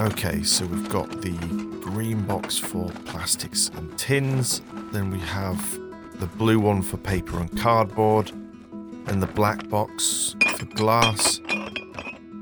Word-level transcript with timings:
Okay, 0.00 0.42
so 0.42 0.64
we've 0.64 0.88
got 0.88 1.10
the 1.20 1.36
green 1.82 2.22
box 2.22 2.56
for 2.56 2.88
plastics 3.04 3.70
and 3.74 3.98
tins, 3.98 4.62
then 4.92 5.10
we 5.10 5.18
have 5.18 5.78
the 6.14 6.26
blue 6.38 6.58
one 6.58 6.80
for 6.80 6.96
paper 6.96 7.38
and 7.38 7.60
cardboard, 7.60 8.30
and 8.30 9.22
the 9.22 9.26
black 9.26 9.68
box 9.68 10.36
for 10.56 10.64
glass. 10.64 11.38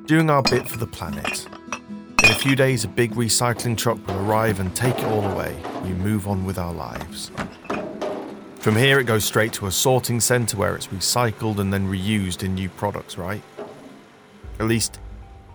Doing 0.07 0.31
our 0.31 0.41
bit 0.43 0.69
for 0.69 0.79
the 0.79 0.87
planet. 0.87 1.49
In 2.23 2.31
a 2.31 2.35
few 2.37 2.55
days, 2.55 2.85
a 2.85 2.89
big 2.89 3.15
recycling 3.15 3.77
truck 3.77 4.07
will 4.07 4.21
arrive 4.21 4.61
and 4.61 4.73
take 4.77 4.97
it 4.97 5.07
all 5.07 5.25
away. 5.25 5.61
We 5.83 5.95
move 5.95 6.29
on 6.29 6.45
with 6.45 6.59
our 6.59 6.73
lives. 6.73 7.33
From 8.61 8.77
here, 8.77 9.01
it 9.01 9.05
goes 9.05 9.25
straight 9.25 9.53
to 9.55 9.67
a 9.67 9.73
sorting 9.73 10.21
centre 10.21 10.57
where 10.57 10.77
it's 10.77 10.87
recycled 10.87 11.59
and 11.59 11.73
then 11.73 11.91
reused 11.91 12.45
in 12.45 12.55
new 12.55 12.69
products, 12.69 13.19
right? 13.19 13.43
At 14.61 14.67
least, 14.67 15.01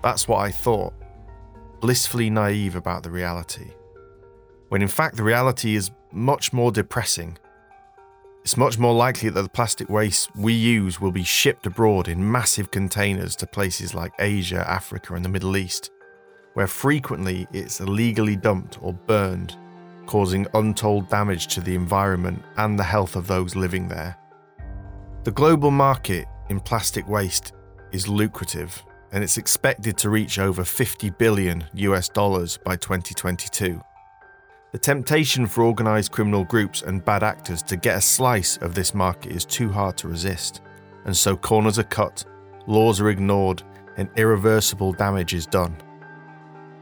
that's 0.02 0.28
what 0.28 0.40
I 0.40 0.52
thought 0.52 0.94
blissfully 1.84 2.30
naive 2.30 2.78
about 2.78 3.04
the 3.04 3.12
reality. 3.12 3.74
When 4.70 4.82
in 4.82 4.88
fact, 4.88 5.18
the 5.18 5.24
reality 5.24 5.76
is 5.76 5.92
much 6.14 6.54
more 6.54 6.72
depressing. 6.72 7.38
It's 8.46 8.56
much 8.56 8.80
more 8.80 8.94
likely 8.94 9.30
that 9.30 9.42
the 9.42 9.50
plastic 9.50 9.90
waste 9.90 10.34
we 10.34 10.54
use 10.54 11.02
will 11.02 11.12
be 11.12 11.26
shipped 11.26 11.66
abroad 11.66 12.08
in 12.08 12.32
massive 12.32 12.72
containers 12.72 13.36
to 13.36 13.48
places 13.48 13.94
like 13.94 14.14
Asia, 14.18 14.64
Africa, 14.66 15.14
and 15.14 15.26
the 15.26 15.30
Middle 15.30 15.58
East, 15.58 15.92
where 16.54 16.68
frequently 16.68 17.48
it's 17.52 17.82
illegally 17.82 18.38
dumped 18.38 18.82
or 18.82 18.94
burned, 18.94 19.58
causing 20.06 20.48
untold 20.54 21.10
damage 21.10 21.48
to 21.48 21.60
the 21.60 21.76
environment 21.76 22.42
and 22.56 22.80
the 22.80 22.84
health 22.84 23.18
of 23.18 23.28
those 23.28 23.58
living 23.58 23.90
there. 23.90 24.18
The 25.26 25.32
global 25.32 25.70
market 25.70 26.28
in 26.50 26.62
plastic 26.62 27.10
waste 27.10 27.52
is 27.92 28.08
lucrative 28.08 28.82
and 29.14 29.24
it's 29.24 29.38
expected 29.38 29.96
to 30.00 30.10
reach 30.10 30.40
over 30.40 30.66
50 30.66 31.12
billion 31.12 31.64
US 31.76 32.10
dollars 32.10 32.58
by 32.58 32.76
2022. 32.76 33.82
The 34.72 34.80
temptation 34.80 35.46
for 35.46 35.64
organised 35.64 36.12
criminal 36.12 36.44
groups 36.44 36.82
and 36.82 37.06
bad 37.06 37.22
actors 37.22 37.62
to 37.64 37.78
get 37.78 37.96
a 37.96 38.02
slice 38.02 38.58
of 38.58 38.74
this 38.74 38.96
market 38.96 39.32
is 39.32 39.46
too 39.46 39.70
hard 39.70 39.96
to 39.98 40.08
resist, 40.08 40.62
and 41.06 41.16
so 41.16 41.38
corners 41.38 41.78
are 41.78 41.84
cut, 41.84 42.26
laws 42.66 43.00
are 43.00 43.12
ignored, 43.12 43.62
and 43.98 44.10
irreversible 44.16 44.92
damage 44.94 45.36
is 45.36 45.46
done. 45.46 45.78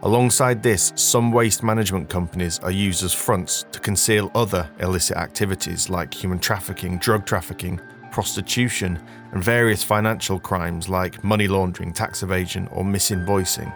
Alongside 0.04 0.64
this, 0.64 0.94
some 0.96 1.34
waste 1.34 1.64
management 1.64 2.10
companies 2.10 2.60
are 2.60 2.72
used 2.72 3.04
as 3.04 3.14
fronts 3.14 3.66
to 3.74 3.80
conceal 3.80 4.32
other 4.34 4.70
illicit 4.80 5.18
activities 5.18 5.90
like 5.90 6.14
human 6.14 6.40
trafficking, 6.40 6.98
drug 6.98 7.26
trafficking, 7.26 7.80
prostitution, 8.12 9.02
and 9.32 9.44
various 9.44 9.84
financial 9.84 10.40
crimes 10.40 10.90
like 10.90 11.24
money 11.24 11.48
laundering, 11.48 11.94
tax 11.94 12.22
evasion, 12.22 12.68
or 12.72 12.84
misinvoicing. 12.84 13.72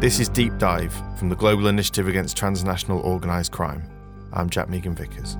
This 0.00 0.18
is 0.18 0.28
Deep 0.28 0.58
Dive 0.58 0.92
from 1.16 1.28
the 1.28 1.36
Global 1.36 1.68
Initiative 1.68 2.08
Against 2.08 2.36
Transnational 2.36 3.00
Organised 3.02 3.52
Crime. 3.52 3.84
I'm 4.32 4.50
Jack 4.50 4.68
Megan 4.68 4.96
Vickers. 4.96 5.36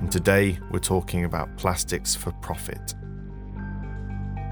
And 0.00 0.10
today 0.10 0.58
we're 0.72 0.80
talking 0.80 1.24
about 1.24 1.54
plastics 1.56 2.14
for 2.16 2.32
profit. 2.40 2.94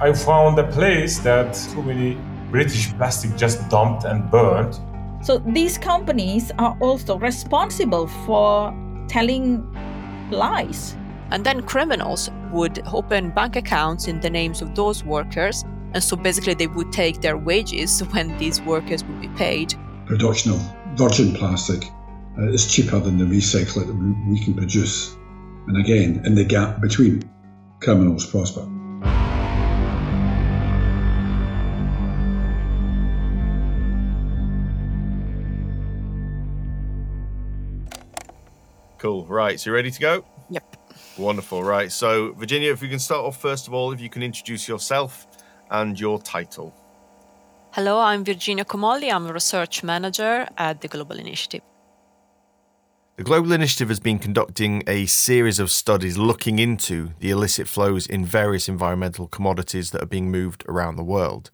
I 0.01 0.13
found 0.13 0.59
a 0.59 0.71
place 0.71 1.19
that 1.21 1.55
too 1.73 1.83
many 1.83 2.19
British 2.51 2.93
plastic 2.93 3.35
just 3.37 3.69
dumped 3.71 4.05
and 4.05 4.31
burned 4.31 4.79
so 5.27 5.39
these 5.39 5.77
companies 5.77 6.53
are 6.57 6.79
also 6.81 7.19
responsible 7.19 8.07
for 8.07 8.73
telling 9.09 9.67
lies. 10.31 10.97
And 11.33 11.45
then 11.45 11.63
criminals 11.63 12.31
would 12.53 12.81
open 12.93 13.31
bank 13.31 13.57
accounts 13.57 14.07
in 14.07 14.21
the 14.21 14.31
names 14.31 14.63
of 14.63 14.77
those 14.77 15.03
workers. 15.03 15.65
And 15.95 16.05
so 16.05 16.17
basically, 16.17 16.55
they 16.55 16.69
would 16.69 16.93
take 16.93 17.23
their 17.23 17.37
wages 17.37 17.99
when 18.13 18.39
these 18.39 18.61
workers 18.61 19.03
would 19.03 19.21
be 19.21 19.27
paid. 19.31 19.75
Production 20.07 20.53
of 20.53 20.61
virgin 20.95 21.35
plastic 21.35 21.83
uh, 22.39 22.53
is 22.53 22.73
cheaper 22.73 23.01
than 23.01 23.19
the 23.19 23.25
recycle 23.25 23.85
that 23.85 24.31
we 24.31 24.39
can 24.39 24.55
produce. 24.55 25.17
And 25.67 25.77
again, 25.77 26.23
in 26.25 26.37
the 26.37 26.45
gap 26.45 26.81
between, 26.81 27.29
criminals 27.81 28.27
prosper. 28.27 28.65
Cool. 38.99 39.27
Right. 39.27 39.59
So 39.61 39.71
you 39.71 39.75
ready 39.75 39.91
to 39.91 40.01
go? 40.01 40.25
Yep. 40.51 40.77
Wonderful. 41.19 41.63
Right. 41.63 41.91
So, 41.93 42.33
Virginia, 42.33 42.73
if 42.73 42.83
we 42.83 42.89
can 42.89 42.99
start 42.99 43.25
off, 43.25 43.41
first 43.41 43.67
of 43.67 43.75
all, 43.75 43.93
if 43.93 44.01
you 44.01 44.09
can 44.09 44.23
introduce 44.23 44.69
yourself 44.69 45.27
and 45.71 45.99
your 45.99 46.21
title. 46.21 46.75
Hello, 47.73 47.99
I'm 48.01 48.25
Virginia 48.25 48.65
Comolli. 48.65 49.13
I'm 49.13 49.27
a 49.27 49.33
research 49.33 49.83
manager 49.83 50.49
at 50.57 50.81
the 50.81 50.89
Global 50.89 51.19
Initiative. 51.19 51.61
The 53.17 53.25
Global 53.25 53.53
Initiative 53.53 53.89
has 53.89 54.01
been 54.01 54.19
conducting 54.19 54.83
a 54.87 55.07
series 55.07 55.59
of 55.59 55.71
studies 55.71 56.19
looking 56.19 56.59
into 56.59 57.11
the 57.19 57.31
illicit 57.31 57.67
flows 57.67 58.07
in 58.07 58.27
various 58.27 58.69
environmental 58.69 59.27
commodities 59.27 59.91
that 59.91 60.03
are 60.03 60.07
being 60.07 60.31
moved 60.31 60.65
around 60.69 60.97
the 60.97 61.05
world. 61.05 61.51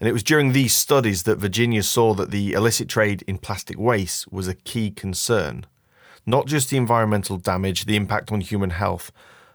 And 0.00 0.08
it 0.08 0.12
was 0.12 0.22
during 0.22 0.52
these 0.52 0.74
studies 0.74 1.24
that 1.24 1.38
Virginia 1.38 1.82
saw 1.82 2.14
that 2.14 2.30
the 2.30 2.54
illicit 2.54 2.88
trade 2.88 3.22
in 3.26 3.38
plastic 3.38 3.78
waste 3.78 4.32
was 4.32 4.48
a 4.48 4.54
key 4.54 4.90
concern 4.90 5.66
not 6.26 6.46
just 6.46 6.70
the 6.70 6.76
environmental 6.76 7.36
damage, 7.36 7.84
the 7.84 7.96
impact 7.96 8.32
on 8.32 8.40
human 8.40 8.70
health, 8.70 9.12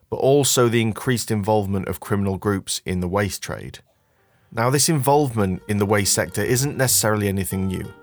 but 0.10 0.18
also 0.18 0.68
the 0.68 0.82
increased 0.82 1.32
involvement 1.32 1.88
of 1.88 2.00
criminal 2.00 2.38
groups 2.38 2.82
in 2.86 3.00
the 3.00 3.08
waste 3.08 3.42
trade. 3.42 3.80
Now, 4.52 4.70
this 4.70 4.88
involvement 4.88 5.62
in 5.68 5.80
the 5.80 5.86
waste 5.86 6.14
sector 6.14 6.42
isn't 6.42 6.78
necessarily 6.78 7.28
anything 7.28 7.68
new. 7.68 7.94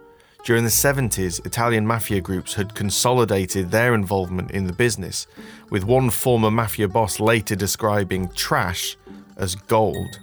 During 0.45 0.65
the 0.65 0.71
70s, 0.71 1.45
Italian 1.47 1.87
mafia 1.87 2.21
groups 2.21 2.55
had 2.55 2.75
consolidated 2.75 3.71
their 3.71 3.95
involvement 3.95 4.51
in 4.51 4.67
the 4.67 4.73
business, 4.73 5.29
with 5.71 5.85
one 5.85 6.11
former 6.11 6.51
mafia 6.51 6.89
boss 6.89 7.21
later 7.21 7.55
describing 7.55 8.29
trash 8.31 8.97
as 9.37 9.55
gold. 9.55 10.19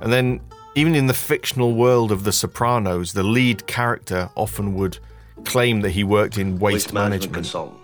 And 0.00 0.12
then, 0.12 0.40
even 0.76 0.94
in 0.94 1.08
the 1.08 1.14
fictional 1.14 1.74
world 1.74 2.12
of 2.12 2.24
The 2.24 2.32
Sopranos, 2.32 3.12
the 3.12 3.24
lead 3.24 3.66
character 3.66 4.30
often 4.36 4.74
would 4.74 4.98
claim 5.44 5.80
that 5.82 5.90
he 5.90 6.04
worked 6.04 6.38
in 6.38 6.58
waste, 6.58 6.86
waste 6.86 6.92
management. 6.92 7.54
management. 7.54 7.80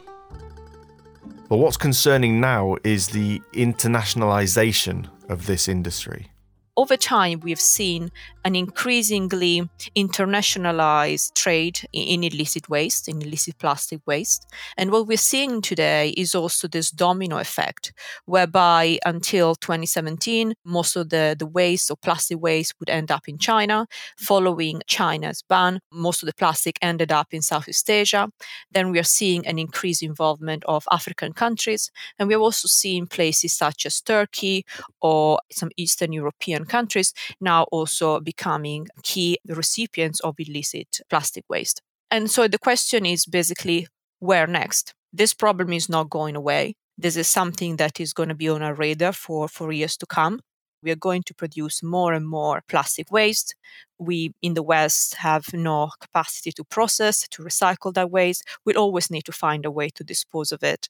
But 1.48 1.56
what's 1.56 1.76
concerning 1.76 2.40
now 2.40 2.76
is 2.84 3.08
the 3.08 3.40
internationalization 3.52 5.08
of 5.28 5.46
this 5.46 5.68
industry 5.68 6.30
over 6.76 6.96
time, 6.96 7.40
we've 7.40 7.60
seen 7.60 8.10
an 8.44 8.54
increasingly 8.54 9.68
internationalized 9.96 11.34
trade 11.34 11.80
in 11.92 12.24
illicit 12.24 12.68
waste, 12.68 13.08
in 13.08 13.20
illicit 13.20 13.58
plastic 13.58 14.00
waste. 14.06 14.46
And 14.78 14.90
what 14.90 15.06
we're 15.06 15.18
seeing 15.18 15.60
today 15.60 16.10
is 16.16 16.34
also 16.34 16.68
this 16.68 16.90
domino 16.90 17.38
effect, 17.38 17.92
whereby 18.24 18.98
until 19.04 19.54
2017, 19.56 20.54
most 20.64 20.96
of 20.96 21.10
the, 21.10 21.36
the 21.38 21.46
waste 21.46 21.90
or 21.90 21.96
plastic 21.96 22.40
waste 22.40 22.74
would 22.80 22.88
end 22.88 23.10
up 23.10 23.28
in 23.28 23.36
China. 23.36 23.86
Following 24.16 24.80
China's 24.86 25.42
ban, 25.42 25.80
most 25.92 26.22
of 26.22 26.26
the 26.26 26.34
plastic 26.34 26.78
ended 26.80 27.12
up 27.12 27.28
in 27.32 27.42
Southeast 27.42 27.90
Asia. 27.90 28.30
Then 28.72 28.90
we 28.90 28.98
are 28.98 29.04
seeing 29.04 29.46
an 29.46 29.58
increased 29.58 30.02
involvement 30.02 30.64
of 30.66 30.84
African 30.90 31.32
countries. 31.32 31.90
And 32.18 32.28
we 32.28 32.34
have 32.34 32.42
also 32.42 32.68
seen 32.68 33.06
places 33.06 33.52
such 33.52 33.84
as 33.84 34.00
Turkey 34.00 34.64
or 35.02 35.40
some 35.50 35.70
Eastern 35.76 36.12
European 36.12 36.59
countries 36.64 37.12
now 37.40 37.64
also 37.72 38.20
becoming 38.20 38.88
key 39.02 39.38
recipients 39.46 40.20
of 40.20 40.34
illicit 40.38 41.00
plastic 41.08 41.44
waste. 41.48 41.82
And 42.10 42.30
so 42.30 42.48
the 42.48 42.58
question 42.58 43.06
is 43.06 43.26
basically 43.26 43.86
where 44.18 44.46
next? 44.46 44.94
This 45.12 45.34
problem 45.34 45.72
is 45.72 45.88
not 45.88 46.10
going 46.10 46.36
away. 46.36 46.74
This 46.98 47.16
is 47.16 47.26
something 47.26 47.76
that 47.76 48.00
is 48.00 48.12
going 48.12 48.28
to 48.28 48.34
be 48.34 48.48
on 48.48 48.62
our 48.62 48.74
radar 48.74 49.12
for, 49.12 49.48
for 49.48 49.72
years 49.72 49.96
to 49.98 50.06
come. 50.06 50.40
We 50.82 50.90
are 50.90 50.96
going 50.96 51.22
to 51.24 51.34
produce 51.34 51.82
more 51.82 52.12
and 52.12 52.26
more 52.26 52.62
plastic 52.68 53.10
waste. 53.10 53.54
We 53.98 54.32
in 54.40 54.54
the 54.54 54.62
West 54.62 55.16
have 55.16 55.52
no 55.52 55.90
capacity 56.00 56.52
to 56.52 56.64
process, 56.64 57.28
to 57.28 57.42
recycle 57.42 57.92
that 57.94 58.10
waste. 58.10 58.44
We'll 58.64 58.78
always 58.78 59.10
need 59.10 59.24
to 59.26 59.32
find 59.32 59.66
a 59.66 59.70
way 59.70 59.90
to 59.90 60.04
dispose 60.04 60.52
of 60.52 60.62
it 60.62 60.88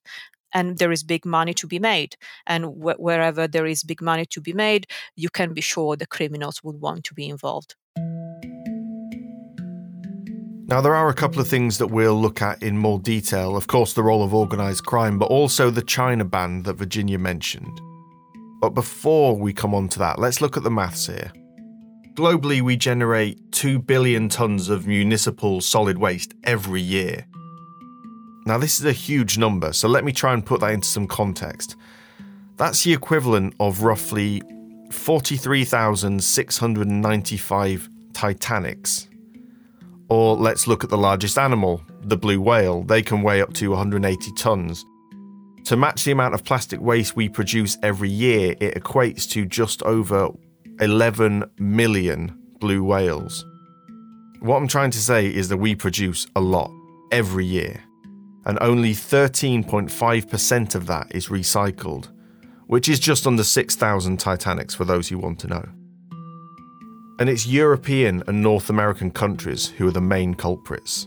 and 0.53 0.79
there 0.79 0.93
is 0.93 1.03
big 1.03 1.25
money 1.25 1.55
to 1.55 1.67
be 1.67 1.79
made. 1.79 2.17
And 2.47 2.65
wh- 2.65 3.01
wherever 3.01 3.47
there 3.47 3.67
is 3.67 3.83
big 3.83 4.01
money 4.03 4.27
to 4.27 4.41
be 4.41 4.53
made, 4.53 4.87
you 5.17 5.29
can 5.31 5.55
be 5.55 5.61
sure 5.61 5.97
the 5.97 6.07
criminals 6.07 6.63
would 6.63 6.81
want 6.81 7.05
to 7.05 7.15
be 7.15 7.29
involved. 7.29 7.75
Now, 10.71 10.81
there 10.81 10.95
are 10.95 11.09
a 11.09 11.15
couple 11.15 11.41
of 11.41 11.49
things 11.49 11.79
that 11.79 11.89
we'll 11.89 12.15
look 12.15 12.41
at 12.41 12.63
in 12.63 12.79
more 12.79 13.01
detail. 13.01 13.57
Of 13.57 13.67
course, 13.67 13.93
the 13.93 14.05
role 14.05 14.23
of 14.23 14.33
organised 14.33 14.87
crime, 14.87 15.19
but 15.19 15.27
also 15.27 15.69
the 15.69 15.83
China 15.83 16.25
ban 16.25 16.63
that 16.63 16.75
Virginia 16.75 17.19
mentioned. 17.19 17.81
But 18.61 18.71
before 18.71 19.37
we 19.37 19.53
come 19.53 19.75
on 19.75 19.89
to 19.89 19.99
that, 19.99 20.21
let's 20.21 20.41
look 20.41 20.57
at 20.57 20.63
the 20.63 20.71
maths 20.71 21.07
here. 21.09 21.33
Globally, 22.15 22.61
we 22.61 22.77
generate 22.77 23.51
2 23.51 23.81
billion 23.81 24.29
tonnes 24.29 24.69
of 24.71 24.87
municipal 24.87 25.61
solid 25.61 25.99
waste 25.99 26.35
every 26.45 26.81
year. 26.81 27.27
Now, 28.47 28.59
this 28.59 28.81
is 28.81 28.87
a 28.87 28.93
huge 28.93 29.39
number, 29.39 29.73
so 29.73 29.89
let 29.89 30.05
me 30.05 30.13
try 30.13 30.33
and 30.33 30.45
put 30.45 30.61
that 30.61 30.73
into 30.73 30.89
some 30.89 31.07
context. 31.07 31.77
That's 32.57 32.83
the 32.85 32.93
equivalent 32.93 33.55
of 33.61 33.83
roughly 33.83 34.43
43,695 34.91 37.89
Titanics. 38.13 39.07
Or 40.09 40.37
let's 40.37 40.67
look 40.67 40.83
at 40.83 40.91
the 40.91 40.99
largest 40.99 41.39
animal, 41.39 41.81
the 42.03 42.17
blue 42.17 42.41
whale. 42.41 42.83
They 42.83 43.03
can 43.03 43.23
weigh 43.23 43.41
up 43.41 43.53
to 43.55 43.71
180 43.71 44.33
tons. 44.33 44.85
To 45.65 45.77
match 45.77 46.05
the 46.05 46.11
amount 46.11 46.35
of 46.35 46.45
plastic 46.45 46.81
waste 46.81 47.15
we 47.15 47.29
produce 47.29 47.79
every 47.83 48.09
year, 48.09 48.57
it 48.61 48.75
equates 48.75 49.29
to 49.31 49.47
just 49.47 49.83
over 49.85 50.31
11 50.81 51.45
million 51.59 52.37
blue 52.59 52.83
whales. 52.83 53.45
What 54.41 54.57
I'm 54.57 54.69
trying 54.69 54.91
to 54.93 54.99
say 54.99 55.27
is 55.27 55.51
that 55.51 55.59
we 55.59 55.75
produce 55.75 56.27
a 56.35 56.41
lot 56.41 56.71
every 57.13 57.45
year, 57.45 57.83
and 58.51 58.59
only 58.61 58.93
13.5% 58.93 60.75
of 60.75 60.87
that 60.89 61.07
is 61.15 61.29
recycled, 61.29 62.09
which 62.67 62.89
is 62.89 62.99
just 62.99 63.25
under 63.25 63.45
6,000 63.45 64.17
Titanics 64.19 64.75
for 64.75 64.85
those 64.85 65.09
who 65.09 65.19
want 65.19 65.39
to 65.39 65.47
know. 65.47 65.65
And 67.21 67.29
it's 67.29 67.47
European 67.47 68.25
and 68.27 68.43
North 68.43 68.69
American 68.69 69.13
countries 69.13 69.69
who 69.69 69.87
are 69.87 69.93
the 69.93 70.01
main 70.01 70.35
culprits. 70.35 71.07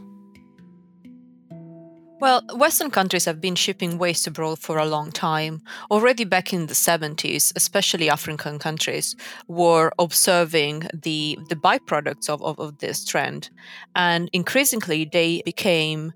Well, 2.22 2.44
Western 2.56 2.90
countries 2.90 3.26
have 3.26 3.42
been 3.42 3.56
shipping 3.56 3.98
waste 3.98 4.26
abroad 4.26 4.60
for 4.60 4.78
a 4.78 4.86
long 4.86 5.12
time. 5.12 5.62
Already 5.92 6.24
back 6.24 6.54
in 6.54 6.68
the 6.68 6.74
70s, 6.74 7.52
especially 7.58 8.10
African 8.10 8.58
countries 8.58 9.18
were 9.50 9.92
observing 10.00 10.88
the, 10.94 11.38
the 11.50 11.58
byproducts 11.58 12.30
of, 12.30 12.42
of, 12.42 12.58
of 12.58 12.78
this 12.78 13.04
trend. 13.04 13.50
And 13.98 14.30
increasingly, 14.32 15.04
they 15.04 15.42
became 15.44 16.14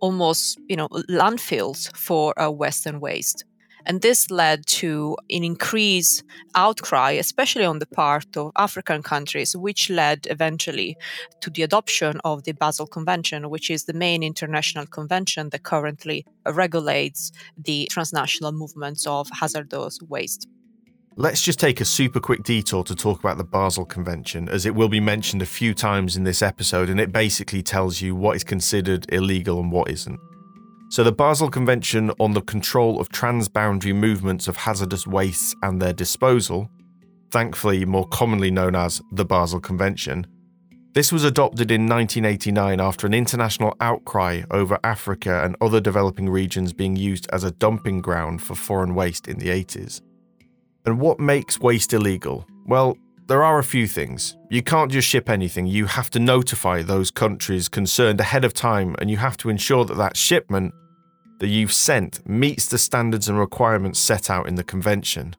almost, 0.00 0.58
you 0.68 0.76
know, 0.76 0.88
landfills 0.88 1.94
for 1.96 2.38
uh, 2.40 2.50
Western 2.50 3.00
waste. 3.00 3.44
And 3.86 4.02
this 4.02 4.30
led 4.30 4.66
to 4.66 5.16
an 5.30 5.42
increased 5.42 6.22
outcry, 6.54 7.12
especially 7.12 7.64
on 7.64 7.78
the 7.78 7.86
part 7.86 8.36
of 8.36 8.52
African 8.56 9.02
countries, 9.02 9.56
which 9.56 9.88
led 9.88 10.26
eventually 10.30 10.96
to 11.40 11.50
the 11.50 11.62
adoption 11.62 12.20
of 12.24 12.44
the 12.44 12.52
Basel 12.52 12.86
Convention, 12.86 13.48
which 13.48 13.70
is 13.70 13.84
the 13.84 13.94
main 13.94 14.22
international 14.22 14.86
convention 14.86 15.48
that 15.50 15.62
currently 15.62 16.26
regulates 16.46 17.32
the 17.56 17.88
transnational 17.90 18.52
movements 18.52 19.06
of 19.06 19.28
hazardous 19.40 19.98
waste. 20.08 20.46
Let's 21.16 21.42
just 21.42 21.58
take 21.58 21.80
a 21.80 21.84
super 21.84 22.20
quick 22.20 22.44
detour 22.44 22.84
to 22.84 22.94
talk 22.94 23.18
about 23.18 23.36
the 23.36 23.44
Basel 23.44 23.84
Convention, 23.84 24.48
as 24.48 24.64
it 24.64 24.74
will 24.74 24.88
be 24.88 25.00
mentioned 25.00 25.42
a 25.42 25.46
few 25.46 25.74
times 25.74 26.16
in 26.16 26.22
this 26.22 26.40
episode, 26.40 26.88
and 26.88 27.00
it 27.00 27.12
basically 27.12 27.62
tells 27.62 28.00
you 28.00 28.14
what 28.14 28.36
is 28.36 28.44
considered 28.44 29.12
illegal 29.12 29.58
and 29.58 29.72
what 29.72 29.90
isn't. 29.90 30.20
So, 30.88 31.02
the 31.02 31.12
Basel 31.12 31.50
Convention 31.50 32.12
on 32.20 32.32
the 32.32 32.40
Control 32.40 33.00
of 33.00 33.08
Transboundary 33.08 33.94
Movements 33.94 34.46
of 34.46 34.56
Hazardous 34.56 35.06
Wastes 35.06 35.54
and 35.62 35.82
Their 35.82 35.92
Disposal, 35.92 36.70
thankfully 37.32 37.84
more 37.84 38.06
commonly 38.08 38.52
known 38.52 38.76
as 38.76 39.02
the 39.10 39.24
Basel 39.24 39.60
Convention, 39.60 40.26
this 40.92 41.12
was 41.12 41.24
adopted 41.24 41.70
in 41.70 41.88
1989 41.88 42.80
after 42.80 43.06
an 43.06 43.14
international 43.14 43.76
outcry 43.80 44.42
over 44.50 44.78
Africa 44.82 45.44
and 45.44 45.56
other 45.60 45.80
developing 45.80 46.28
regions 46.28 46.72
being 46.72 46.96
used 46.96 47.28
as 47.32 47.44
a 47.44 47.50
dumping 47.50 48.00
ground 48.00 48.42
for 48.42 48.54
foreign 48.54 48.94
waste 48.94 49.28
in 49.28 49.38
the 49.38 49.48
80s. 49.48 50.00
And 50.86 51.00
what 51.00 51.20
makes 51.20 51.60
waste 51.60 51.92
illegal? 51.92 52.46
Well, 52.66 52.96
there 53.26 53.44
are 53.44 53.58
a 53.58 53.64
few 53.64 53.86
things. 53.86 54.36
You 54.50 54.62
can't 54.62 54.90
just 54.90 55.06
ship 55.06 55.30
anything, 55.30 55.66
you 55.66 55.86
have 55.86 56.10
to 56.10 56.18
notify 56.18 56.82
those 56.82 57.10
countries 57.10 57.68
concerned 57.68 58.20
ahead 58.20 58.44
of 58.44 58.54
time, 58.54 58.96
and 58.98 59.10
you 59.10 59.18
have 59.18 59.36
to 59.38 59.50
ensure 59.50 59.84
that 59.84 59.96
that 59.98 60.16
shipment 60.16 60.74
that 61.38 61.48
you've 61.48 61.72
sent 61.72 62.28
meets 62.28 62.66
the 62.66 62.78
standards 62.78 63.28
and 63.28 63.38
requirements 63.38 63.98
set 63.98 64.30
out 64.30 64.48
in 64.48 64.56
the 64.56 64.64
convention. 64.64 65.36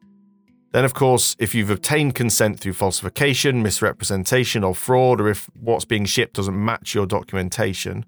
Then, 0.72 0.86
of 0.86 0.94
course, 0.94 1.36
if 1.38 1.54
you've 1.54 1.70
obtained 1.70 2.16
consent 2.16 2.60
through 2.60 2.74
falsification, 2.74 3.62
misrepresentation, 3.62 4.64
or 4.64 4.74
fraud, 4.74 5.20
or 5.20 5.28
if 5.28 5.50
what's 5.54 5.86
being 5.86 6.06
shipped 6.06 6.36
doesn't 6.36 6.66
match 6.66 6.96
your 6.96 7.06
documentation. 7.06 8.06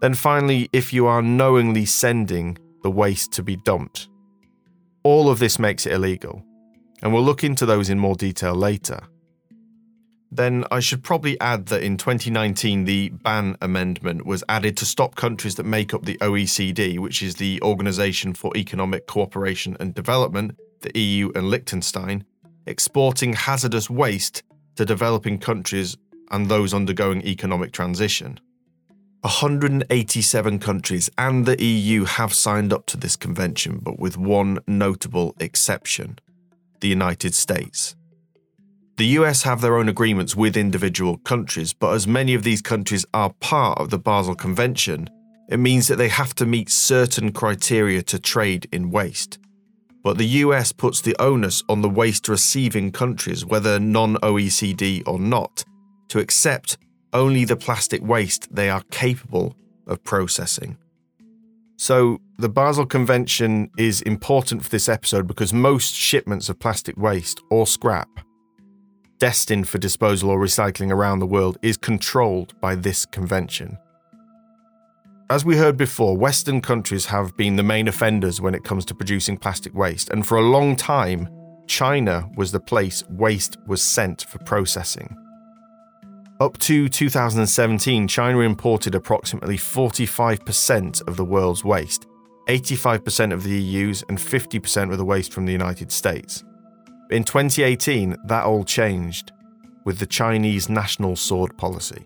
Then, 0.00 0.14
finally, 0.14 0.68
if 0.72 0.92
you 0.92 1.06
are 1.06 1.20
knowingly 1.20 1.84
sending 1.84 2.58
the 2.82 2.90
waste 2.90 3.32
to 3.32 3.42
be 3.42 3.56
dumped. 3.56 4.08
All 5.04 5.28
of 5.30 5.38
this 5.38 5.58
makes 5.58 5.86
it 5.86 5.92
illegal 5.92 6.42
and 7.04 7.12
we'll 7.12 7.22
look 7.22 7.44
into 7.44 7.66
those 7.66 7.90
in 7.90 7.98
more 7.98 8.16
detail 8.16 8.54
later. 8.54 9.00
Then 10.32 10.64
I 10.72 10.80
should 10.80 11.04
probably 11.04 11.38
add 11.38 11.66
that 11.66 11.82
in 11.82 11.96
2019, 11.96 12.86
the 12.86 13.10
ban 13.10 13.56
amendment 13.60 14.26
was 14.26 14.42
added 14.48 14.76
to 14.78 14.86
stop 14.86 15.14
countries 15.14 15.54
that 15.56 15.64
make 15.64 15.94
up 15.94 16.06
the 16.06 16.18
OECD, 16.18 16.98
which 16.98 17.22
is 17.22 17.36
the 17.36 17.62
Organization 17.62 18.32
for 18.32 18.50
Economic 18.56 19.06
Cooperation 19.06 19.76
and 19.78 19.94
Development, 19.94 20.56
the 20.80 20.98
EU 20.98 21.30
and 21.36 21.50
Liechtenstein, 21.50 22.24
exporting 22.66 23.34
hazardous 23.34 23.88
waste 23.88 24.42
to 24.74 24.84
developing 24.84 25.38
countries 25.38 25.96
and 26.30 26.48
those 26.48 26.74
undergoing 26.74 27.22
economic 27.22 27.72
transition. 27.72 28.40
187 29.24 30.58
countries 30.58 31.08
and 31.16 31.46
the 31.46 31.62
EU 31.64 32.04
have 32.04 32.34
signed 32.34 32.74
up 32.74 32.84
to 32.84 32.98
this 32.98 33.16
convention, 33.16 33.80
but 33.82 33.98
with 33.98 34.18
one 34.18 34.58
notable 34.66 35.34
exception 35.40 36.18
the 36.80 36.88
United 36.88 37.34
States. 37.34 37.96
The 38.98 39.06
US 39.18 39.42
have 39.44 39.62
their 39.62 39.78
own 39.78 39.88
agreements 39.88 40.36
with 40.36 40.58
individual 40.58 41.16
countries, 41.16 41.72
but 41.72 41.94
as 41.94 42.06
many 42.06 42.34
of 42.34 42.42
these 42.42 42.60
countries 42.60 43.06
are 43.14 43.32
part 43.40 43.80
of 43.80 43.88
the 43.88 43.98
Basel 43.98 44.34
Convention, 44.34 45.08
it 45.48 45.56
means 45.56 45.88
that 45.88 45.96
they 45.96 46.08
have 46.08 46.34
to 46.34 46.44
meet 46.44 46.68
certain 46.68 47.32
criteria 47.32 48.02
to 48.02 48.18
trade 48.18 48.68
in 48.72 48.90
waste. 48.90 49.38
But 50.02 50.18
the 50.18 50.44
US 50.44 50.70
puts 50.70 51.00
the 51.00 51.16
onus 51.18 51.62
on 51.70 51.80
the 51.80 51.88
waste 51.88 52.28
receiving 52.28 52.92
countries, 52.92 53.46
whether 53.46 53.80
non 53.80 54.16
OECD 54.16 55.02
or 55.06 55.18
not, 55.18 55.64
to 56.08 56.18
accept 56.18 56.76
only 57.14 57.44
the 57.44 57.56
plastic 57.56 58.02
waste 58.02 58.54
they 58.54 58.68
are 58.68 58.82
capable 58.90 59.56
of 59.86 60.02
processing. 60.04 60.76
So, 61.76 62.20
the 62.38 62.48
Basel 62.48 62.86
Convention 62.86 63.70
is 63.78 64.02
important 64.02 64.62
for 64.62 64.68
this 64.68 64.88
episode 64.88 65.26
because 65.26 65.52
most 65.52 65.94
shipments 65.94 66.48
of 66.48 66.58
plastic 66.58 66.96
waste 66.96 67.40
or 67.50 67.66
scrap 67.66 68.08
destined 69.18 69.68
for 69.68 69.78
disposal 69.78 70.30
or 70.30 70.38
recycling 70.38 70.90
around 70.90 71.18
the 71.18 71.26
world 71.26 71.56
is 71.62 71.76
controlled 71.76 72.58
by 72.60 72.74
this 72.74 73.06
convention. 73.06 73.78
As 75.30 75.44
we 75.44 75.56
heard 75.56 75.76
before, 75.76 76.16
Western 76.16 76.60
countries 76.60 77.06
have 77.06 77.36
been 77.36 77.56
the 77.56 77.62
main 77.62 77.88
offenders 77.88 78.40
when 78.40 78.54
it 78.54 78.64
comes 78.64 78.84
to 78.86 78.94
producing 78.94 79.36
plastic 79.36 79.74
waste, 79.74 80.10
and 80.10 80.26
for 80.26 80.36
a 80.36 80.42
long 80.42 80.76
time, 80.76 81.28
China 81.66 82.28
was 82.36 82.52
the 82.52 82.60
place 82.60 83.02
waste 83.08 83.56
was 83.66 83.80
sent 83.80 84.26
for 84.28 84.38
processing. 84.40 85.16
Up 86.40 86.58
to 86.58 86.88
2017, 86.88 88.08
China 88.08 88.40
imported 88.40 88.96
approximately 88.96 89.56
45% 89.56 91.06
of 91.06 91.16
the 91.16 91.24
world's 91.24 91.64
waste, 91.64 92.06
85% 92.48 93.32
of 93.32 93.44
the 93.44 93.50
EU's, 93.50 94.02
and 94.08 94.18
50% 94.18 94.90
of 94.90 94.98
the 94.98 95.04
waste 95.04 95.32
from 95.32 95.46
the 95.46 95.52
United 95.52 95.92
States. 95.92 96.42
In 97.10 97.22
2018, 97.22 98.16
that 98.26 98.44
all 98.44 98.64
changed 98.64 99.30
with 99.84 99.98
the 99.98 100.06
Chinese 100.06 100.68
national 100.68 101.14
sword 101.14 101.56
policy. 101.56 102.04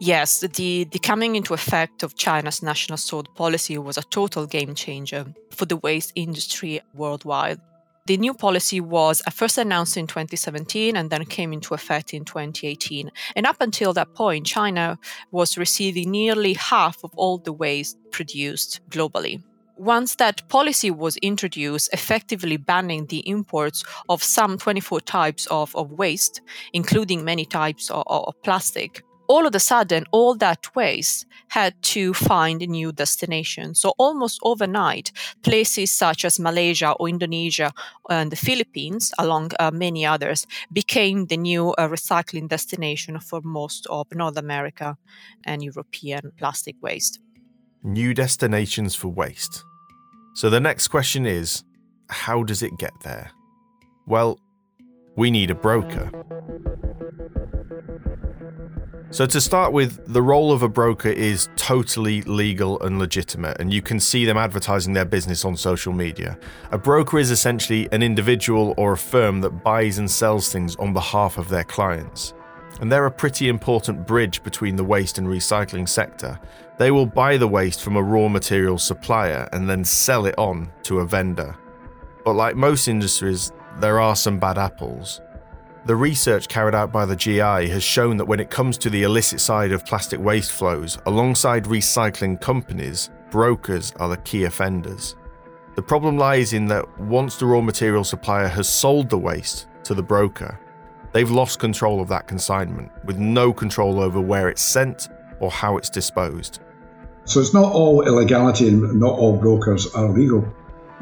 Yes, 0.00 0.40
the, 0.40 0.84
the 0.84 0.98
coming 0.98 1.36
into 1.36 1.52
effect 1.52 2.02
of 2.02 2.16
China's 2.16 2.62
national 2.62 2.96
sword 2.96 3.28
policy 3.34 3.76
was 3.76 3.98
a 3.98 4.02
total 4.02 4.46
game 4.46 4.74
changer 4.74 5.26
for 5.50 5.66
the 5.66 5.76
waste 5.76 6.12
industry 6.14 6.80
worldwide. 6.94 7.60
The 8.06 8.16
new 8.16 8.34
policy 8.34 8.80
was 8.80 9.22
uh, 9.28 9.30
first 9.30 9.58
announced 9.58 9.96
in 9.96 10.08
2017 10.08 10.96
and 10.96 11.08
then 11.08 11.24
came 11.24 11.52
into 11.52 11.72
effect 11.72 12.12
in 12.12 12.24
2018. 12.24 13.12
And 13.36 13.46
up 13.46 13.60
until 13.60 13.92
that 13.92 14.12
point, 14.14 14.44
China 14.44 14.98
was 15.30 15.56
receiving 15.56 16.10
nearly 16.10 16.54
half 16.54 17.04
of 17.04 17.12
all 17.14 17.38
the 17.38 17.52
waste 17.52 17.96
produced 18.10 18.80
globally. 18.90 19.40
Once 19.76 20.16
that 20.16 20.48
policy 20.48 20.90
was 20.90 21.16
introduced, 21.18 21.90
effectively 21.92 22.56
banning 22.56 23.06
the 23.06 23.26
imports 23.28 23.84
of 24.08 24.20
some 24.20 24.58
24 24.58 25.00
types 25.02 25.46
of, 25.46 25.74
of 25.76 25.92
waste, 25.92 26.40
including 26.72 27.24
many 27.24 27.44
types 27.44 27.88
of, 27.88 28.02
of 28.08 28.34
plastic, 28.42 29.04
all 29.32 29.46
of 29.46 29.54
a 29.54 29.60
sudden, 29.60 30.04
all 30.10 30.34
that 30.34 30.76
waste 30.76 31.24
had 31.48 31.72
to 31.82 32.12
find 32.12 32.60
a 32.60 32.66
new 32.66 32.92
destination. 32.92 33.74
So, 33.74 33.94
almost 33.96 34.38
overnight, 34.42 35.10
places 35.42 35.90
such 35.90 36.26
as 36.26 36.38
Malaysia 36.38 36.90
or 37.00 37.08
Indonesia 37.08 37.72
and 38.10 38.30
the 38.30 38.36
Philippines, 38.36 39.10
along 39.18 39.52
uh, 39.58 39.70
many 39.72 40.04
others, 40.04 40.46
became 40.70 41.26
the 41.26 41.38
new 41.38 41.70
uh, 41.72 41.88
recycling 41.88 42.48
destination 42.48 43.18
for 43.20 43.40
most 43.42 43.86
of 43.86 44.06
North 44.14 44.36
America 44.36 44.98
and 45.44 45.62
European 45.62 46.32
plastic 46.36 46.76
waste. 46.82 47.18
New 47.82 48.12
destinations 48.12 48.94
for 48.94 49.08
waste. 49.08 49.64
So, 50.34 50.50
the 50.50 50.60
next 50.60 50.88
question 50.88 51.24
is 51.24 51.64
how 52.10 52.42
does 52.42 52.62
it 52.62 52.76
get 52.76 52.92
there? 53.02 53.30
Well, 54.06 54.38
we 55.16 55.30
need 55.30 55.50
a 55.50 55.54
broker. 55.54 56.10
So, 59.12 59.26
to 59.26 59.42
start 59.42 59.74
with, 59.74 60.10
the 60.10 60.22
role 60.22 60.52
of 60.52 60.62
a 60.62 60.70
broker 60.70 61.10
is 61.10 61.50
totally 61.54 62.22
legal 62.22 62.80
and 62.80 62.98
legitimate, 62.98 63.60
and 63.60 63.70
you 63.70 63.82
can 63.82 64.00
see 64.00 64.24
them 64.24 64.38
advertising 64.38 64.94
their 64.94 65.04
business 65.04 65.44
on 65.44 65.54
social 65.54 65.92
media. 65.92 66.38
A 66.70 66.78
broker 66.78 67.18
is 67.18 67.30
essentially 67.30 67.90
an 67.92 68.02
individual 68.02 68.72
or 68.78 68.92
a 68.92 68.96
firm 68.96 69.42
that 69.42 69.62
buys 69.62 69.98
and 69.98 70.10
sells 70.10 70.50
things 70.50 70.76
on 70.76 70.94
behalf 70.94 71.36
of 71.36 71.50
their 71.50 71.62
clients. 71.62 72.32
And 72.80 72.90
they're 72.90 73.04
a 73.04 73.10
pretty 73.10 73.50
important 73.50 74.06
bridge 74.06 74.42
between 74.42 74.76
the 74.76 74.84
waste 74.84 75.18
and 75.18 75.26
recycling 75.26 75.86
sector. 75.86 76.40
They 76.78 76.90
will 76.90 77.04
buy 77.04 77.36
the 77.36 77.46
waste 77.46 77.82
from 77.82 77.96
a 77.96 78.02
raw 78.02 78.28
material 78.28 78.78
supplier 78.78 79.46
and 79.52 79.68
then 79.68 79.84
sell 79.84 80.24
it 80.24 80.38
on 80.38 80.72
to 80.84 81.00
a 81.00 81.06
vendor. 81.06 81.54
But 82.24 82.32
like 82.32 82.56
most 82.56 82.88
industries, 82.88 83.52
there 83.78 84.00
are 84.00 84.16
some 84.16 84.38
bad 84.38 84.56
apples. 84.56 85.20
The 85.84 85.96
research 85.96 86.46
carried 86.46 86.76
out 86.76 86.92
by 86.92 87.06
the 87.06 87.16
GI 87.16 87.68
has 87.68 87.82
shown 87.82 88.16
that 88.18 88.26
when 88.26 88.38
it 88.38 88.50
comes 88.50 88.78
to 88.78 88.90
the 88.90 89.02
illicit 89.02 89.40
side 89.40 89.72
of 89.72 89.84
plastic 89.84 90.20
waste 90.20 90.52
flows, 90.52 90.96
alongside 91.06 91.64
recycling 91.64 92.40
companies, 92.40 93.10
brokers 93.32 93.92
are 93.98 94.08
the 94.08 94.16
key 94.18 94.44
offenders. 94.44 95.16
The 95.74 95.82
problem 95.82 96.18
lies 96.18 96.52
in 96.52 96.66
that 96.66 97.00
once 97.00 97.36
the 97.36 97.46
raw 97.46 97.60
material 97.60 98.04
supplier 98.04 98.46
has 98.46 98.68
sold 98.68 99.10
the 99.10 99.18
waste 99.18 99.66
to 99.82 99.94
the 99.94 100.04
broker, 100.04 100.60
they've 101.10 101.30
lost 101.30 101.58
control 101.58 102.00
of 102.00 102.06
that 102.10 102.28
consignment, 102.28 102.92
with 103.04 103.18
no 103.18 103.52
control 103.52 103.98
over 103.98 104.20
where 104.20 104.48
it's 104.48 104.62
sent 104.62 105.08
or 105.40 105.50
how 105.50 105.78
it's 105.78 105.90
disposed. 105.90 106.60
So 107.24 107.40
it's 107.40 107.54
not 107.54 107.72
all 107.72 108.06
illegality 108.06 108.68
and 108.68 109.00
not 109.00 109.18
all 109.18 109.36
brokers 109.36 109.92
are 109.94 110.08
legal, 110.08 110.46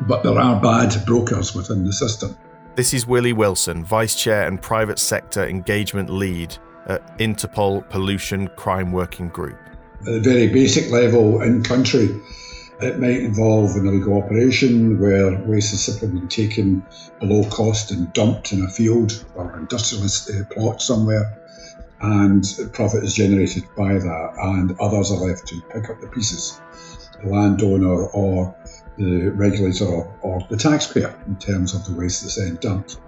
but 0.01 0.23
there 0.23 0.39
are 0.39 0.59
bad 0.59 1.05
brokers 1.05 1.55
within 1.55 1.85
the 1.85 1.93
system. 1.93 2.35
This 2.77 2.95
is 2.95 3.05
Willie 3.05 3.33
Wilson, 3.33 3.85
Vice 3.85 4.15
Chair 4.15 4.47
and 4.47 4.63
Private 4.63 5.01
Sector 5.01 5.49
Engagement 5.49 6.09
Lead 6.09 6.57
at 6.87 7.19
Interpol 7.19 7.87
Pollution 7.91 8.47
Crime 8.57 8.93
Working 8.93 9.29
Group. 9.29 9.59
At 10.03 10.15
a 10.15 10.21
very 10.21 10.47
basic 10.47 10.91
level 10.93 11.43
in 11.43 11.65
country, 11.65 12.09
it 12.81 13.01
might 13.01 13.19
involve 13.19 13.75
an 13.75 13.89
illegal 13.89 14.23
operation 14.23 15.01
where 15.01 15.37
waste 15.47 15.75
is 15.75 15.85
simply 15.85 16.21
been 16.21 16.29
taken 16.29 16.87
below 17.19 17.43
cost 17.51 17.91
and 17.91 18.11
dumped 18.13 18.53
in 18.53 18.63
a 18.63 18.69
field 18.69 19.25
or 19.35 19.59
industrialist 19.59 20.31
uh, 20.31 20.45
plot 20.55 20.81
somewhere, 20.81 21.39
and 22.01 22.45
profit 22.73 23.03
is 23.03 23.15
generated 23.15 23.65
by 23.77 23.95
that, 23.95 24.33
and 24.41 24.79
others 24.79 25.11
are 25.11 25.19
left 25.19 25.49
to 25.49 25.61
pick 25.73 25.91
up 25.91 26.01
the 26.01 26.07
pieces. 26.07 26.61
The 27.21 27.29
landowner 27.31 28.07
or 28.07 28.55
the 29.01 29.31
regulator 29.31 29.87
or, 29.87 30.47
the 30.51 30.57
taxpayer 30.57 31.15
in 31.27 31.37
terms 31.37 31.75
of 31.75 31.87
the 31.87 31.95
waste 31.95 32.23
that's 32.23 32.37
then 32.37 32.59
dumped. 32.61 32.99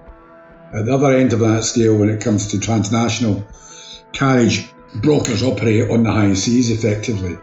At 0.72 0.86
the 0.86 0.94
other 0.94 1.12
end 1.14 1.34
of 1.34 1.40
that 1.40 1.64
scale, 1.64 1.98
when 1.98 2.08
it 2.08 2.22
comes 2.22 2.48
to 2.48 2.60
transnational 2.60 3.44
carriage, 4.12 4.66
brokers 4.94 5.42
operate 5.42 5.90
on 5.90 6.02
the 6.02 6.10
high 6.10 6.32
seas 6.32 6.70
effectively, 6.70 7.36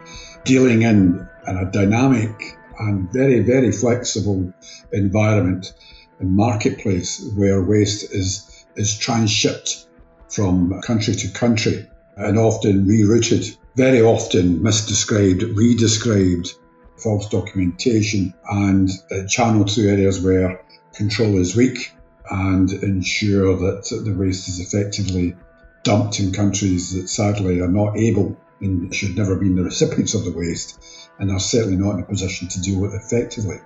dealing 0.46 0.82
in, 0.82 1.28
in 1.48 1.58
a 1.58 1.72
dynamic 1.72 2.58
and 2.80 3.12
very, 3.14 3.42
very 3.42 3.72
flexible 3.72 4.52
environment 4.92 5.74
and 6.20 6.36
marketplace 6.36 7.24
where 7.36 7.62
waste 7.62 8.12
is, 8.12 8.66
is 8.76 8.96
transshipped 8.96 9.86
from 10.28 10.82
country 10.82 11.14
to 11.14 11.28
country 11.30 11.88
and 12.18 12.38
often 12.38 12.86
rerouted, 12.86 13.56
very 13.76 14.02
often 14.02 14.60
misdescribed, 14.60 15.42
redescribed, 15.54 16.56
false 17.02 17.28
documentation, 17.30 18.34
and 18.50 18.90
channel 19.28 19.66
through 19.66 19.90
areas 19.90 20.22
where 20.22 20.62
control 20.94 21.38
is 21.38 21.56
weak 21.56 21.94
and 22.30 22.72
ensure 22.72 23.56
that 23.58 23.90
the 24.06 24.14
waste 24.14 24.48
is 24.50 24.60
effectively 24.60 25.36
dumped 25.84 26.20
in 26.20 26.32
countries 26.32 26.94
that 26.94 27.08
sadly 27.08 27.62
are 27.62 27.68
not 27.68 27.98
able 27.98 28.36
and 28.62 28.94
should 28.94 29.16
never 29.16 29.36
be 29.36 29.52
the 29.54 29.64
recipients 29.64 30.14
of 30.14 30.26
the 30.26 30.32
waste 30.32 30.78
and 31.20 31.32
are 31.32 31.40
certainly 31.40 31.78
not 31.78 31.96
in 31.96 32.02
a 32.02 32.06
position 32.06 32.48
to 32.48 32.62
deal 32.62 32.80
with 32.80 32.94
it 32.94 32.98
effectively. 32.98 33.58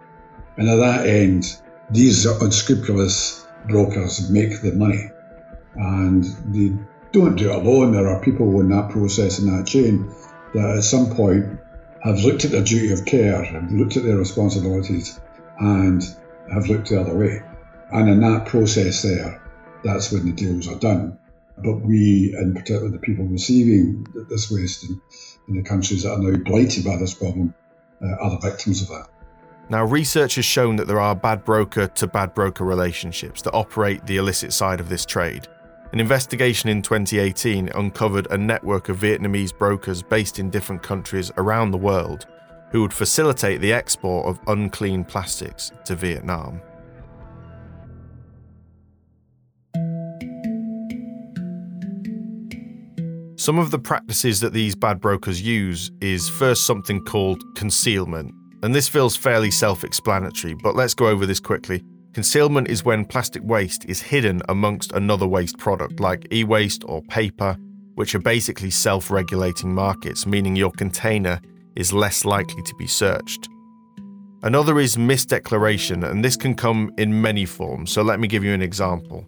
And 0.57 0.69
at 0.69 0.75
that 0.77 1.07
end, 1.07 1.57
these 1.89 2.25
unscrupulous 2.25 3.45
brokers 3.67 4.29
make 4.29 4.61
the 4.61 4.73
money 4.73 5.09
and 5.75 6.23
they 6.53 6.77
don't 7.11 7.35
do 7.35 7.49
it 7.49 7.55
alone. 7.55 7.91
There 7.91 8.07
are 8.07 8.21
people 8.21 8.59
in 8.61 8.69
that 8.69 8.89
process 8.91 9.39
in 9.39 9.47
that 9.47 9.65
chain 9.65 10.13
that 10.53 10.77
at 10.77 10.83
some 10.83 11.15
point 11.15 11.59
have 12.03 12.19
looked 12.19 12.43
at 12.43 12.51
their 12.51 12.63
duty 12.63 12.91
of 12.91 13.05
care, 13.05 13.43
have 13.43 13.71
looked 13.71 13.97
at 13.97 14.03
their 14.03 14.17
responsibilities, 14.17 15.19
and 15.59 16.03
have 16.51 16.67
looked 16.67 16.89
the 16.89 16.99
other 16.99 17.17
way. 17.17 17.41
And 17.91 18.09
in 18.09 18.19
that 18.21 18.45
process, 18.45 19.03
there, 19.03 19.41
that's 19.83 20.11
when 20.11 20.25
the 20.25 20.33
deals 20.33 20.67
are 20.67 20.79
done. 20.79 21.17
But 21.57 21.77
we, 21.77 22.33
and 22.37 22.55
particularly 22.55 22.91
the 22.91 22.99
people 22.99 23.25
receiving 23.25 24.05
this 24.29 24.51
waste 24.51 24.83
in, 24.83 24.99
in 25.47 25.55
the 25.55 25.61
countries 25.61 26.03
that 26.03 26.11
are 26.11 26.19
now 26.19 26.37
blighted 26.37 26.83
by 26.83 26.97
this 26.97 27.13
problem, 27.13 27.53
uh, 28.01 28.07
are 28.19 28.31
the 28.31 28.49
victims 28.49 28.81
of 28.81 28.89
that. 28.89 29.07
Now, 29.69 29.85
research 29.85 30.35
has 30.35 30.45
shown 30.45 30.75
that 30.75 30.87
there 30.87 30.99
are 30.99 31.15
bad 31.15 31.45
broker 31.45 31.87
to 31.87 32.07
bad 32.07 32.33
broker 32.33 32.65
relationships 32.65 33.41
that 33.43 33.53
operate 33.53 34.05
the 34.05 34.17
illicit 34.17 34.51
side 34.51 34.81
of 34.81 34.89
this 34.89 35.05
trade. 35.05 35.47
An 35.93 35.99
investigation 35.99 36.69
in 36.71 36.81
2018 36.81 37.69
uncovered 37.75 38.25
a 38.31 38.37
network 38.37 38.89
of 38.89 38.97
Vietnamese 38.97 39.55
brokers 39.55 40.01
based 40.01 40.39
in 40.39 40.49
different 40.49 40.81
countries 40.81 41.31
around 41.37 41.69
the 41.69 41.77
world 41.77 42.25
who 42.71 42.81
would 42.81 42.91
facilitate 42.91 43.61
the 43.61 43.71
export 43.71 44.25
of 44.25 44.39
unclean 44.47 45.03
plastics 45.03 45.71
to 45.85 45.95
Vietnam. 45.95 46.59
Some 53.35 53.59
of 53.59 53.69
the 53.69 53.77
practices 53.77 54.39
that 54.39 54.51
these 54.51 54.73
bad 54.73 54.99
brokers 54.99 55.43
use 55.43 55.91
is 56.01 56.27
first 56.27 56.65
something 56.65 57.05
called 57.05 57.43
concealment. 57.55 58.33
And 58.63 58.73
this 58.73 58.87
feels 58.87 59.15
fairly 59.15 59.51
self 59.51 59.83
explanatory, 59.83 60.55
but 60.55 60.75
let's 60.75 60.95
go 60.95 61.07
over 61.07 61.27
this 61.27 61.39
quickly. 61.39 61.83
Concealment 62.13 62.67
is 62.67 62.85
when 62.85 63.05
plastic 63.05 63.41
waste 63.43 63.85
is 63.85 63.99
hidden 63.99 64.39
amongst 64.47 64.91
another 64.91 65.25
waste 65.25 65.57
product 65.57 65.99
like 65.99 66.27
e 66.31 66.43
waste 66.43 66.83
or 66.85 67.01
paper, 67.01 67.57
which 67.95 68.13
are 68.13 68.19
basically 68.19 68.69
self 68.69 69.09
regulating 69.09 69.73
markets, 69.73 70.27
meaning 70.27 70.55
your 70.55 70.71
container 70.73 71.41
is 71.75 71.91
less 71.91 72.23
likely 72.23 72.61
to 72.61 72.75
be 72.75 72.85
searched. 72.85 73.49
Another 74.43 74.79
is 74.79 74.95
misdeclaration, 74.95 76.07
and 76.07 76.23
this 76.23 76.37
can 76.37 76.53
come 76.53 76.93
in 76.99 77.19
many 77.19 77.45
forms, 77.45 77.91
so 77.91 78.03
let 78.03 78.19
me 78.19 78.27
give 78.27 78.43
you 78.43 78.53
an 78.53 78.61
example. 78.61 79.25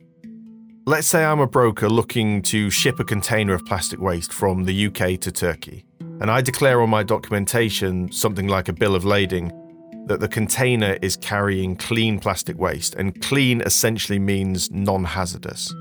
Let's 0.85 1.07
say 1.07 1.25
I'm 1.25 1.39
a 1.39 1.47
broker 1.47 1.89
looking 1.89 2.43
to 2.43 2.69
ship 2.69 2.99
a 2.99 3.03
container 3.03 3.55
of 3.55 3.65
plastic 3.65 3.99
waste 3.99 4.31
from 4.31 4.65
the 4.65 4.87
UK 4.87 5.19
to 5.21 5.31
Turkey, 5.31 5.85
and 6.21 6.29
I 6.29 6.41
declare 6.41 6.81
on 6.83 6.91
my 6.91 7.01
documentation 7.01 8.11
something 8.11 8.47
like 8.47 8.67
a 8.67 8.73
bill 8.73 8.93
of 8.93 9.05
lading 9.05 9.51
that 10.05 10.19
the 10.19 10.27
container 10.27 10.97
is 11.01 11.17
carrying 11.17 11.75
clean 11.75 12.19
plastic 12.19 12.57
waste, 12.57 12.95
and 12.95 13.21
clean 13.21 13.61
essentially 13.61 14.19
means 14.19 14.71
non 14.71 15.03
hazardous. 15.03 15.73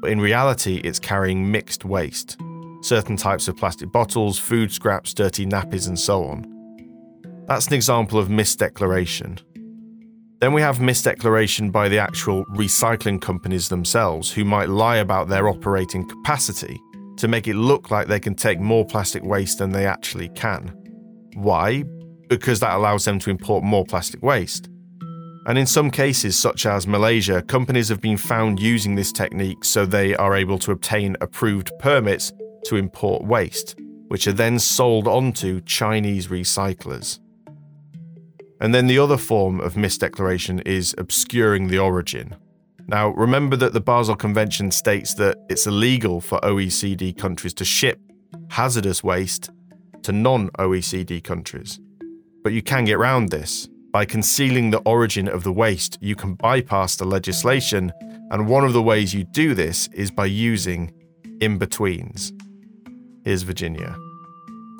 But 0.00 0.10
in 0.10 0.20
reality, 0.20 0.80
it's 0.84 0.98
carrying 0.98 1.50
mixed 1.50 1.84
waste 1.84 2.38
certain 2.82 3.16
types 3.16 3.48
of 3.48 3.56
plastic 3.56 3.90
bottles, 3.90 4.38
food 4.38 4.72
scraps, 4.72 5.14
dirty 5.14 5.46
nappies, 5.46 5.88
and 5.88 5.98
so 5.98 6.24
on. 6.24 6.44
That's 7.46 7.68
an 7.68 7.74
example 7.74 8.18
of 8.18 8.28
misdeclaration. 8.28 9.40
Then 10.40 10.52
we 10.52 10.60
have 10.60 10.78
misdeclaration 10.78 11.70
by 11.70 11.88
the 11.88 11.98
actual 11.98 12.44
recycling 12.46 13.20
companies 13.20 13.68
themselves, 13.68 14.32
who 14.32 14.44
might 14.44 14.68
lie 14.68 14.96
about 14.96 15.28
their 15.28 15.48
operating 15.48 16.08
capacity 16.08 16.80
to 17.18 17.28
make 17.28 17.46
it 17.46 17.54
look 17.54 17.90
like 17.90 18.08
they 18.08 18.18
can 18.18 18.34
take 18.34 18.58
more 18.58 18.84
plastic 18.84 19.22
waste 19.22 19.58
than 19.58 19.70
they 19.70 19.86
actually 19.86 20.28
can. 20.30 20.68
Why? 21.34 21.84
Because 22.38 22.60
that 22.60 22.74
allows 22.74 23.04
them 23.04 23.18
to 23.20 23.30
import 23.30 23.64
more 23.64 23.84
plastic 23.84 24.22
waste. 24.22 24.68
And 25.46 25.58
in 25.58 25.66
some 25.66 25.90
cases, 25.90 26.38
such 26.38 26.66
as 26.66 26.86
Malaysia, 26.86 27.42
companies 27.42 27.88
have 27.88 28.00
been 28.00 28.16
found 28.16 28.60
using 28.60 28.94
this 28.94 29.10
technique 29.10 29.64
so 29.64 29.84
they 29.84 30.14
are 30.14 30.36
able 30.36 30.58
to 30.60 30.70
obtain 30.70 31.16
approved 31.20 31.72
permits 31.78 32.32
to 32.66 32.76
import 32.76 33.24
waste, 33.24 33.74
which 34.08 34.26
are 34.28 34.32
then 34.32 34.58
sold 34.58 35.08
on 35.08 35.32
to 35.34 35.60
Chinese 35.62 36.28
recyclers. 36.28 37.18
And 38.60 38.72
then 38.72 38.86
the 38.86 39.00
other 39.00 39.16
form 39.16 39.60
of 39.60 39.74
misdeclaration 39.74 40.64
is 40.66 40.94
obscuring 40.96 41.66
the 41.66 41.78
origin. 41.78 42.36
Now, 42.86 43.08
remember 43.08 43.56
that 43.56 43.72
the 43.72 43.80
Basel 43.80 44.14
Convention 44.14 44.70
states 44.70 45.14
that 45.14 45.36
it's 45.48 45.66
illegal 45.66 46.20
for 46.20 46.38
OECD 46.40 47.16
countries 47.16 47.54
to 47.54 47.64
ship 47.64 47.98
hazardous 48.50 49.02
waste 49.02 49.50
to 50.02 50.12
non 50.12 50.50
OECD 50.50 51.22
countries. 51.22 51.80
But 52.42 52.52
you 52.52 52.62
can 52.62 52.84
get 52.84 52.94
around 52.96 53.30
this. 53.30 53.68
By 53.92 54.04
concealing 54.04 54.70
the 54.70 54.80
origin 54.86 55.28
of 55.28 55.44
the 55.44 55.52
waste, 55.52 55.98
you 56.00 56.16
can 56.16 56.34
bypass 56.34 56.96
the 56.96 57.04
legislation, 57.04 57.92
and 58.30 58.48
one 58.48 58.64
of 58.64 58.72
the 58.72 58.82
ways 58.82 59.12
you 59.12 59.24
do 59.24 59.54
this 59.54 59.88
is 59.92 60.10
by 60.10 60.26
using 60.26 60.92
in 61.40 61.58
betweens. 61.58 62.32
Here's 63.24 63.42
Virginia. 63.42 63.96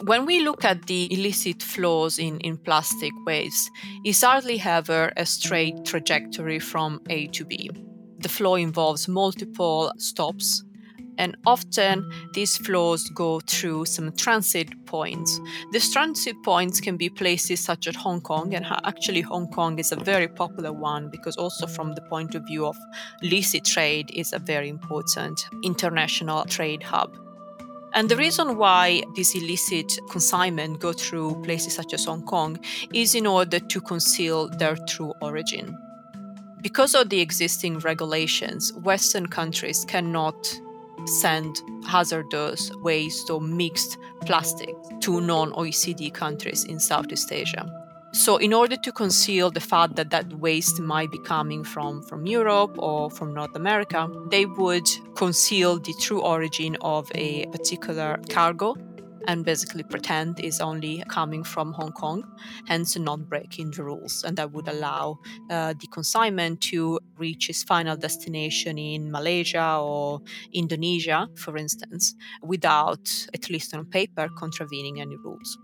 When 0.04 0.26
we 0.26 0.40
look 0.40 0.64
at 0.64 0.86
the 0.86 1.12
illicit 1.12 1.62
flows 1.62 2.18
in, 2.18 2.40
in 2.40 2.56
plastic 2.56 3.12
waste, 3.26 3.70
it's 4.04 4.22
hardly 4.22 4.60
ever 4.64 5.12
a 5.16 5.24
straight 5.26 5.84
trajectory 5.84 6.58
from 6.58 7.00
A 7.10 7.28
to 7.28 7.44
B. 7.44 7.70
The 8.18 8.28
flow 8.28 8.56
involves 8.56 9.06
multiple 9.06 9.92
stops 9.98 10.64
and 11.18 11.36
often 11.46 12.10
these 12.32 12.56
flows 12.56 13.08
go 13.10 13.40
through 13.40 13.86
some 13.86 14.12
transit 14.12 14.86
points. 14.86 15.40
These 15.72 15.92
transit 15.92 16.36
points 16.44 16.80
can 16.80 16.96
be 16.96 17.08
places 17.08 17.60
such 17.60 17.86
as 17.86 17.96
Hong 17.96 18.20
Kong, 18.20 18.54
and 18.54 18.66
actually, 18.84 19.20
Hong 19.20 19.48
Kong 19.48 19.78
is 19.78 19.92
a 19.92 19.96
very 19.96 20.28
popular 20.28 20.72
one 20.72 21.10
because, 21.10 21.36
also 21.36 21.66
from 21.66 21.94
the 21.94 22.02
point 22.02 22.34
of 22.34 22.46
view 22.46 22.66
of 22.66 22.76
illicit 23.22 23.64
trade, 23.64 24.10
is 24.14 24.32
a 24.32 24.38
very 24.38 24.68
important 24.68 25.46
international 25.62 26.44
trade 26.44 26.82
hub. 26.82 27.16
And 27.94 28.08
the 28.08 28.16
reason 28.16 28.56
why 28.56 29.02
these 29.14 29.34
illicit 29.34 29.98
consignment 30.10 30.80
go 30.80 30.92
through 30.94 31.42
places 31.42 31.74
such 31.74 31.92
as 31.92 32.06
Hong 32.06 32.22
Kong 32.22 32.58
is 32.94 33.14
in 33.14 33.26
order 33.26 33.58
to 33.58 33.80
conceal 33.82 34.48
their 34.48 34.76
true 34.88 35.12
origin. 35.20 35.76
Because 36.62 36.94
of 36.94 37.10
the 37.10 37.20
existing 37.20 37.80
regulations, 37.80 38.72
Western 38.72 39.26
countries 39.26 39.84
cannot 39.84 40.36
send 41.06 41.62
hazardous 41.86 42.70
waste 42.76 43.30
or 43.30 43.40
mixed 43.40 43.98
plastic 44.24 44.74
to 45.00 45.20
non 45.20 45.52
OECD 45.52 46.12
countries 46.12 46.64
in 46.64 46.78
Southeast 46.78 47.32
Asia. 47.32 47.70
So, 48.14 48.36
in 48.36 48.52
order 48.52 48.76
to 48.76 48.92
conceal 48.92 49.50
the 49.50 49.60
fact 49.60 49.96
that 49.96 50.10
that 50.10 50.30
waste 50.34 50.78
might 50.80 51.10
be 51.10 51.18
coming 51.20 51.64
from, 51.64 52.02
from 52.02 52.26
Europe 52.26 52.74
or 52.78 53.10
from 53.10 53.32
North 53.32 53.56
America, 53.56 54.06
they 54.30 54.44
would 54.44 54.86
conceal 55.14 55.78
the 55.78 55.94
true 55.98 56.20
origin 56.20 56.76
of 56.82 57.10
a 57.14 57.46
particular 57.46 58.20
cargo 58.28 58.76
and 59.26 59.44
basically 59.44 59.82
pretend 59.82 60.40
is 60.40 60.60
only 60.60 61.02
coming 61.08 61.44
from 61.44 61.72
Hong 61.72 61.92
Kong, 61.92 62.24
hence 62.66 62.96
not 62.96 63.28
breaking 63.28 63.72
the 63.72 63.84
rules. 63.84 64.24
And 64.24 64.36
that 64.36 64.52
would 64.52 64.68
allow 64.68 65.18
uh, 65.50 65.74
the 65.78 65.86
consignment 65.88 66.60
to 66.62 66.98
reach 67.16 67.48
its 67.48 67.62
final 67.62 67.96
destination 67.96 68.78
in 68.78 69.10
Malaysia 69.10 69.78
or 69.80 70.20
Indonesia, 70.52 71.28
for 71.36 71.56
instance, 71.56 72.14
without, 72.42 73.10
at 73.34 73.50
least 73.50 73.74
on 73.74 73.86
paper, 73.86 74.28
contravening 74.36 75.00
any 75.00 75.16
rules. 75.16 75.58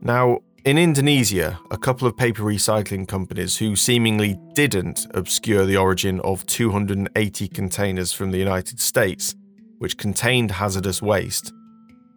Now, 0.00 0.40
in 0.64 0.76
Indonesia, 0.76 1.58
a 1.70 1.78
couple 1.78 2.06
of 2.06 2.16
paper 2.16 2.42
recycling 2.42 3.06
companies 3.06 3.56
who 3.56 3.74
seemingly 3.74 4.38
didn't 4.54 5.06
obscure 5.14 5.64
the 5.64 5.76
origin 5.76 6.20
of 6.20 6.44
280 6.46 7.48
containers 7.48 8.12
from 8.12 8.32
the 8.32 8.38
United 8.38 8.80
States, 8.80 9.34
which 9.78 9.96
contained 9.96 10.50
hazardous 10.50 11.00
waste, 11.00 11.52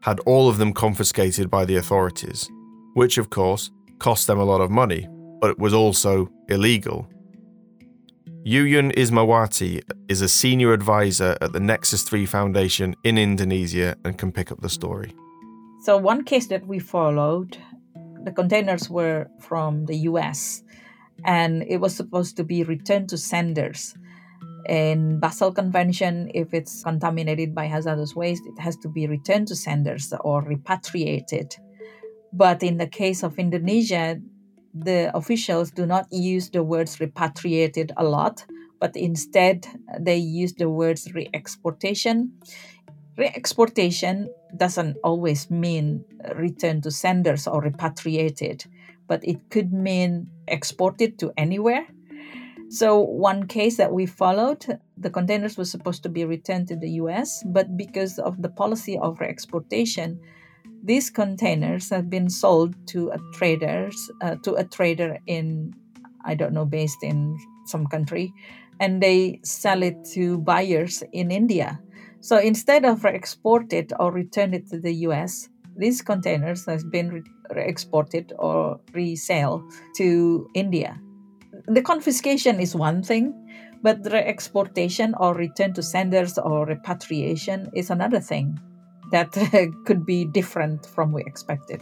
had 0.01 0.19
all 0.21 0.49
of 0.49 0.57
them 0.57 0.73
confiscated 0.73 1.49
by 1.49 1.65
the 1.65 1.75
authorities, 1.75 2.49
which 2.93 3.17
of 3.17 3.29
course 3.29 3.71
cost 3.99 4.27
them 4.27 4.39
a 4.39 4.43
lot 4.43 4.61
of 4.61 4.71
money, 4.71 5.07
but 5.39 5.51
it 5.51 5.59
was 5.59 5.73
also 5.73 6.29
illegal. 6.49 7.07
Yuyun 8.45 8.91
Ismawati 8.95 9.81
is 10.07 10.21
a 10.21 10.27
senior 10.27 10.73
advisor 10.73 11.37
at 11.41 11.53
the 11.53 11.59
Nexus 11.59 12.01
3 12.01 12.25
Foundation 12.25 12.95
in 13.03 13.17
Indonesia 13.19 13.95
and 14.03 14.17
can 14.17 14.31
pick 14.31 14.51
up 14.51 14.61
the 14.61 14.69
story. 14.69 15.13
So, 15.83 15.97
one 15.97 16.23
case 16.23 16.47
that 16.47 16.65
we 16.65 16.79
followed, 16.79 17.57
the 18.23 18.31
containers 18.31 18.89
were 18.89 19.27
from 19.39 19.85
the 19.85 19.97
US 20.09 20.63
and 21.23 21.63
it 21.67 21.77
was 21.77 21.95
supposed 21.95 22.35
to 22.37 22.43
be 22.43 22.63
returned 22.63 23.09
to 23.09 23.17
senders 23.17 23.95
in 24.71 25.19
Basel 25.19 25.51
Convention, 25.51 26.31
if 26.33 26.53
it's 26.53 26.81
contaminated 26.81 27.53
by 27.53 27.65
hazardous 27.65 28.15
waste, 28.15 28.43
it 28.47 28.57
has 28.61 28.77
to 28.77 28.87
be 28.87 29.05
returned 29.05 29.49
to 29.49 29.55
senders 29.55 30.13
or 30.21 30.41
repatriated. 30.41 31.57
But 32.31 32.63
in 32.63 32.77
the 32.77 32.87
case 32.87 33.21
of 33.21 33.37
Indonesia, 33.37 34.21
the 34.73 35.11
officials 35.13 35.71
do 35.71 35.85
not 35.85 36.07
use 36.09 36.51
the 36.51 36.63
words 36.63 37.01
repatriated 37.01 37.91
a 37.97 38.05
lot, 38.05 38.45
but 38.79 38.95
instead 38.95 39.67
they 39.99 40.15
use 40.15 40.53
the 40.53 40.69
words 40.69 41.13
re-exportation. 41.13 42.31
Re-exportation 43.17 44.33
doesn't 44.55 44.95
always 45.03 45.51
mean 45.51 46.05
return 46.33 46.79
to 46.83 46.91
senders 46.91 47.45
or 47.45 47.59
repatriated, 47.59 48.63
but 49.05 49.19
it 49.25 49.49
could 49.49 49.73
mean 49.73 50.27
exported 50.47 51.19
to 51.19 51.33
anywhere 51.35 51.87
so, 52.71 53.01
one 53.01 53.47
case 53.47 53.75
that 53.75 53.91
we 53.91 54.05
followed, 54.05 54.65
the 54.95 55.09
containers 55.09 55.57
were 55.57 55.65
supposed 55.65 56.03
to 56.03 56.09
be 56.09 56.23
returned 56.23 56.69
to 56.69 56.77
the 56.77 56.91
US, 57.01 57.43
but 57.47 57.75
because 57.75 58.17
of 58.17 58.41
the 58.41 58.47
policy 58.47 58.97
of 58.97 59.19
re-exportation, 59.19 60.17
these 60.81 61.09
containers 61.09 61.89
have 61.89 62.09
been 62.09 62.29
sold 62.29 62.73
to 62.87 63.09
a 63.09 63.19
traders 63.33 64.09
uh, 64.21 64.35
to 64.43 64.53
a 64.53 64.63
trader 64.63 65.19
in 65.27 65.73
I 66.23 66.33
don't 66.33 66.53
know 66.53 66.63
based 66.63 67.03
in 67.03 67.37
some 67.65 67.87
country, 67.87 68.31
and 68.79 69.03
they 69.03 69.41
sell 69.43 69.83
it 69.83 70.05
to 70.13 70.37
buyers 70.37 71.03
in 71.11 71.29
India. 71.29 71.77
So 72.21 72.37
instead 72.37 72.85
of 72.85 73.03
re-exported 73.03 73.91
or 73.99 74.13
return 74.13 74.53
it 74.53 74.69
to 74.69 74.79
the 74.79 74.93
US, 75.07 75.49
these 75.75 76.01
containers 76.01 76.65
has 76.67 76.85
been 76.85 77.21
re-exported 77.53 78.31
or 78.39 78.79
resale 78.93 79.61
to 79.97 80.47
India 80.53 80.97
the 81.67 81.81
confiscation 81.81 82.59
is 82.59 82.75
one 82.75 83.03
thing, 83.03 83.33
but 83.81 84.03
the 84.03 84.27
exportation 84.27 85.13
or 85.19 85.33
return 85.33 85.73
to 85.73 85.83
senders 85.83 86.37
or 86.37 86.65
repatriation 86.65 87.69
is 87.73 87.89
another 87.89 88.19
thing 88.19 88.59
that 89.11 89.31
could 89.85 90.05
be 90.05 90.25
different 90.25 90.85
from 90.85 91.11
we 91.11 91.21
expected. 91.23 91.81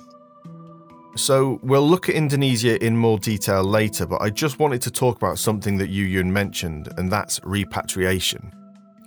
So 1.15 1.59
we'll 1.63 1.87
look 1.87 2.07
at 2.07 2.15
Indonesia 2.15 2.83
in 2.83 2.95
more 2.95 3.19
detail 3.19 3.63
later, 3.63 4.05
but 4.05 4.21
I 4.21 4.29
just 4.29 4.59
wanted 4.59 4.81
to 4.83 4.91
talk 4.91 5.17
about 5.17 5.39
something 5.39 5.77
that 5.77 5.91
Yuyun 5.91 6.27
mentioned, 6.27 6.89
and 6.97 7.11
that's 7.11 7.39
repatriation. 7.43 8.53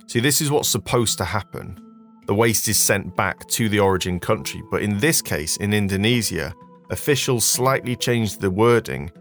See, 0.07 0.19
this 0.19 0.41
is 0.41 0.51
what's 0.51 0.69
supposed 0.69 1.17
to 1.19 1.25
happen. 1.25 1.79
The 2.27 2.35
waste 2.35 2.67
is 2.67 2.77
sent 2.77 3.15
back 3.15 3.47
to 3.49 3.67
the 3.67 3.79
origin 3.79 4.19
country, 4.19 4.61
but 4.69 4.81
in 4.81 4.99
this 4.99 5.21
case, 5.21 5.57
in 5.57 5.73
Indonesia, 5.73 6.53
officials 6.91 7.45
slightly 7.45 7.95
changed 7.95 8.41
the 8.41 8.51
wording 8.51 9.11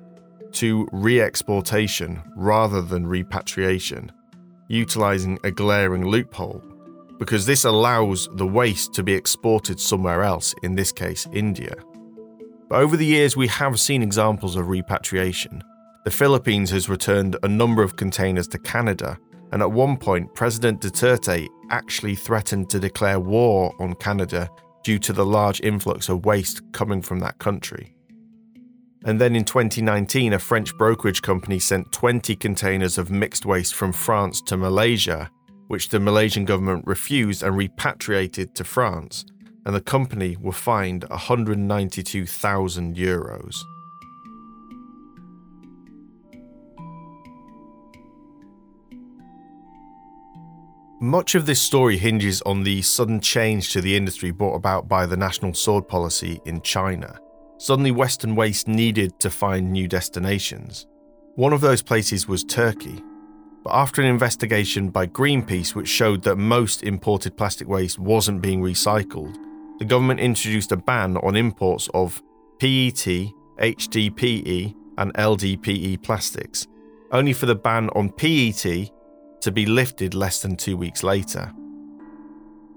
to 0.54 0.88
re 0.92 1.20
exportation 1.20 2.22
rather 2.36 2.82
than 2.82 3.06
repatriation, 3.06 4.12
utilizing 4.68 5.38
a 5.44 5.50
glaring 5.50 6.06
loophole, 6.06 6.62
because 7.18 7.46
this 7.46 7.64
allows 7.64 8.28
the 8.34 8.46
waste 8.46 8.94
to 8.94 9.02
be 9.02 9.14
exported 9.14 9.78
somewhere 9.78 10.22
else, 10.22 10.54
in 10.62 10.74
this 10.74 10.92
case, 10.92 11.26
India. 11.32 11.74
But 12.68 12.80
over 12.80 12.96
the 12.96 13.06
years, 13.06 13.36
we 13.36 13.48
have 13.48 13.78
seen 13.78 14.02
examples 14.02 14.56
of 14.56 14.68
repatriation. 14.68 15.62
The 16.04 16.10
Philippines 16.10 16.70
has 16.70 16.88
returned 16.88 17.36
a 17.42 17.48
number 17.48 17.82
of 17.82 17.96
containers 17.96 18.48
to 18.48 18.58
Canada, 18.58 19.18
and 19.52 19.62
at 19.62 19.70
one 19.70 19.96
point, 19.96 20.34
President 20.34 20.80
Duterte 20.80 21.46
actually 21.70 22.14
threatened 22.14 22.70
to 22.70 22.80
declare 22.80 23.20
war 23.20 23.74
on 23.78 23.94
Canada 23.94 24.48
due 24.82 24.98
to 24.98 25.12
the 25.12 25.26
large 25.26 25.60
influx 25.60 26.08
of 26.08 26.24
waste 26.24 26.60
coming 26.72 27.02
from 27.02 27.20
that 27.20 27.38
country. 27.38 27.94
And 29.04 29.20
then 29.20 29.34
in 29.34 29.44
2019, 29.44 30.32
a 30.32 30.38
French 30.38 30.76
brokerage 30.78 31.22
company 31.22 31.58
sent 31.58 31.90
20 31.92 32.36
containers 32.36 32.98
of 32.98 33.10
mixed 33.10 33.44
waste 33.44 33.74
from 33.74 33.92
France 33.92 34.40
to 34.42 34.56
Malaysia, 34.56 35.28
which 35.66 35.88
the 35.88 35.98
Malaysian 35.98 36.44
government 36.44 36.86
refused 36.86 37.42
and 37.42 37.56
repatriated 37.56 38.54
to 38.54 38.62
France, 38.62 39.24
and 39.66 39.74
the 39.74 39.80
company 39.80 40.36
were 40.36 40.52
fined 40.52 41.04
192,000 41.08 42.96
euros. 42.96 43.56
Much 51.00 51.34
of 51.34 51.46
this 51.46 51.60
story 51.60 51.98
hinges 51.98 52.40
on 52.42 52.62
the 52.62 52.80
sudden 52.82 53.20
change 53.20 53.72
to 53.72 53.80
the 53.80 53.96
industry 53.96 54.30
brought 54.30 54.54
about 54.54 54.86
by 54.86 55.04
the 55.04 55.16
national 55.16 55.52
sword 55.52 55.88
policy 55.88 56.40
in 56.44 56.62
China. 56.62 57.18
Suddenly, 57.62 57.92
Western 57.92 58.34
waste 58.34 58.66
needed 58.66 59.20
to 59.20 59.30
find 59.30 59.70
new 59.70 59.86
destinations. 59.86 60.88
One 61.36 61.52
of 61.52 61.60
those 61.60 61.80
places 61.80 62.26
was 62.26 62.42
Turkey. 62.42 63.00
But 63.62 63.72
after 63.72 64.02
an 64.02 64.08
investigation 64.08 64.90
by 64.90 65.06
Greenpeace, 65.06 65.72
which 65.72 65.86
showed 65.86 66.24
that 66.24 66.34
most 66.34 66.82
imported 66.82 67.36
plastic 67.36 67.68
waste 67.68 68.00
wasn't 68.00 68.42
being 68.42 68.62
recycled, 68.62 69.36
the 69.78 69.84
government 69.84 70.18
introduced 70.18 70.72
a 70.72 70.76
ban 70.76 71.16
on 71.18 71.36
imports 71.36 71.88
of 71.94 72.20
PET, 72.58 73.30
HDPE, 73.60 74.74
and 74.98 75.14
LDPE 75.14 76.02
plastics, 76.02 76.66
only 77.12 77.32
for 77.32 77.46
the 77.46 77.54
ban 77.54 77.90
on 77.90 78.10
PET 78.10 78.90
to 79.40 79.52
be 79.52 79.66
lifted 79.66 80.14
less 80.14 80.42
than 80.42 80.56
two 80.56 80.76
weeks 80.76 81.04
later. 81.04 81.52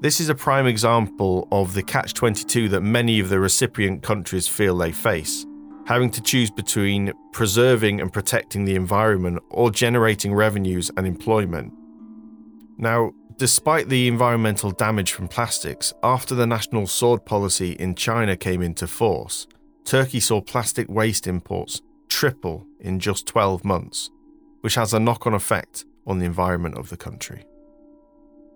This 0.02 0.20
is 0.20 0.28
a 0.28 0.36
prime 0.36 0.68
example 0.68 1.48
of 1.54 1.74
the 1.74 1.82
catch 1.82 2.14
22 2.14 2.68
that 2.70 2.82
many 2.82 3.22
of 3.22 3.30
the 3.30 3.40
recipient 3.40 4.04
countries 4.04 4.46
feel 4.46 4.78
they 4.78 4.92
face, 4.92 5.46
having 5.88 6.10
to 6.12 6.22
choose 6.22 6.52
between 6.52 7.14
preserving 7.32 8.02
and 8.02 8.12
protecting 8.12 8.66
the 8.66 8.76
environment 8.76 9.42
or 9.50 9.72
generating 9.72 10.34
revenues 10.34 10.92
and 10.98 11.08
employment. 11.08 11.74
Now, 12.78 13.14
despite 13.38 13.88
the 13.88 14.10
environmental 14.10 14.72
damage 14.72 15.14
from 15.14 15.30
plastics, 15.30 15.94
after 16.04 16.36
the 16.36 16.46
national 16.46 16.88
sword 16.88 17.26
policy 17.26 17.72
in 17.72 17.96
China 17.96 18.36
came 18.36 18.62
into 18.62 18.88
force, 18.88 19.48
Turkey 19.86 20.20
saw 20.20 20.42
plastic 20.42 20.90
waste 20.90 21.26
imports 21.26 21.82
triple 22.10 22.68
in 22.82 23.00
just 23.00 23.28
12 23.28 23.64
months, 23.64 24.12
which 24.60 24.76
has 24.76 24.94
a 24.94 25.00
knock 25.00 25.26
on 25.26 25.34
effect 25.34 25.86
on 26.06 26.20
the 26.20 26.26
environment 26.26 26.78
of 26.78 26.90
the 26.90 26.98
country. 26.98 27.46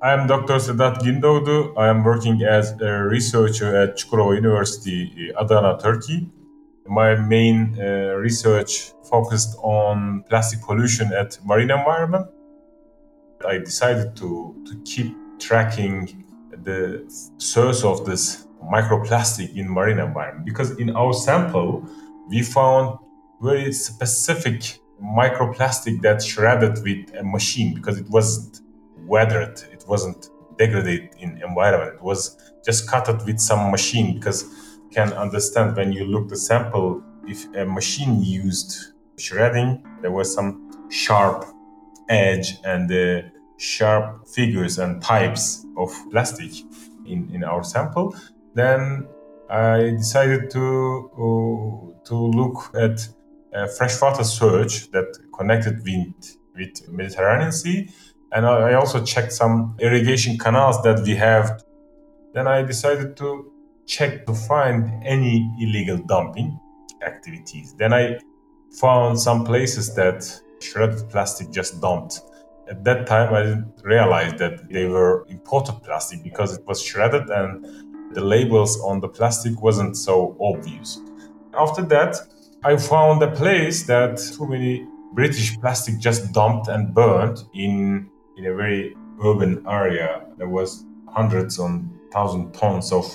I 0.01 0.13
am 0.13 0.27
Dr. 0.27 0.59
Sedat 0.59 1.03
Gündoğdu. 1.03 1.73
I 1.77 1.87
am 1.87 2.03
working 2.03 2.41
as 2.43 2.81
a 2.81 3.09
researcher 3.11 3.73
at 3.73 3.97
Çukurova 3.97 4.35
University, 4.35 5.33
Adana, 5.35 5.77
Turkey. 5.77 6.29
My 6.87 7.15
main 7.15 7.75
uh, 7.77 8.15
research 8.23 8.93
focused 9.09 9.57
on 9.61 10.23
plastic 10.29 10.61
pollution 10.61 11.11
at 11.11 11.39
marine 11.43 11.69
environment. 11.69 12.27
I 13.45 13.57
decided 13.57 14.15
to, 14.15 14.55
to 14.67 14.81
keep 14.85 15.17
tracking 15.37 16.25
the 16.63 17.03
source 17.37 17.83
of 17.83 18.05
this 18.05 18.47
microplastic 18.73 19.53
in 19.57 19.69
marine 19.69 19.99
environment 19.99 20.45
because 20.45 20.71
in 20.79 20.95
our 20.95 21.13
sample 21.13 21.83
we 22.29 22.41
found 22.41 22.97
very 23.41 23.73
specific 23.73 24.79
microplastic 25.03 26.01
that 26.01 26.23
shredded 26.23 26.77
with 26.83 27.13
a 27.19 27.23
machine 27.23 27.73
because 27.73 27.97
it 27.97 28.09
wasn't 28.09 28.61
weathered 29.05 29.61
wasn't 29.89 30.29
degraded 30.57 31.09
in 31.19 31.41
environment. 31.41 31.95
It 31.95 32.03
was 32.03 32.37
just 32.65 32.87
cut 32.89 33.09
it 33.09 33.25
with 33.25 33.39
some 33.39 33.71
machine 33.71 34.15
because 34.15 34.43
you 34.83 34.89
can 34.91 35.11
understand 35.13 35.75
when 35.75 35.91
you 35.91 36.05
look 36.05 36.29
the 36.29 36.37
sample 36.37 37.03
if 37.27 37.45
a 37.55 37.65
machine 37.65 38.23
used 38.23 38.93
shredding 39.17 39.83
there 40.01 40.11
was 40.11 40.33
some 40.33 40.89
sharp 40.89 41.45
edge 42.09 42.57
and 42.63 42.89
the 42.89 43.29
sharp 43.57 44.27
figures 44.27 44.79
and 44.79 45.01
types 45.01 45.65
of 45.77 45.89
plastic 46.11 46.51
in, 47.05 47.29
in 47.33 47.43
our 47.43 47.63
sample. 47.63 48.15
Then 48.53 49.07
I 49.49 49.95
decided 49.97 50.49
to 50.51 51.11
uh, 51.13 52.07
to 52.09 52.15
look 52.15 52.71
at 52.75 53.07
freshwater 53.77 54.23
surge 54.23 54.89
that 54.91 55.07
connected 55.37 55.83
with 55.83 56.37
with 56.55 56.89
Mediterranean 56.89 57.51
Sea, 57.51 57.89
and 58.31 58.45
I 58.45 58.73
also 58.73 59.03
checked 59.03 59.33
some 59.33 59.75
irrigation 59.79 60.37
canals 60.37 60.81
that 60.83 61.01
we 61.03 61.15
have. 61.15 61.63
Then 62.33 62.47
I 62.47 62.61
decided 62.61 63.17
to 63.17 63.51
check 63.85 64.25
to 64.27 64.35
find 64.35 65.03
any 65.03 65.51
illegal 65.59 65.97
dumping 65.97 66.59
activities. 67.05 67.73
Then 67.77 67.93
I 67.93 68.19
found 68.79 69.19
some 69.19 69.45
places 69.45 69.95
that 69.95 70.23
shredded 70.61 71.09
plastic 71.09 71.49
just 71.51 71.81
dumped. 71.81 72.21
At 72.69 72.83
that 72.83 73.07
time, 73.07 73.33
I 73.33 73.41
didn't 73.41 73.81
realize 73.83 74.37
that 74.39 74.69
they 74.69 74.85
were 74.85 75.25
imported 75.27 75.81
plastic 75.83 76.23
because 76.23 76.55
it 76.55 76.65
was 76.67 76.83
shredded 76.83 77.29
and 77.29 77.65
the 78.13 78.21
labels 78.21 78.79
on 78.81 78.99
the 78.99 79.07
plastic 79.07 79.59
wasn't 79.61 79.97
so 79.97 80.37
obvious. 80.39 81.01
After 81.57 81.81
that, 81.83 82.15
I 82.63 82.77
found 82.77 83.23
a 83.23 83.31
place 83.31 83.83
that 83.87 84.17
too 84.17 84.47
many 84.47 84.85
British 85.13 85.57
plastic 85.59 85.97
just 85.97 86.31
dumped 86.31 86.67
and 86.67 86.93
burned 86.93 87.39
in 87.55 88.09
in 88.39 88.45
a 88.45 88.55
very 88.55 88.95
urban 89.23 89.63
area. 89.67 90.25
There 90.37 90.47
was 90.47 90.85
hundreds 91.09 91.59
on 91.59 91.99
thousand 92.11 92.53
tons 92.53 92.91
of 92.91 93.05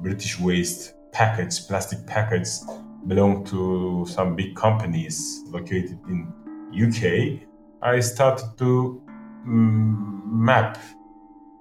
British 0.00 0.38
waste 0.40 0.94
packets, 1.12 1.60
plastic 1.60 2.04
packets, 2.06 2.66
belong 3.06 3.44
to 3.44 4.04
some 4.08 4.34
big 4.34 4.56
companies 4.56 5.44
located 5.46 5.98
in 6.08 6.32
UK. 6.74 7.46
I 7.80 8.00
started 8.00 8.48
to 8.58 9.00
mm, 9.46 10.24
map, 10.26 10.78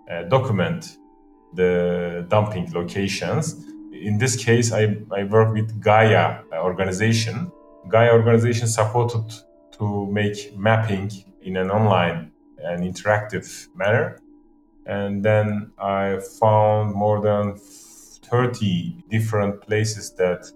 uh, 0.09 0.23
document 0.23 0.97
the 1.53 2.25
dumping 2.27 2.73
locations. 2.73 3.65
In 3.93 4.17
this 4.17 4.35
case, 4.35 4.73
I, 4.73 4.97
I 5.15 5.23
work 5.23 5.53
with 5.53 5.79
Gaia 5.79 6.39
organization. 6.53 7.51
Gaia 7.87 8.11
organization 8.11 8.67
supported 8.67 9.31
to 9.77 10.07
make 10.11 10.57
mapping 10.57 11.11
in 11.43 11.55
an 11.57 11.69
online 11.69 12.31
and 12.65 12.83
interactive 12.83 13.67
manner. 13.75 14.19
And 14.85 15.23
then 15.23 15.71
I 15.79 16.19
found 16.39 16.93
more 16.93 17.21
than 17.21 17.57
30 17.57 19.03
different 19.09 19.61
places 19.61 20.11
that 20.13 20.51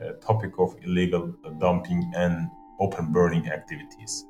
uh, 0.00 0.12
topic 0.20 0.52
of 0.58 0.74
illegal 0.82 1.34
dumping 1.58 2.12
and 2.16 2.48
open 2.80 3.12
burning 3.12 3.48
activities. 3.48 4.26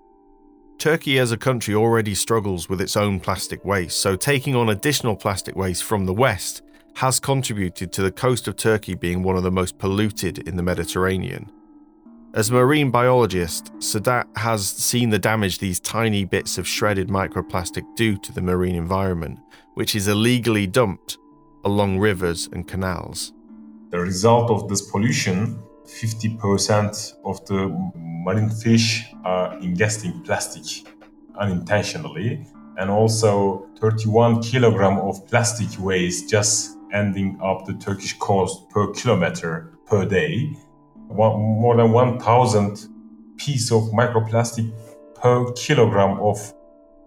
Turkey 0.78 1.18
as 1.18 1.30
a 1.30 1.36
country 1.36 1.74
already 1.74 2.14
struggles 2.14 2.68
with 2.68 2.80
its 2.80 2.96
own 2.96 3.20
plastic 3.20 3.64
waste, 3.64 4.00
so 4.00 4.16
taking 4.16 4.56
on 4.56 4.68
additional 4.68 5.14
plastic 5.14 5.54
waste 5.54 5.84
from 5.84 6.06
the 6.06 6.12
West 6.12 6.62
has 6.96 7.20
contributed 7.20 7.92
to 7.92 8.02
the 8.02 8.12
coast 8.12 8.48
of 8.48 8.56
Turkey 8.56 8.94
being 8.94 9.22
one 9.22 9.36
of 9.36 9.42
the 9.42 9.50
most 9.50 9.78
polluted 9.78 10.38
in 10.40 10.56
the 10.56 10.62
Mediterranean. 10.62 11.50
As 12.34 12.50
marine 12.50 12.90
biologist, 12.90 13.70
Sedat 13.74 14.24
has 14.38 14.66
seen 14.66 15.10
the 15.10 15.18
damage 15.18 15.58
these 15.58 15.78
tiny 15.78 16.24
bits 16.24 16.56
of 16.56 16.66
shredded 16.66 17.08
microplastic 17.08 17.84
do 17.94 18.16
to 18.16 18.32
the 18.32 18.40
marine 18.40 18.74
environment, 18.74 19.38
which 19.74 19.94
is 19.94 20.08
illegally 20.08 20.66
dumped 20.66 21.18
along 21.66 21.98
rivers 21.98 22.48
and 22.54 22.66
canals. 22.66 23.34
The 23.90 23.98
result 23.98 24.50
of 24.50 24.66
this 24.70 24.90
pollution 24.90 25.62
50% 25.84 27.12
of 27.26 27.44
the 27.44 27.68
marine 27.96 28.48
fish 28.48 29.04
are 29.26 29.54
ingesting 29.58 30.24
plastic 30.24 30.88
unintentionally 31.38 32.46
and 32.78 32.90
also 32.90 33.68
31 33.78 34.40
kilogram 34.40 34.96
of 35.00 35.26
plastic 35.26 35.78
waste 35.78 36.30
just 36.30 36.78
ending 36.94 37.38
up 37.44 37.66
the 37.66 37.74
turkish 37.74 38.16
coast 38.18 38.70
per 38.70 38.90
kilometer 38.92 39.74
per 39.84 40.06
day 40.06 40.56
One, 41.14 41.40
more 41.40 41.76
than 41.76 41.92
1000 41.92 42.88
piece 43.36 43.70
of 43.72 43.84
microplastic 43.92 44.72
per 45.14 45.52
kilogram 45.52 46.20
of 46.20 46.54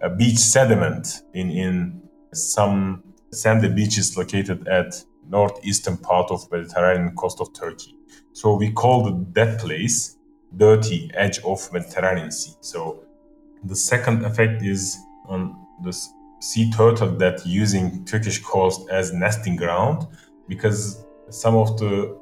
uh, 0.01 0.09
beach 0.09 0.37
sediment 0.37 1.21
in, 1.33 1.51
in 1.51 2.01
some 2.33 3.03
sandy 3.31 3.69
beaches 3.69 4.17
located 4.17 4.67
at 4.67 5.03
northeastern 5.27 5.97
part 5.97 6.29
of 6.31 6.49
mediterranean 6.51 7.15
coast 7.15 7.41
of 7.41 7.51
turkey 7.53 7.95
so 8.33 8.55
we 8.55 8.71
called 8.71 9.33
that 9.33 9.59
place 9.59 10.17
dirty 10.57 11.09
edge 11.13 11.39
of 11.39 11.71
Mediterranean 11.71 12.31
Sea. 12.31 12.53
So 12.61 13.03
the 13.63 13.75
second 13.75 14.25
effect 14.25 14.61
is 14.61 14.97
on 15.27 15.55
the 15.83 15.97
sea 16.39 16.71
turtle 16.71 17.11
that 17.17 17.45
using 17.45 18.05
Turkish 18.05 18.41
coast 18.43 18.89
as 18.91 19.11
nesting 19.11 19.55
ground 19.55 20.07
because 20.47 21.05
some 21.29 21.55
of 21.55 21.77
the 21.79 22.17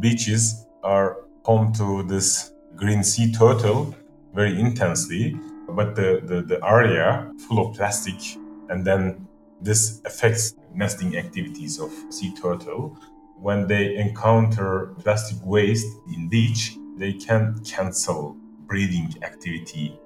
beaches 0.00 0.66
are 0.82 1.16
home 1.46 1.72
to 1.72 2.02
this 2.02 2.52
green 2.74 3.02
sea 3.04 3.32
turtle 3.32 3.94
very 4.34 4.58
intensely, 4.60 5.38
but 5.68 5.94
the, 5.94 6.20
the, 6.24 6.42
the 6.42 6.58
area 6.66 7.30
full 7.46 7.58
of 7.64 7.76
plastic 7.76 8.20
and 8.68 8.84
then 8.84 9.26
this 9.60 10.02
affects 10.04 10.56
nesting 10.74 11.16
activities 11.16 11.78
of 11.78 11.90
sea 12.10 12.34
turtle 12.34 12.98
when 13.38 13.66
they 13.66 13.96
encounter 13.96 14.94
plastic 14.98 15.38
waste 15.44 15.86
in 16.12 16.28
beach, 16.28 16.76
they 16.96 17.12
can 17.12 17.58
cancel 17.64 18.36
breeding 18.66 19.14
activity 19.22 19.98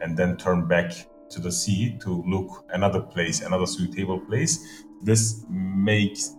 and 0.00 0.16
then 0.16 0.36
turn 0.36 0.66
back 0.66 0.92
to 1.30 1.40
the 1.40 1.52
sea 1.52 1.96
to 2.00 2.22
look 2.26 2.64
another 2.70 3.00
place, 3.00 3.42
another 3.42 3.66
suitable 3.66 4.18
place. 4.18 4.82
This 5.02 5.44
makes 5.50 6.36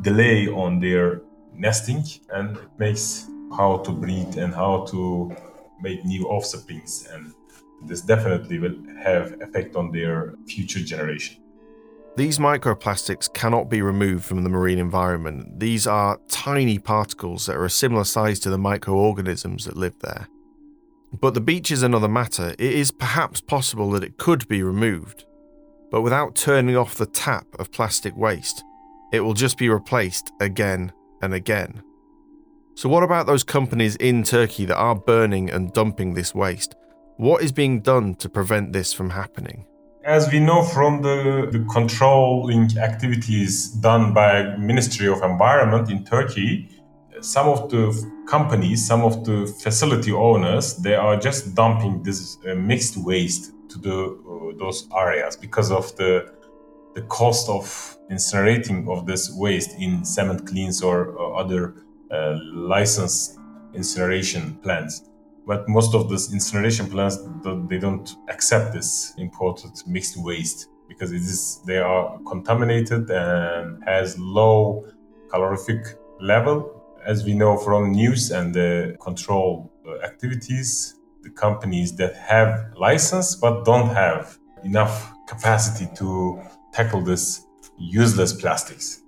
delay 0.00 0.48
on 0.48 0.80
their 0.80 1.22
nesting 1.54 2.02
and 2.30 2.56
it 2.56 2.68
makes 2.78 3.28
how 3.56 3.78
to 3.78 3.90
breed 3.90 4.36
and 4.36 4.54
how 4.54 4.84
to 4.86 5.34
make 5.80 6.04
new 6.04 6.26
offsprings 6.28 7.08
and 7.12 7.34
this 7.84 8.00
definitely 8.00 8.58
will 8.58 8.76
have 9.02 9.40
effect 9.40 9.76
on 9.76 9.90
their 9.90 10.34
future 10.46 10.80
generation. 10.80 11.36
These 12.16 12.38
microplastics 12.38 13.32
cannot 13.32 13.70
be 13.70 13.80
removed 13.80 14.24
from 14.24 14.44
the 14.44 14.50
marine 14.50 14.78
environment. 14.78 15.58
These 15.58 15.86
are 15.86 16.20
tiny 16.28 16.78
particles 16.78 17.46
that 17.46 17.56
are 17.56 17.64
a 17.64 17.70
similar 17.70 18.04
size 18.04 18.38
to 18.40 18.50
the 18.50 18.58
microorganisms 18.58 19.64
that 19.64 19.76
live 19.76 19.98
there. 20.00 20.28
But 21.20 21.34
the 21.34 21.40
beach 21.40 21.70
is 21.70 21.82
another 21.82 22.08
matter. 22.08 22.50
It 22.58 22.72
is 22.74 22.90
perhaps 22.90 23.40
possible 23.40 23.90
that 23.92 24.04
it 24.04 24.18
could 24.18 24.46
be 24.46 24.62
removed, 24.62 25.24
but 25.90 26.02
without 26.02 26.34
turning 26.34 26.76
off 26.76 26.96
the 26.96 27.06
tap 27.06 27.46
of 27.58 27.72
plastic 27.72 28.16
waste, 28.16 28.62
it 29.12 29.20
will 29.20 29.34
just 29.34 29.56
be 29.56 29.68
replaced 29.68 30.32
again 30.40 30.92
and 31.22 31.32
again. 31.34 31.82
So, 32.74 32.88
what 32.88 33.02
about 33.02 33.26
those 33.26 33.44
companies 33.44 33.96
in 33.96 34.22
Turkey 34.22 34.64
that 34.64 34.76
are 34.76 34.94
burning 34.94 35.50
and 35.50 35.72
dumping 35.72 36.14
this 36.14 36.34
waste? 36.34 36.74
What 37.16 37.42
is 37.42 37.52
being 37.52 37.80
done 37.80 38.14
to 38.16 38.28
prevent 38.28 38.72
this 38.72 38.92
from 38.92 39.10
happening? 39.10 39.66
As 40.04 40.32
we 40.32 40.40
know 40.40 40.64
from 40.64 41.02
the, 41.02 41.48
the 41.52 41.64
controlling 41.70 42.76
activities 42.78 43.68
done 43.68 44.14
by 44.14 44.56
Ministry 44.56 45.06
of 45.06 45.22
Environment 45.22 45.90
in 45.90 46.04
Turkey, 46.04 46.68
some 47.20 47.46
of 47.46 47.70
the 47.70 47.92
companies, 48.26 48.84
some 48.84 49.02
of 49.02 49.24
the 49.24 49.46
facility 49.62 50.10
owners, 50.10 50.76
they 50.78 50.94
are 50.94 51.16
just 51.16 51.54
dumping 51.54 52.02
this 52.02 52.38
uh, 52.48 52.54
mixed 52.54 52.96
waste 52.96 53.52
to 53.68 53.78
the 53.78 53.94
uh, 53.94 54.58
those 54.58 54.88
areas 54.96 55.36
because 55.36 55.70
of 55.70 55.94
the 55.96 56.32
the 56.94 57.02
cost 57.02 57.48
of 57.48 57.96
incinerating 58.10 58.88
of 58.88 59.06
this 59.06 59.30
waste 59.34 59.78
in 59.78 60.04
cement 60.04 60.46
kilns 60.46 60.82
or, 60.82 61.06
or 61.12 61.36
other 61.38 61.74
uh, 62.12 62.38
licensed 62.52 63.38
incineration 63.74 64.54
plants 64.56 65.02
but 65.46 65.68
most 65.68 65.94
of 65.94 66.08
these 66.08 66.32
incineration 66.32 66.86
plants 66.86 67.18
they 67.68 67.78
don't 67.78 68.16
accept 68.28 68.72
this 68.72 69.14
imported 69.18 69.72
mixed 69.86 70.16
waste 70.16 70.68
because 70.88 71.12
it 71.12 71.22
is 71.22 71.60
they 71.66 71.78
are 71.78 72.18
contaminated 72.26 73.10
and 73.10 73.82
has 73.84 74.18
low 74.18 74.86
calorific 75.30 75.96
level. 76.20 76.82
As 77.04 77.24
we 77.24 77.34
know 77.34 77.56
from 77.56 77.92
news 77.92 78.30
and 78.30 78.54
the 78.54 78.96
control 79.00 79.72
activities, 80.04 80.94
the 81.22 81.30
companies 81.30 81.96
that 81.96 82.14
have 82.16 82.72
license 82.76 83.34
but 83.34 83.64
don't 83.64 83.88
have 83.88 84.38
enough 84.64 85.12
capacity 85.26 85.88
to 85.96 86.40
tackle 86.72 87.00
this 87.00 87.46
useless 87.78 88.32
plastics. 88.32 89.02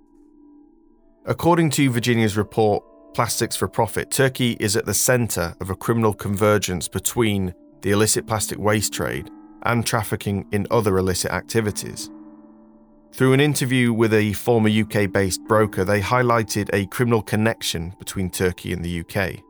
According 1.27 1.71
to 1.71 1.91
Virginia's 1.91 2.37
report, 2.37 2.85
Plastics 3.15 3.55
for 3.55 3.69
Profit, 3.69 4.11
Turkey 4.11 4.57
is 4.59 4.75
at 4.77 4.87
the 4.87 4.93
centre 4.93 5.55
of 5.61 5.71
a 5.71 5.77
criminal 5.77 6.13
convergence 6.13 6.89
between 6.89 7.55
the 7.83 7.93
illicit 7.93 8.27
plastic 8.27 8.59
waste 8.59 8.93
trade 8.93 9.31
and 9.63 9.87
trafficking 9.87 10.45
in 10.51 10.67
other 10.73 10.99
illicit 10.99 11.31
activities. 11.31 12.11
Through 13.13 13.33
an 13.33 13.39
interview 13.39 13.93
with 13.93 14.13
a 14.13 14.33
former 14.33 14.69
UK 14.69 15.13
based 15.13 15.45
broker, 15.45 15.85
they 15.85 16.01
highlighted 16.01 16.69
a 16.73 16.87
criminal 16.87 17.23
connection 17.23 17.95
between 18.01 18.31
Turkey 18.31 18.73
and 18.73 18.85
the 18.85 18.99
UK. 19.03 19.45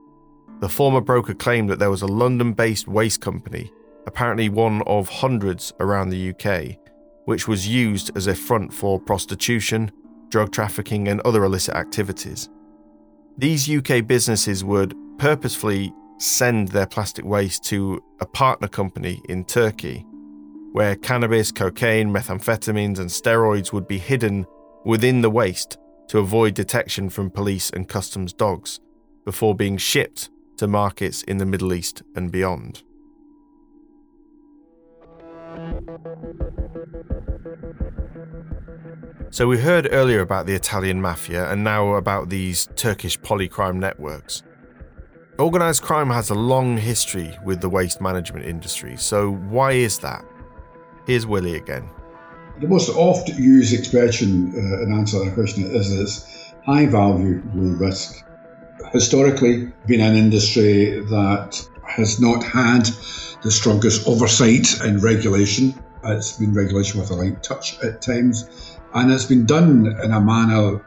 The 0.61 0.69
former 0.69 1.01
broker 1.01 1.33
claimed 1.33 1.71
that 1.71 1.79
there 1.79 1.91
was 1.91 2.03
a 2.03 2.07
London 2.07 2.53
based 2.53 2.87
waste 2.87 3.23
company, 3.23 3.73
apparently 4.07 4.51
one 4.51 4.83
of 4.83 5.09
hundreds 5.09 5.73
around 5.81 6.11
the 6.11 6.35
UK, 6.35 6.77
which 7.25 7.49
was 7.49 7.67
used 7.67 8.15
as 8.15 8.27
a 8.27 8.35
front 8.35 8.75
for 8.75 9.01
prostitution, 9.01 9.91
drug 10.29 10.53
trafficking, 10.53 11.09
and 11.09 11.23
other 11.23 11.45
illicit 11.45 11.75
activities. 11.75 12.51
These 13.37 13.69
UK 13.69 14.07
businesses 14.07 14.65
would 14.65 14.95
purposefully 15.19 15.93
send 16.19 16.69
their 16.69 16.87
plastic 16.87 17.25
waste 17.25 17.65
to 17.65 18.01
a 18.21 18.27
partner 18.27 18.69
company 18.69 19.21
in 19.29 19.45
Turkey, 19.45 20.07
where 20.73 20.95
cannabis, 20.95 21.51
cocaine, 21.51 22.11
methamphetamines, 22.11 23.01
and 23.01 23.11
steroids 23.11 23.73
would 23.73 23.89
be 23.89 23.99
hidden 23.99 24.47
within 24.85 25.21
the 25.21 25.31
waste 25.31 25.79
to 26.09 26.19
avoid 26.19 26.55
detection 26.55 27.11
from 27.11 27.31
police 27.31 27.71
and 27.71 27.89
customs 27.89 28.33
dogs 28.33 28.79
before 29.25 29.55
being 29.55 29.79
shipped 29.79 30.31
to 30.59 30.69
markets 30.69 31.23
in 31.23 31.39
the 31.39 31.47
Middle 31.47 31.73
East 31.73 32.03
and 32.15 32.31
beyond. 32.31 32.85
So, 39.35 39.49
we 39.49 39.59
heard 39.59 39.89
earlier 39.91 40.21
about 40.21 40.47
the 40.47 40.55
Italian 40.55 41.01
mafia 41.01 41.51
and 41.51 41.65
now 41.65 41.95
about 41.95 42.29
these 42.29 42.69
Turkish 42.77 43.19
polycrime 43.19 43.81
networks. 43.81 44.45
Organised 45.41 45.83
crime 45.83 46.09
has 46.11 46.31
a 46.31 46.37
long 46.37 46.77
history 46.77 47.37
with 47.45 47.61
the 47.61 47.69
waste 47.69 48.01
management 48.01 48.47
industry, 48.47 48.97
so 48.97 49.33
why 49.33 49.73
is 49.73 49.99
that? 49.99 50.25
Here's 51.09 51.27
Willie 51.27 51.57
again. 51.57 51.91
The 52.61 52.69
most 52.69 52.91
oft 52.91 53.29
used 53.31 53.75
expression 53.77 54.53
uh, 54.55 54.85
in 54.85 54.93
answer 54.93 55.19
to 55.19 55.25
that 55.25 55.35
question 55.35 55.65
is 55.65 55.91
this 55.91 56.53
high 56.65 56.87
value, 56.87 57.43
low 57.57 57.77
risk. 57.77 58.25
Historically, 58.93 59.73
been 59.89 60.01
an 60.01 60.15
industry 60.15 61.01
that 61.11 61.69
has 61.85 62.21
not 62.21 62.45
had 62.45 62.89
the 63.43 63.51
strongest 63.51 64.07
oversight 64.07 64.81
and 64.83 65.03
regulation. 65.03 65.75
It's 66.05 66.39
been 66.39 66.55
regulation 66.55 67.01
with 67.01 67.11
a 67.11 67.15
light 67.15 67.43
touch 67.43 67.83
at 67.83 68.01
times, 68.01 68.74
and 68.95 69.13
it's 69.13 69.25
been 69.25 69.45
done 69.45 69.87
in 70.03 70.13
a 70.13 70.21
manner 70.21 70.85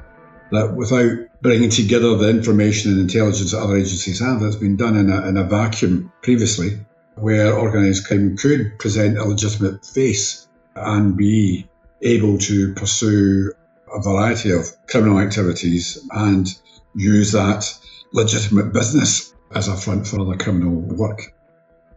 that 0.51 0.73
without 0.75 1.17
bringing 1.41 1.69
together 1.69 2.15
the 2.15 2.29
information 2.29 2.91
and 2.91 3.01
intelligence 3.01 3.51
that 3.51 3.61
other 3.61 3.75
agencies 3.75 4.19
have, 4.19 4.39
that's 4.39 4.55
been 4.55 4.77
done 4.77 4.95
in 4.95 5.11
a, 5.11 5.27
in 5.27 5.37
a 5.37 5.43
vacuum 5.43 6.11
previously, 6.23 6.79
where 7.15 7.57
organised 7.57 8.07
crime 8.07 8.37
could 8.37 8.79
present 8.79 9.17
a 9.17 9.25
legitimate 9.25 9.85
face 9.85 10.47
and 10.75 11.17
be 11.17 11.67
able 12.01 12.37
to 12.37 12.73
pursue 12.75 13.51
a 13.93 14.01
variety 14.01 14.51
of 14.51 14.65
criminal 14.87 15.19
activities 15.19 15.97
and 16.11 16.47
use 16.95 17.31
that 17.33 17.65
legitimate 18.13 18.71
business 18.71 19.33
as 19.53 19.67
a 19.67 19.75
front 19.75 20.07
for 20.07 20.21
other 20.21 20.37
criminal 20.37 20.73
work. 20.73 21.33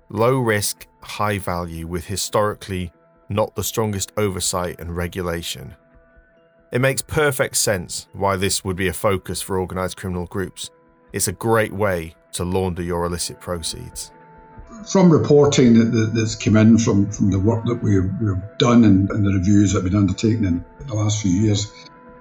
Low 0.09 0.39
risk, 0.39 0.87
high 1.03 1.39
value, 1.39 1.87
with 1.87 2.07
historically 2.07 2.93
not 3.29 3.55
the 3.55 3.63
strongest 3.63 4.13
oversight 4.17 4.81
and 4.81 4.97
regulation. 4.97 5.77
It 6.73 6.81
makes 6.81 7.03
perfect 7.03 7.57
sense 7.57 8.07
why 8.13 8.37
this 8.37 8.65
would 8.65 8.77
be 8.77 8.87
a 8.87 8.93
focus 8.93 9.43
for 9.43 9.59
organised 9.59 9.97
criminal 9.97 10.27
groups. 10.27 10.71
It's 11.13 11.27
a 11.27 11.33
great 11.33 11.73
way 11.73 12.15
to 12.33 12.45
launder 12.45 12.81
your 12.83 13.05
illicit 13.07 13.41
proceeds. 13.41 14.13
From 14.87 15.11
reporting 15.11 15.75
that, 15.75 16.13
that's 16.15 16.37
come 16.37 16.57
in 16.57 16.79
from, 16.79 17.11
from 17.11 17.33
the 17.33 17.41
work 17.41 17.65
that 17.65 17.83
we've, 17.83 18.09
we've 18.23 18.41
done 18.59 18.85
and, 18.85 19.11
and 19.11 19.27
the 19.27 19.33
reviews 19.33 19.73
that 19.73 19.83
have 19.83 19.91
been 19.91 20.01
undertaken 20.01 20.45
in 20.45 20.65
the 20.87 20.95
last 20.95 21.23
few 21.23 21.33
years, 21.33 21.73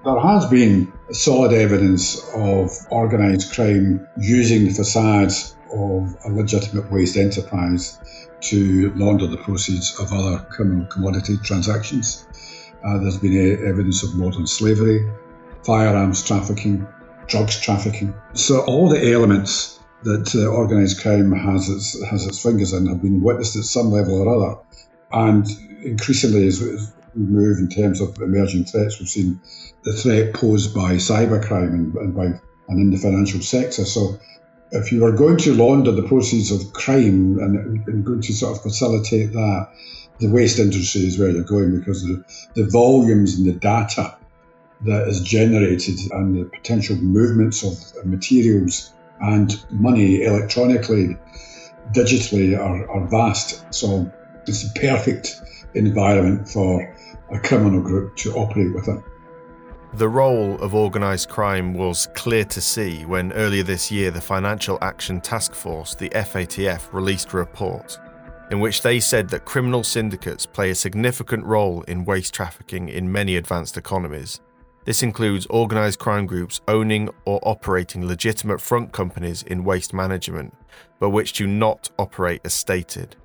there 0.04 0.18
has 0.18 0.46
been 0.46 0.92
solid 1.12 1.52
evidence 1.52 2.20
of 2.34 2.70
organised 2.90 3.54
crime 3.54 4.04
using 4.18 4.64
the 4.64 4.74
facades 4.74 5.54
of 5.72 6.16
a 6.24 6.28
legitimate 6.28 6.90
waste 6.90 7.16
enterprise 7.16 8.00
to 8.40 8.92
launder 8.96 9.28
the 9.28 9.36
proceeds 9.36 9.98
of 10.00 10.12
other 10.12 10.44
criminal 10.50 10.86
commodity 10.86 11.36
transactions. 11.44 12.26
Uh, 12.84 12.98
there's 12.98 13.18
been 13.18 13.36
a, 13.36 13.68
evidence 13.68 14.02
of 14.02 14.14
modern 14.14 14.46
slavery, 14.46 15.10
firearms 15.64 16.22
trafficking, 16.22 16.86
drugs 17.26 17.60
trafficking. 17.60 18.14
So 18.34 18.60
all 18.60 18.88
the 18.88 19.12
elements 19.12 19.80
that 20.02 20.34
uh, 20.34 20.48
organised 20.48 21.02
crime 21.02 21.32
has 21.32 21.68
its 21.68 22.02
has 22.06 22.26
its 22.26 22.42
fingers 22.42 22.72
in 22.72 22.86
have 22.86 23.02
been 23.02 23.20
witnessed 23.20 23.56
at 23.56 23.64
some 23.64 23.90
level 23.90 24.22
or 24.22 24.34
other, 24.34 24.60
and 25.12 25.46
increasingly 25.82 26.46
as 26.46 26.60
we 26.60 26.78
move 27.14 27.58
in 27.58 27.68
terms 27.68 28.00
of 28.00 28.16
emerging 28.20 28.64
threats, 28.64 28.98
we've 28.98 29.08
seen 29.08 29.40
the 29.84 29.92
threat 29.92 30.34
posed 30.34 30.74
by 30.74 30.94
cybercrime 30.94 31.74
and, 31.74 31.94
and 31.96 32.14
by 32.14 32.26
and 32.68 32.80
in 32.80 32.90
the 32.90 32.96
financial 32.96 33.40
sector. 33.40 33.84
So 33.84 34.18
if 34.72 34.92
you 34.92 35.04
are 35.04 35.12
going 35.12 35.36
to 35.38 35.54
launder 35.54 35.90
the 35.90 36.04
proceeds 36.04 36.50
of 36.52 36.72
crime 36.72 37.38
and, 37.38 37.86
and 37.88 38.04
going 38.04 38.22
to 38.22 38.32
sort 38.32 38.56
of 38.56 38.62
facilitate 38.62 39.32
that, 39.32 39.68
the 40.20 40.28
waste 40.28 40.58
industry 40.58 41.02
is 41.02 41.18
where 41.18 41.30
you're 41.30 41.42
going 41.42 41.78
because 41.78 42.02
the, 42.02 42.22
the 42.54 42.68
volumes 42.68 43.38
and 43.38 43.46
the 43.46 43.58
data 43.58 44.16
that 44.82 45.08
is 45.08 45.20
generated 45.20 45.98
and 46.12 46.36
the 46.36 46.44
potential 46.44 46.96
movements 46.96 47.64
of 47.64 48.06
materials 48.06 48.92
and 49.20 49.64
money 49.70 50.22
electronically, 50.22 51.18
digitally 51.92 52.58
are, 52.58 52.88
are 52.90 53.06
vast. 53.08 53.74
So 53.74 54.10
it's 54.46 54.64
a 54.64 54.78
perfect 54.78 55.40
environment 55.74 56.48
for 56.48 56.94
a 57.30 57.38
criminal 57.38 57.82
group 57.82 58.16
to 58.16 58.32
operate 58.34 58.74
within. 58.74 59.02
The 59.94 60.08
role 60.08 60.60
of 60.62 60.74
organised 60.74 61.28
crime 61.28 61.74
was 61.74 62.08
clear 62.14 62.44
to 62.44 62.60
see 62.60 63.04
when 63.04 63.32
earlier 63.32 63.64
this 63.64 63.90
year 63.90 64.10
the 64.10 64.20
Financial 64.20 64.78
Action 64.80 65.20
Task 65.20 65.52
Force, 65.52 65.94
the 65.94 66.08
FATF, 66.10 66.92
released 66.92 67.32
a 67.32 67.38
report 67.38 67.98
in 68.50 68.60
which 68.60 68.82
they 68.82 69.00
said 69.00 69.28
that 69.28 69.44
criminal 69.44 69.82
syndicates 69.84 70.46
play 70.46 70.70
a 70.70 70.74
significant 70.74 71.44
role 71.44 71.82
in 71.82 72.04
waste 72.04 72.34
trafficking 72.34 72.88
in 72.88 73.10
many 73.10 73.36
advanced 73.36 73.76
economies. 73.76 74.40
This 74.84 75.02
includes 75.02 75.46
organised 75.48 75.98
crime 75.98 76.26
groups 76.26 76.60
owning 76.66 77.10
or 77.24 77.38
operating 77.42 78.06
legitimate 78.06 78.60
front 78.60 78.92
companies 78.92 79.42
in 79.44 79.64
waste 79.64 79.94
management, 79.94 80.54
but 80.98 81.10
which 81.10 81.32
do 81.34 81.46
not 81.46 81.90
operate 81.98 82.40
as 82.44 82.54
stated. 82.54 83.16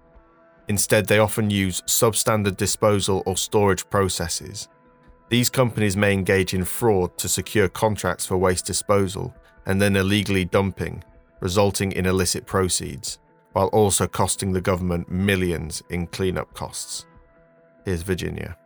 Instead, 0.68 1.08
they 1.08 1.20
often 1.20 1.50
use 1.50 1.82
substandard 1.82 2.58
disposal 2.58 3.24
or 3.26 3.38
storage 3.38 3.90
processes 3.90 4.68
these 5.30 5.50
companies 5.50 5.98
may 5.98 6.14
engage 6.14 6.54
in 6.54 6.64
fraud 6.64 7.18
to 7.18 7.28
secure 7.28 7.68
contracts 7.68 8.26
for 8.26 8.38
waste 8.38 8.66
disposal 8.66 9.34
and 9.66 9.82
then 9.82 9.96
illegally 9.96 10.46
dumping, 10.46 11.04
resulting 11.40 11.92
in 11.92 12.06
illicit 12.06 12.46
proceeds, 12.46 13.18
while 13.56 13.68
also 13.68 14.06
costing 14.06 14.52
the 14.52 14.60
government 14.60 15.10
millions 15.10 15.82
in 15.90 16.06
cleanup 16.08 16.54
costs. 16.54 17.06
Here's 17.86 18.02
Virginia 18.02 18.58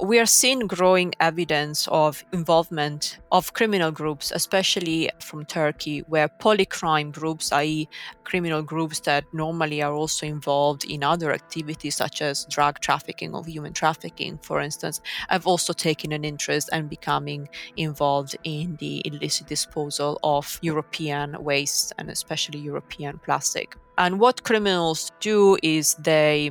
we 0.00 0.18
are 0.18 0.26
seeing 0.26 0.66
growing 0.66 1.14
evidence 1.20 1.86
of 1.88 2.24
involvement 2.32 3.18
of 3.30 3.52
criminal 3.54 3.92
groups, 3.92 4.32
especially 4.34 5.08
from 5.20 5.44
Turkey, 5.44 6.00
where 6.08 6.28
polycrime 6.28 7.12
groups, 7.12 7.52
i.e., 7.52 7.88
criminal 8.24 8.60
groups 8.60 9.00
that 9.00 9.24
normally 9.32 9.82
are 9.82 9.92
also 9.92 10.26
involved 10.26 10.84
in 10.84 11.04
other 11.04 11.32
activities 11.32 11.94
such 11.94 12.22
as 12.22 12.44
drug 12.46 12.80
trafficking 12.80 13.34
or 13.34 13.44
human 13.44 13.72
trafficking, 13.72 14.36
for 14.42 14.60
instance, 14.60 15.00
have 15.28 15.46
also 15.46 15.72
taken 15.72 16.10
an 16.10 16.24
interest 16.24 16.70
and 16.72 16.90
becoming 16.90 17.48
involved 17.76 18.36
in 18.42 18.76
the 18.80 19.00
illicit 19.04 19.46
disposal 19.46 20.18
of 20.24 20.58
European 20.60 21.36
waste 21.42 21.92
and 21.98 22.10
especially 22.10 22.58
European 22.58 23.18
plastic. 23.18 23.76
And 23.96 24.18
what 24.18 24.42
criminals 24.42 25.12
do 25.20 25.56
is 25.62 25.94
they 25.94 26.50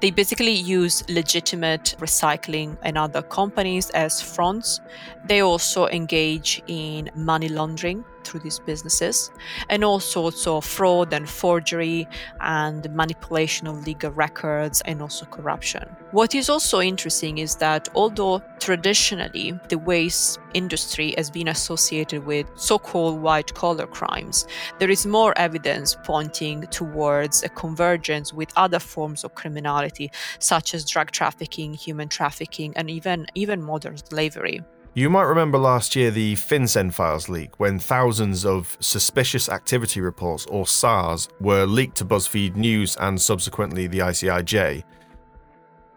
they 0.00 0.10
basically 0.10 0.52
use 0.52 1.02
legitimate 1.08 1.96
recycling 1.98 2.76
and 2.82 2.98
other 2.98 3.22
companies 3.22 3.90
as 3.90 4.20
fronts. 4.20 4.80
They 5.24 5.40
also 5.40 5.86
engage 5.88 6.62
in 6.66 7.10
money 7.14 7.48
laundering 7.48 8.04
through 8.24 8.40
these 8.40 8.58
businesses, 8.58 9.30
and 9.68 9.84
all 9.84 10.00
sorts 10.00 10.46
of 10.46 10.64
fraud 10.64 11.12
and 11.12 11.28
forgery 11.28 12.08
and 12.40 12.92
manipulation 12.94 13.66
of 13.66 13.86
legal 13.86 14.10
records 14.10 14.80
and 14.82 15.00
also 15.02 15.26
corruption. 15.26 15.84
What 16.12 16.34
is 16.34 16.48
also 16.48 16.80
interesting 16.80 17.38
is 17.38 17.56
that 17.56 17.88
although 17.94 18.42
traditionally 18.60 19.58
the 19.68 19.78
waste 19.78 20.38
industry 20.54 21.14
has 21.16 21.30
been 21.30 21.48
associated 21.48 22.24
with 22.24 22.46
so 22.54 22.78
called 22.78 23.20
white 23.20 23.52
collar 23.54 23.86
crimes, 23.86 24.46
there 24.78 24.90
is 24.90 25.06
more 25.06 25.36
evidence 25.36 25.96
pointing 26.04 26.62
towards 26.68 27.42
a 27.42 27.48
convergence 27.48 28.32
with 28.32 28.52
other 28.56 28.78
forms 28.78 29.24
of 29.24 29.34
criminality, 29.34 30.10
such 30.38 30.74
as 30.74 30.84
drug 30.84 31.10
trafficking, 31.10 31.74
human 31.74 32.08
trafficking, 32.08 32.72
and 32.76 32.90
even, 32.90 33.26
even 33.34 33.62
modern 33.62 33.96
slavery. 33.96 34.62
You 34.96 35.10
might 35.10 35.24
remember 35.24 35.58
last 35.58 35.96
year 35.96 36.12
the 36.12 36.34
FinCEN 36.34 36.94
files 36.94 37.28
leak 37.28 37.58
when 37.58 37.80
thousands 37.80 38.46
of 38.46 38.76
suspicious 38.78 39.48
activity 39.48 40.00
reports, 40.00 40.46
or 40.46 40.68
SARS, 40.68 41.28
were 41.40 41.66
leaked 41.66 41.96
to 41.96 42.04
BuzzFeed 42.04 42.54
News 42.54 42.96
and 43.00 43.20
subsequently 43.20 43.88
the 43.88 43.98
ICIJ. 43.98 44.84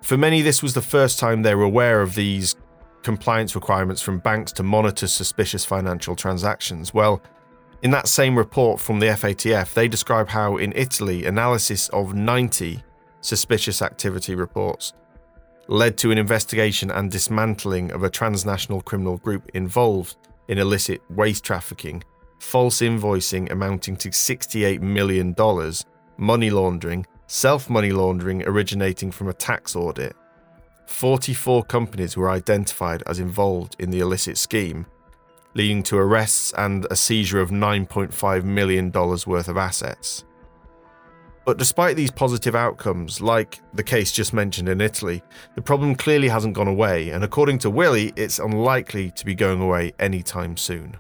For 0.02 0.18
many, 0.18 0.42
this 0.42 0.64
was 0.64 0.74
the 0.74 0.82
first 0.82 1.20
time 1.20 1.44
they 1.44 1.54
were 1.54 1.62
aware 1.64 2.02
of 2.02 2.16
these 2.16 2.56
compliance 3.04 3.54
requirements 3.54 4.02
from 4.02 4.18
banks 4.18 4.52
to 4.54 4.64
monitor 4.64 5.06
suspicious 5.06 5.64
financial 5.64 6.16
transactions. 6.16 6.92
Well, 6.92 7.22
in 7.84 7.92
that 7.92 8.08
same 8.08 8.36
report 8.36 8.80
from 8.80 8.98
the 8.98 9.08
FATF, 9.08 9.76
they 9.76 9.88
describe 9.88 10.30
how 10.30 10.58
in 10.58 10.74
Italy, 10.76 11.26
analysis 11.26 11.88
of 11.90 12.16
90 12.16 12.84
suspicious 13.22 13.84
activity 13.84 14.34
reports 14.34 14.94
led 15.68 15.98
to 15.98 16.12
an 16.12 16.18
investigation 16.18 16.92
and 16.92 17.12
dismantling 17.12 17.92
of 17.92 18.04
a 18.04 18.10
transnational 18.10 18.82
criminal 18.82 19.18
group 19.18 19.50
involved 19.54 20.16
in 20.48 20.58
illicit 20.58 21.02
waste 21.10 21.44
trafficking, 21.44 22.04
false 22.40 22.80
invoicing 22.80 23.52
amounting 23.52 23.96
to 23.98 24.10
$68 24.10 24.82
million, 24.82 25.36
money 26.18 26.50
laundering, 26.50 27.06
self 27.28 27.70
money 27.70 27.92
laundering 27.92 28.44
originating 28.48 29.12
from 29.12 29.28
a 29.28 29.34
tax 29.34 29.76
audit. 29.76 30.16
44 30.88 31.64
companies 31.66 32.16
were 32.16 32.30
identified 32.30 33.04
as 33.06 33.20
involved 33.20 33.76
in 33.78 33.92
the 33.92 34.00
illicit 34.00 34.38
scheme, 34.38 34.86
leading 35.54 35.84
to 35.84 35.98
arrests 35.98 36.54
and 36.58 36.88
a 36.90 36.96
seizure 36.96 37.42
of 37.42 37.50
$9.5 37.50 38.44
million 38.46 38.92
worth 38.92 39.48
of 39.50 39.58
assets. 39.58 40.24
But 41.48 41.58
despite 41.58 41.96
these 41.96 42.12
positive 42.12 42.56
outcomes, 42.56 43.22
like 43.22 43.62
the 43.74 43.82
case 43.82 44.12
just 44.12 44.34
mentioned 44.34 44.68
in 44.68 44.82
Italy, 44.82 45.24
the 45.56 45.62
problem 45.62 45.96
clearly 45.96 46.28
hasn't 46.28 46.56
gone 46.56 46.68
away, 46.68 47.10
and 47.12 47.24
according 47.24 47.60
to 47.60 47.70
Willie, 47.70 48.12
it's 48.18 48.38
unlikely 48.38 49.12
to 49.12 49.26
be 49.26 49.34
going 49.34 49.62
away 49.62 49.94
anytime 49.98 50.58
soon. 50.58 50.98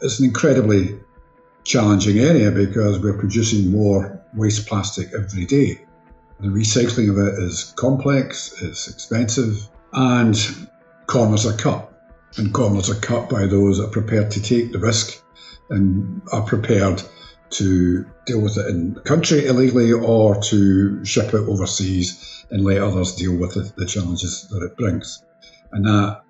It's 0.00 0.18
an 0.18 0.24
incredibly 0.24 0.98
challenging 1.64 2.18
area 2.18 2.50
because 2.50 2.98
we're 2.98 3.18
producing 3.18 3.70
more 3.70 4.18
waste 4.34 4.66
plastic 4.66 5.08
every 5.12 5.44
day. 5.44 5.84
The 6.40 6.48
recycling 6.48 7.10
of 7.10 7.18
it 7.18 7.38
is 7.44 7.74
complex, 7.76 8.54
it's 8.62 8.88
expensive, 8.88 9.68
and 9.92 10.34
corners 11.08 11.44
are 11.44 11.58
cut. 11.58 11.92
And 12.38 12.54
corners 12.54 12.88
are 12.88 13.00
cut 13.00 13.28
by 13.28 13.44
those 13.44 13.76
that 13.76 13.88
are 13.88 13.92
prepared 13.92 14.30
to 14.30 14.40
take 14.40 14.72
the 14.72 14.78
risk 14.78 15.22
and 15.68 16.22
are 16.32 16.40
prepared 16.40 17.02
to 17.50 18.06
deal 18.26 18.40
with 18.40 18.56
it 18.56 18.66
in 18.68 18.94
country 19.04 19.46
illegally 19.46 19.92
or 19.92 20.40
to 20.42 21.04
ship 21.04 21.34
it 21.34 21.48
overseas 21.48 22.44
and 22.50 22.64
let 22.64 22.78
others 22.78 23.14
deal 23.14 23.36
with 23.36 23.54
the, 23.54 23.72
the 23.76 23.86
challenges 23.86 24.48
that 24.48 24.62
it 24.62 24.76
brings. 24.76 25.22
And 25.72 25.84
that 25.84 26.22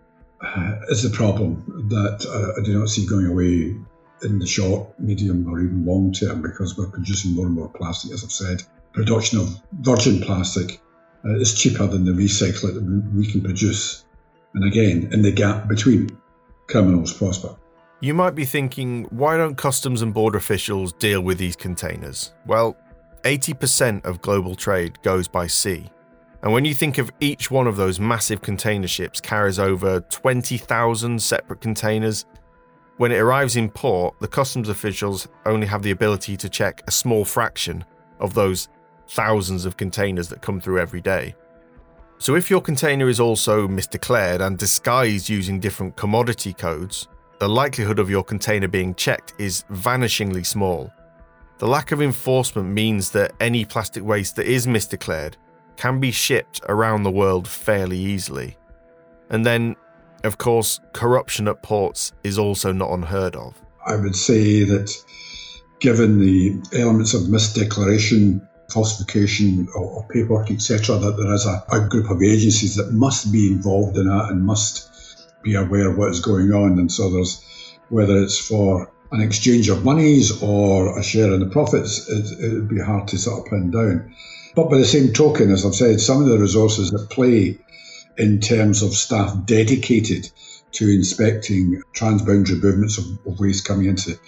uh, 0.43 0.75
is 0.89 1.03
the 1.03 1.11
problem 1.11 1.89
that 1.91 2.27
uh, 2.27 2.61
I 2.61 2.65
do 2.65 2.79
not 2.79 2.89
see 2.89 3.07
going 3.07 3.27
away 3.27 3.77
in 4.23 4.39
the 4.39 4.47
short, 4.47 4.99
medium, 4.99 5.47
or 5.49 5.61
even 5.61 5.85
long 5.85 6.13
term 6.13 6.43
because 6.43 6.77
we're 6.77 6.89
producing 6.89 7.35
more 7.35 7.47
and 7.47 7.55
more 7.55 7.69
plastic, 7.69 8.13
as 8.13 8.25
I've 8.25 8.33
said. 8.33 8.63
Production 8.93 9.39
of 9.41 9.61
virgin 9.73 10.21
plastic 10.21 10.81
uh, 11.25 11.37
is 11.37 11.59
cheaper 11.59 11.87
than 11.87 12.05
the 12.05 12.13
recycling 12.13 12.75
that 12.75 13.11
we 13.15 13.31
can 13.31 13.43
produce. 13.43 14.05
And 14.55 14.65
again, 14.65 15.11
in 15.13 15.23
the 15.23 15.33
gap 15.33 15.69
between, 15.69 16.19
criminals 16.67 17.13
prosper. 17.13 17.57
You 18.03 18.15
might 18.15 18.35
be 18.35 18.47
thinking, 18.47 19.05
why 19.11 19.37
don't 19.37 19.59
customs 19.59 20.01
and 20.01 20.15
border 20.15 20.39
officials 20.39 20.95
deal 20.95 21.21
with 21.21 21.37
these 21.37 21.55
containers? 21.55 22.33
Well, 22.47 22.75
80% 23.25 24.07
of 24.07 24.23
global 24.23 24.55
trade 24.55 25.03
goes 25.03 25.29
by 25.29 25.47
sea. 25.47 25.91
And 26.43 26.51
when 26.51 26.65
you 26.65 26.73
think 26.73 26.97
of 26.97 27.13
each 27.21 27.51
one 27.51 27.67
of 27.67 27.77
those 27.77 28.01
massive 28.01 28.41
container 28.41 28.89
ships 28.89 29.21
carries 29.21 29.59
over 29.59 30.01
20,000 30.01 31.21
separate 31.21 31.61
containers, 31.61 32.25
when 32.97 33.13
it 33.13 33.19
arrives 33.19 33.57
in 33.57 33.69
port, 33.69 34.19
the 34.21 34.29
customs 34.29 34.71
officials 34.71 35.29
only 35.45 35.67
have 35.67 35.83
the 35.83 35.91
ability 35.91 36.39
to 36.39 36.49
check 36.49 36.83
a 36.87 36.91
small 36.91 37.27
fraction 37.27 37.85
of 38.19 38.33
those 38.33 38.69
thousands 39.09 39.67
of 39.67 39.77
containers 39.77 40.31
that 40.31 40.41
come 40.41 40.59
through 40.59 40.79
every 40.79 41.03
day. 41.03 41.35
So 42.17 42.35
if 42.35 42.49
your 42.49 42.63
container 42.63 43.11
is 43.11 43.21
also 43.21 43.69
misdeclared 43.69 44.41
and 44.41 44.57
disguised 44.57 45.29
using 45.29 45.61
different 45.61 45.97
commodity 45.97 46.55
codes, 46.55 47.07
the 47.41 47.49
likelihood 47.49 47.99
of 47.99 48.11
your 48.11 48.23
container 48.23 48.69
being 48.69 48.95
checked 48.95 49.33
is 49.39 49.65
vanishingly 49.73 50.45
small. 50.45 50.93
The 51.57 51.67
lack 51.67 51.91
of 51.91 52.03
enforcement 52.03 52.69
means 52.69 53.11
that 53.13 53.33
any 53.41 53.65
plastic 53.65 54.05
waste 54.05 54.37
that 54.37 54.47
is 54.47 54.67
misdeclared 54.67 55.35
can 55.77 56.01
be 56.01 56.11
shipped 56.11 56.61
around 56.69 57.03
the 57.03 57.11
world 57.11 57.49
fairly 57.49 57.99
easily. 57.99 58.59
And 59.31 59.47
then, 59.47 59.77
of 60.23 60.37
course, 60.37 60.81
corruption 60.93 61.49
at 61.49 61.63
ports 61.63 62.13
is 62.25 62.39
also 62.39 62.73
not 62.73 62.91
unheard 62.91 63.35
of. 63.37 63.55
I 63.87 63.97
would 63.97 64.17
say 64.17 64.65
that 64.65 64.95
given 65.81 66.21
the 66.21 66.61
elements 66.79 67.15
of 67.15 67.23
misdeclaration, 67.23 68.47
falsification, 68.71 69.67
or, 69.75 69.87
or 69.87 70.09
paperwork, 70.09 70.51
etc., 70.51 70.99
that 70.99 71.17
there 71.17 71.33
is 71.33 71.47
a, 71.47 71.65
a 71.73 71.89
group 71.89 72.11
of 72.11 72.23
agencies 72.23 72.77
that 72.77 72.93
must 72.93 73.33
be 73.33 73.47
involved 73.47 73.97
in 73.97 74.09
that 74.09 74.29
and 74.29 74.45
must 74.45 74.90
be 75.43 75.55
aware 75.55 75.91
of 75.91 75.99
what 75.99 76.11
is 76.11 76.21
going 76.21 76.53
on. 76.53 76.79
And 76.79 76.91
so 76.91 77.11
there's 77.11 77.45
whether 77.89 78.23
it's 78.23 78.39
for 78.39 78.91
an 79.13 79.21
exchange 79.21 79.69
of 79.69 79.85
monies 79.85 80.43
or 80.43 80.99
a 80.99 81.03
share 81.03 81.33
in 81.33 81.41
the 81.41 81.47
profits, 81.47 82.09
it, 82.09 82.53
would 82.55 82.69
be 82.69 82.81
hard 82.81 83.09
to 83.09 83.19
sort 83.19 83.41
of 83.41 83.51
pin 83.51 83.71
down. 83.71 84.15
But 84.55 84.71
by 84.71 84.79
the 84.79 84.85
same 84.85 85.13
token, 85.13 85.51
as 85.51 85.65
I've 85.65 85.75
said, 85.75 86.01
some 86.01 86.23
of 86.23 86.29
the 86.29 86.39
resources 86.39 86.91
that 86.91 87.11
play 87.11 87.59
in 88.17 88.41
terms 88.41 88.83
of 88.83 88.95
staff 88.95 89.35
dedicated 89.45 90.31
to 90.73 90.89
inspecting 90.89 91.83
transboundary 91.95 92.63
movements 92.63 92.99
of, 92.99 93.05
of 93.27 93.41
waste 93.41 93.65
coming 93.65 93.87
into 93.87 94.19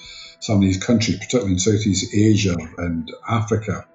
some 0.41 0.57
of 0.57 0.63
these 0.63 0.83
countries, 0.83 1.19
particularly 1.19 1.53
in 1.53 1.59
Southeast 1.59 2.13
Asia 2.15 2.57
and 2.79 3.13
Africa, 3.29 3.87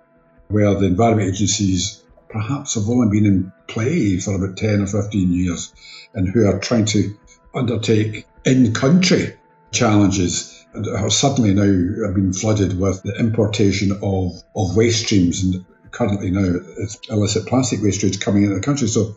where 0.48 0.74
the 0.76 0.86
environment 0.86 1.30
agencies 1.30 2.04
perhaps 2.30 2.76
have 2.76 2.90
only 2.90 3.10
been 3.10 3.26
in 3.26 3.52
play 3.68 4.18
for 4.18 4.36
about 4.36 4.58
10 4.58 4.82
or 4.82 4.88
15 4.88 5.32
years 5.32 5.74
and 6.14 6.28
who 6.28 6.48
are 6.48 6.60
trying 6.60 6.86
to 6.86 7.18
undertake 7.54 8.26
in 8.46 8.74
country 8.74 9.36
challenges 9.72 10.66
and 10.74 10.88
are 10.88 11.10
suddenly 11.10 11.54
now 11.54 12.06
have 12.06 12.16
been 12.16 12.34
flooded 12.34 12.80
with 12.80 13.02
the 13.04 13.16
importation 13.20 13.92
of, 14.04 14.32
of 14.56 14.76
waste 14.76 15.06
streams. 15.06 15.44
And 15.44 15.66
currently 15.92 16.32
now 16.32 16.60
it's 16.78 17.00
illicit 17.10 17.48
plastic 17.48 17.82
waste 17.82 17.98
streams 17.98 18.18
coming 18.18 18.44
into 18.44 18.56
the 18.56 18.62
country. 18.62 18.88
So 18.88 19.16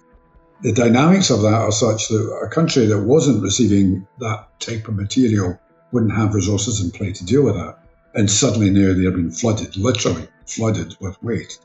the 0.63 0.73
dynamics 0.73 1.31
of 1.31 1.43
that 1.43 1.55
are 1.55 1.73
such 1.73 2.09
that 2.09 2.41
a 2.45 2.49
country 2.49 2.87
that 2.87 3.01
wasn't 3.01 3.43
receiving 3.43 4.07
that 4.19 4.49
type 4.61 4.89
of 4.89 4.95
material 4.95 5.59
wouldn't 5.93 6.15
have 6.15 6.35
resources 6.35 6.83
in 6.83 6.91
play 6.91 7.13
to 7.13 7.25
deal 7.25 7.43
with 7.43 7.55
that. 7.55 7.79
And 8.15 8.31
suddenly 8.31 8.71
now 8.71 8.95
they're 8.95 9.11
being 9.11 9.31
flooded, 9.31 9.77
literally 9.77 10.29
flooded 10.47 10.97
with 11.01 11.23
waste. 11.23 11.65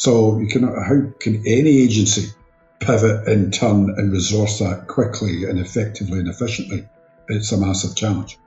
So 0.00 0.38
you 0.38 0.46
can, 0.46 0.62
how 0.62 1.12
can 1.18 1.42
any 1.46 1.82
agency 1.82 2.30
pivot 2.78 3.28
and 3.28 3.52
turn 3.52 3.90
and 3.98 4.10
resource 4.10 4.58
that 4.60 4.86
quickly 4.86 5.44
and 5.44 5.58
effectively 5.58 6.20
and 6.20 6.28
efficiently, 6.28 6.88
it's 7.28 7.52
a 7.52 7.58
massive 7.58 7.94
challenge. 7.94 8.38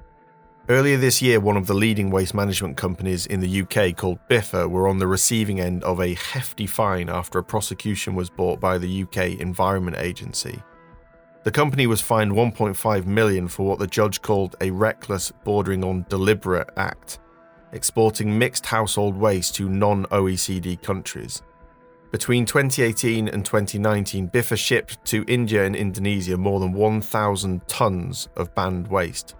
Earlier 0.68 0.98
this 0.98 1.22
year, 1.22 1.40
one 1.40 1.56
of 1.56 1.68
the 1.68 1.76
leading 1.76 2.10
waste 2.10 2.34
management 2.34 2.76
companies 2.76 3.28
in 3.28 3.40
the 3.40 3.62
UK 3.62 3.96
called 3.96 4.18
Biffa 4.32 4.68
were 4.68 4.88
on 4.88 4.98
the 4.98 5.06
receiving 5.06 5.60
end 5.60 5.84
of 5.84 6.02
a 6.02 6.16
hefty 6.16 6.66
fine 6.66 7.08
after 7.08 7.38
a 7.38 7.44
prosecution 7.44 8.16
was 8.16 8.32
brought 8.32 8.60
by 8.60 8.80
the 8.80 9.04
UK 9.04 9.40
Environment 9.40 9.96
Agency. 10.00 10.60
The 11.44 11.52
company 11.52 11.86
was 11.86 12.02
fined 12.02 12.32
1.5 12.32 13.06
million 13.06 13.48
for 13.48 13.68
what 13.68 13.78
the 13.78 13.86
judge 13.86 14.24
called 14.24 14.56
a 14.60 14.72
reckless, 14.72 15.32
bordering 15.44 15.84
on 15.84 16.08
deliberate 16.10 16.72
act, 16.78 17.20
exporting 17.74 18.40
mixed 18.40 18.66
household 18.66 19.16
waste 19.16 19.56
to 19.56 19.70
non-OECD 19.70 20.82
countries. 20.82 21.44
Between 22.14 22.46
2018 22.46 23.28
and 23.28 23.44
2019, 23.44 24.30
Biffa 24.30 24.56
shipped 24.56 25.04
to 25.06 25.26
India 25.28 25.66
and 25.66 25.76
Indonesia 25.76 26.38
more 26.38 26.60
than 26.60 26.72
1,000 26.72 27.68
tons 27.68 28.30
of 28.36 28.54
banned 28.54 28.88
waste. 28.88 29.34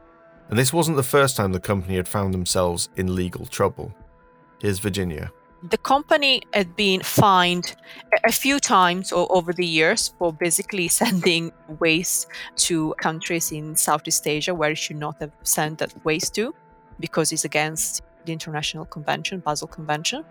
And 0.50 0.58
this 0.58 0.74
wasn't 0.74 0.98
the 0.98 1.04
first 1.04 1.38
time 1.38 1.52
the 1.52 1.60
company 1.60 1.98
had 1.98 2.08
found 2.08 2.34
themselves 2.34 2.90
in 2.96 3.14
legal 3.14 3.46
trouble. 3.46 3.94
Here's 4.60 4.80
Virginia. 4.80 5.32
The 5.70 5.78
company 5.78 6.42
had 6.52 6.76
been 6.76 7.02
fined 7.04 7.76
a 8.26 8.32
few 8.32 8.60
times 8.60 9.14
over 9.14 9.54
the 9.54 9.68
years 9.68 10.12
for 10.18 10.34
basically 10.34 10.88
sending 11.02 11.52
waste 11.80 12.28
to 12.66 12.96
countries 13.00 13.52
in 13.52 13.76
Southeast 13.76 14.26
Asia 14.26 14.56
where 14.56 14.72
it 14.72 14.80
should 14.80 14.98
not 14.98 15.18
have 15.20 15.32
sent 15.44 15.78
that 15.78 15.94
waste 16.04 16.34
to. 16.36 16.56
because 17.00 17.32
it's 17.32 17.46
against 17.46 18.02
the 18.26 18.32
International 18.32 18.86
Convention, 18.86 19.40
Basel 19.40 19.68
Convention. 19.68 20.24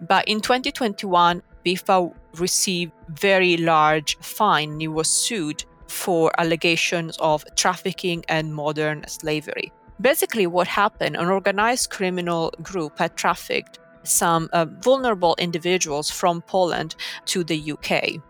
But 0.00 0.28
in 0.28 0.40
2021, 0.40 1.42
Biffa 1.64 2.12
received 2.36 2.92
very 3.08 3.56
large 3.56 4.16
fine. 4.18 4.80
He 4.80 4.88
was 4.88 5.10
sued 5.10 5.64
for 5.86 6.30
allegations 6.38 7.16
of 7.18 7.44
trafficking 7.56 8.24
and 8.28 8.54
modern 8.54 9.06
slavery. 9.08 9.72
Basically, 10.00 10.46
what 10.46 10.68
happened, 10.68 11.16
an 11.16 11.28
organized 11.28 11.90
criminal 11.90 12.52
group 12.62 12.98
had 12.98 13.16
trafficked 13.16 13.78
some 14.04 14.48
uh, 14.52 14.64
vulnerable 14.64 15.34
individuals 15.38 16.10
from 16.10 16.40
Poland 16.42 16.94
to 17.26 17.42
the 17.42 17.72
UK. 17.72 18.22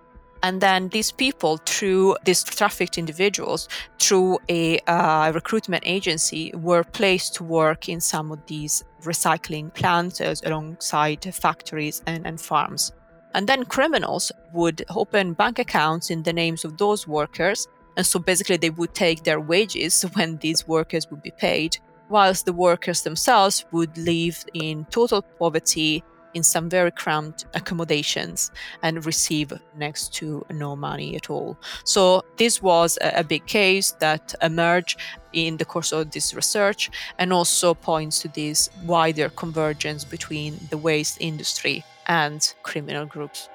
And 0.42 0.60
then 0.60 0.88
these 0.90 1.10
people, 1.10 1.58
through 1.66 2.16
these 2.24 2.44
trafficked 2.44 2.96
individuals, 2.96 3.68
through 3.98 4.38
a 4.48 4.78
uh, 4.86 5.32
recruitment 5.34 5.82
agency, 5.84 6.52
were 6.54 6.84
placed 6.84 7.34
to 7.36 7.44
work 7.44 7.88
in 7.88 8.00
some 8.00 8.30
of 8.30 8.38
these 8.46 8.84
recycling 9.02 9.74
plants 9.74 10.20
alongside 10.20 11.22
factories 11.34 12.02
and, 12.06 12.26
and 12.26 12.40
farms. 12.40 12.92
And 13.34 13.46
then 13.48 13.64
criminals 13.64 14.32
would 14.52 14.84
open 14.90 15.34
bank 15.34 15.58
accounts 15.58 16.10
in 16.10 16.22
the 16.22 16.32
names 16.32 16.64
of 16.64 16.76
those 16.76 17.06
workers. 17.06 17.68
And 17.96 18.06
so 18.06 18.18
basically, 18.18 18.56
they 18.56 18.70
would 18.70 18.94
take 18.94 19.24
their 19.24 19.40
wages 19.40 20.02
when 20.14 20.38
these 20.38 20.66
workers 20.66 21.10
would 21.10 21.22
be 21.22 21.32
paid, 21.32 21.78
whilst 22.08 22.46
the 22.46 22.52
workers 22.52 23.02
themselves 23.02 23.64
would 23.72 23.96
live 23.98 24.44
in 24.54 24.86
total 24.86 25.22
poverty 25.22 26.02
in 26.34 26.42
some 26.42 26.68
very 26.68 26.90
cramped 26.90 27.46
accommodations 27.54 28.50
and 28.82 29.04
receive 29.06 29.52
next 29.76 30.12
to 30.14 30.44
no 30.50 30.76
money 30.76 31.16
at 31.16 31.30
all. 31.30 31.58
So, 31.84 32.22
this 32.36 32.62
was 32.62 32.98
a, 33.02 33.24
big 33.24 33.46
case 33.46 33.92
that 34.00 34.34
emerged 34.42 34.98
in 35.32 35.56
the 35.56 35.64
course 35.64 35.92
of 35.92 36.10
this 36.10 36.34
research 36.34 36.90
and 37.18 37.32
also 37.32 37.74
points 37.74 38.20
to 38.20 38.28
this 38.28 38.70
wider 38.84 39.28
convergence 39.28 40.04
between 40.04 40.58
the 40.70 40.78
waste 40.78 41.18
industry 41.20 41.84
and 42.06 42.54
criminal 42.62 43.06
groups. 43.06 43.48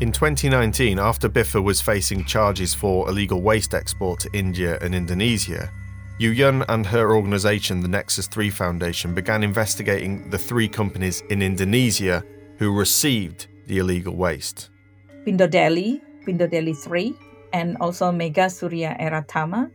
In 0.00 0.10
2019, 0.10 0.98
after 0.98 1.28
Biffa 1.28 1.62
was 1.62 1.80
facing 1.80 2.24
charges 2.24 2.74
for 2.74 3.08
illegal 3.08 3.40
waste 3.40 3.74
export 3.74 4.20
to 4.20 4.30
India 4.32 4.76
and 4.82 4.94
Indonesia, 4.94 5.70
Yuyun 6.20 6.64
and 6.68 6.84
her 6.86 7.14
organisation, 7.14 7.80
the 7.80 7.88
Nexus 7.88 8.26
3 8.26 8.50
Foundation, 8.50 9.14
began 9.14 9.42
investigating 9.42 10.28
the 10.30 10.38
three 10.38 10.68
companies 10.68 11.22
in 11.30 11.42
Indonesia 11.42 12.24
who 12.58 12.76
received 12.76 13.46
the 13.66 13.78
illegal 13.78 14.16
waste. 14.16 14.70
Pindo 15.26 15.50
Deli, 15.50 16.02
Pindo 16.26 16.50
Deli 16.50 16.74
3, 16.74 17.14
and 17.52 17.76
also 17.80 18.12
Mega 18.12 18.50
Surya 18.50 18.96
Eratama 19.00 19.70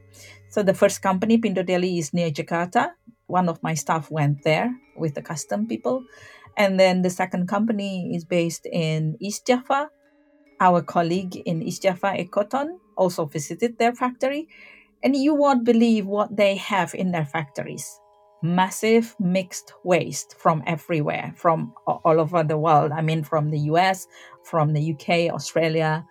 so 0.50 0.64
the 0.64 0.74
first 0.74 1.02
company, 1.06 1.38
Pindo 1.38 1.64
Deli, 1.64 2.00
is 2.00 2.12
near 2.12 2.32
Jakarta. 2.32 2.98
One 3.28 3.48
of 3.50 3.62
my 3.62 3.76
staff 3.76 4.10
went 4.10 4.42
there 4.44 4.74
with 4.98 5.14
the 5.14 5.22
custom 5.22 5.68
people. 5.68 6.04
And 6.58 6.80
then 6.80 7.04
the 7.04 7.14
second 7.14 7.48
company 7.48 8.16
is 8.16 8.26
based 8.26 8.66
in 8.66 9.16
East 9.22 9.46
Java. 9.46 9.90
Our 10.60 10.82
colleague 10.82 11.38
in 11.46 11.62
East 11.62 11.84
Java, 11.84 12.18
Ecoton, 12.18 12.82
also 12.98 13.26
visited 13.26 13.78
their 13.78 13.94
factory. 13.94 14.50
And 15.04 15.16
you 15.16 15.36
won't 15.36 15.64
believe 15.64 16.08
what 16.08 16.36
they 16.36 16.56
have 16.56 16.96
in 16.96 17.12
their 17.12 17.26
factories 17.26 17.88
massive 18.42 19.16
mixed 19.20 19.74
waste 19.84 20.36
from 20.38 20.64
everywhere, 20.66 21.34
from 21.36 21.74
all 21.86 22.20
over 22.20 22.44
the 22.44 22.58
world. 22.58 22.92
I 22.92 23.02
mean, 23.02 23.24
from 23.24 23.50
the 23.52 23.60
US, 23.72 24.08
from 24.44 24.74
the 24.74 24.94
UK, 24.94 25.34
Australia, 25.34 26.06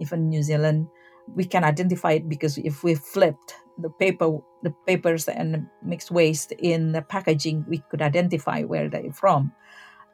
even 0.00 0.28
New 0.28 0.42
Zealand. 0.42 0.88
We 1.34 1.44
can 1.44 1.64
identify 1.64 2.12
it 2.12 2.28
because 2.28 2.58
if 2.58 2.84
we 2.84 2.94
flipped 2.94 3.54
the 3.78 3.90
paper 3.90 4.38
the 4.62 4.70
papers 4.86 5.28
and 5.28 5.54
the 5.54 5.66
mixed 5.82 6.10
waste 6.10 6.52
in 6.52 6.92
the 6.92 7.02
packaging 7.02 7.64
we 7.68 7.82
could 7.90 8.00
identify 8.00 8.62
where 8.62 8.88
they're 8.88 9.12
from 9.12 9.52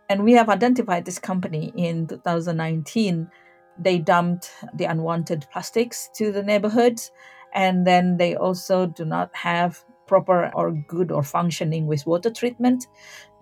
and 0.08 0.24
we 0.24 0.32
have 0.32 0.48
identified 0.48 1.04
this 1.04 1.18
company 1.18 1.72
in 1.76 2.06
2019 2.06 3.28
they 3.78 3.98
dumped 3.98 4.50
the 4.74 4.84
unwanted 4.84 5.46
plastics 5.52 6.08
to 6.14 6.32
the 6.32 6.42
neighborhoods 6.42 7.10
and 7.54 7.86
then 7.86 8.16
they 8.16 8.34
also 8.34 8.86
do 8.86 9.04
not 9.04 9.30
have 9.34 9.84
proper 10.12 10.50
or 10.58 10.72
good 10.94 11.08
or 11.16 11.22
functioning 11.22 11.86
wastewater 11.86 12.32
treatment 12.40 12.88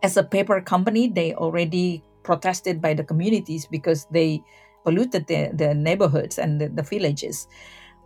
as 0.03 0.17
a 0.17 0.29
paper 0.37 0.61
company 0.61 1.09
they 1.09 1.33
already 1.35 2.03
protested 2.29 2.77
by 2.87 2.93
the 2.93 3.05
communities 3.11 3.67
because 3.77 4.07
they 4.11 4.43
polluted 4.85 5.27
the, 5.27 5.51
the 5.55 5.75
neighborhoods 5.75 6.39
and 6.39 6.61
the, 6.61 6.69
the 6.69 6.83
villages 6.83 7.49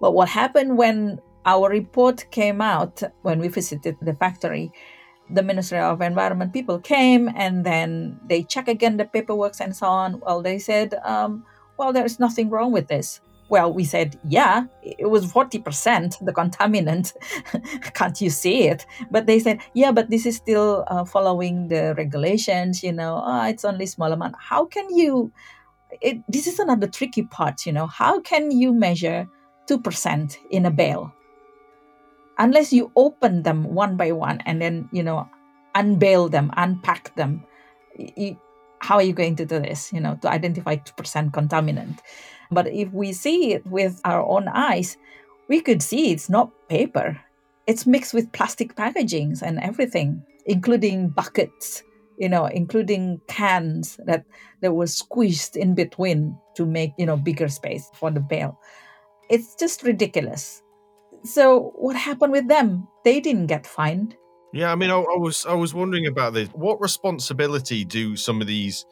but 0.01 0.15
what 0.15 0.29
happened 0.29 0.79
when 0.79 1.21
our 1.45 1.69
report 1.69 2.27
came 2.31 2.61
out 2.61 3.03
when 3.23 3.39
we 3.39 3.49
visited 3.49 3.97
the 4.01 4.15
factory. 4.15 4.73
The 5.31 5.43
Ministry 5.43 5.79
of 5.79 6.03
Environment 6.03 6.53
people 6.53 6.79
came 6.79 7.31
and 7.35 7.65
then 7.65 8.21
they 8.27 8.43
check 8.43 8.69
again 8.69 8.97
the 8.97 9.05
paperwork 9.05 9.55
and 9.61 9.75
so 9.75 9.87
on. 9.87 10.21
Well, 10.21 10.43
they 10.43 10.59
said, 10.59 10.95
um, 11.05 11.45
well, 11.79 11.93
there's 11.93 12.21
nothing 12.21 12.51
wrong 12.51 12.73
with 12.73 12.89
this. 12.89 13.21
Well, 13.53 13.71
we 13.71 13.85
said, 13.85 14.19
yeah, 14.27 14.65
it 14.83 15.11
was 15.11 15.31
40% 15.31 16.25
the 16.25 16.33
contaminant. 16.33 17.13
Can't 17.93 18.19
you 18.19 18.31
see 18.31 18.63
it? 18.73 18.87
But 19.11 19.27
they 19.27 19.39
said, 19.39 19.61
yeah, 19.75 19.93
but 19.93 20.09
this 20.09 20.25
is 20.25 20.37
still 20.37 20.85
uh, 20.89 21.05
following 21.05 21.69
the 21.69 21.95
regulations, 21.99 22.83
you 22.83 22.93
know, 22.93 23.23
oh, 23.23 23.45
it's 23.45 23.67
only 23.67 23.85
small 23.85 24.11
amount. 24.11 24.37
How 24.39 24.65
can 24.65 24.89
you, 24.97 25.31
it, 26.01 26.23
this 26.29 26.47
is 26.47 26.61
another 26.61 26.87
tricky 26.87 27.25
part, 27.25 27.67
you 27.67 27.73
know, 27.73 27.87
how 27.87 28.21
can 28.21 28.51
you 28.51 28.73
measure 28.73 29.29
2% 29.69 30.37
in 30.49 30.65
a 30.65 30.71
bale? 30.71 31.13
unless 32.39 32.73
you 32.73 32.91
open 32.97 33.43
them 33.43 33.65
one 33.75 33.97
by 33.99 34.11
one 34.11 34.41
and 34.47 34.61
then 34.61 34.89
you 34.91 35.03
know 35.03 35.29
unveil 35.75 36.31
them 36.31 36.51
unpack 36.57 37.15
them 37.15 37.45
you, 37.99 38.35
how 38.79 38.97
are 38.97 39.03
you 39.03 39.13
going 39.13 39.37
to 39.37 39.45
do 39.45 39.61
this 39.61 39.93
you 39.93 40.01
know 40.01 40.19
to 40.23 40.31
identify 40.31 40.75
2% 40.75 41.31
contaminant 41.31 41.99
but 42.53 42.67
if 42.69 42.93
we 42.93 43.13
see 43.13 43.53
it 43.53 43.67
with 43.67 44.01
our 44.05 44.25
own 44.27 44.49
eyes 44.49 44.97
we 45.49 45.61
could 45.61 45.83
see 45.83 46.13
it's 46.13 46.29
not 46.29 46.51
paper 46.69 47.21
it's 47.67 47.87
mixed 47.87 48.15
with 48.15 48.33
plastic 48.33 48.75
packagings 48.77 49.43
and 49.43 49.59
everything 49.61 50.23
including 50.47 51.09
buckets 51.09 51.83
you 52.19 52.29
know 52.29 52.47
including 52.47 53.21
cans 53.27 53.99
that 54.07 54.25
that 54.61 54.73
were 54.73 54.87
squeezed 54.87 55.57
in 55.57 55.75
between 55.75 56.37
to 56.55 56.65
make 56.67 56.93
you 56.99 57.07
know 57.07 57.17
bigger 57.17 57.49
space 57.49 57.91
for 57.95 58.11
the 58.11 58.21
bale 58.21 58.59
it's 59.31 59.55
just 59.55 59.83
ridiculous 59.83 60.63
so 61.25 61.73
what 61.77 61.97
happened 61.97 62.33
with 62.33 62.49
them? 62.49 62.89
They 63.05 63.21
didn't 63.21 63.47
get 63.47 63.67
fined. 63.67 64.17
Yeah, 64.53 64.71
I 64.71 64.75
mean, 64.75 64.91
I, 64.91 64.97
I, 64.97 65.17
was 65.17 65.47
I 65.47 65.55
was 65.55 65.73
wondering 65.73 66.07
about 66.07 66.35
this. 66.35 66.49
What 66.51 66.81
responsibility 66.81 67.85
do 67.85 68.17
some 68.17 68.41
of 68.41 68.47
these 68.47 68.85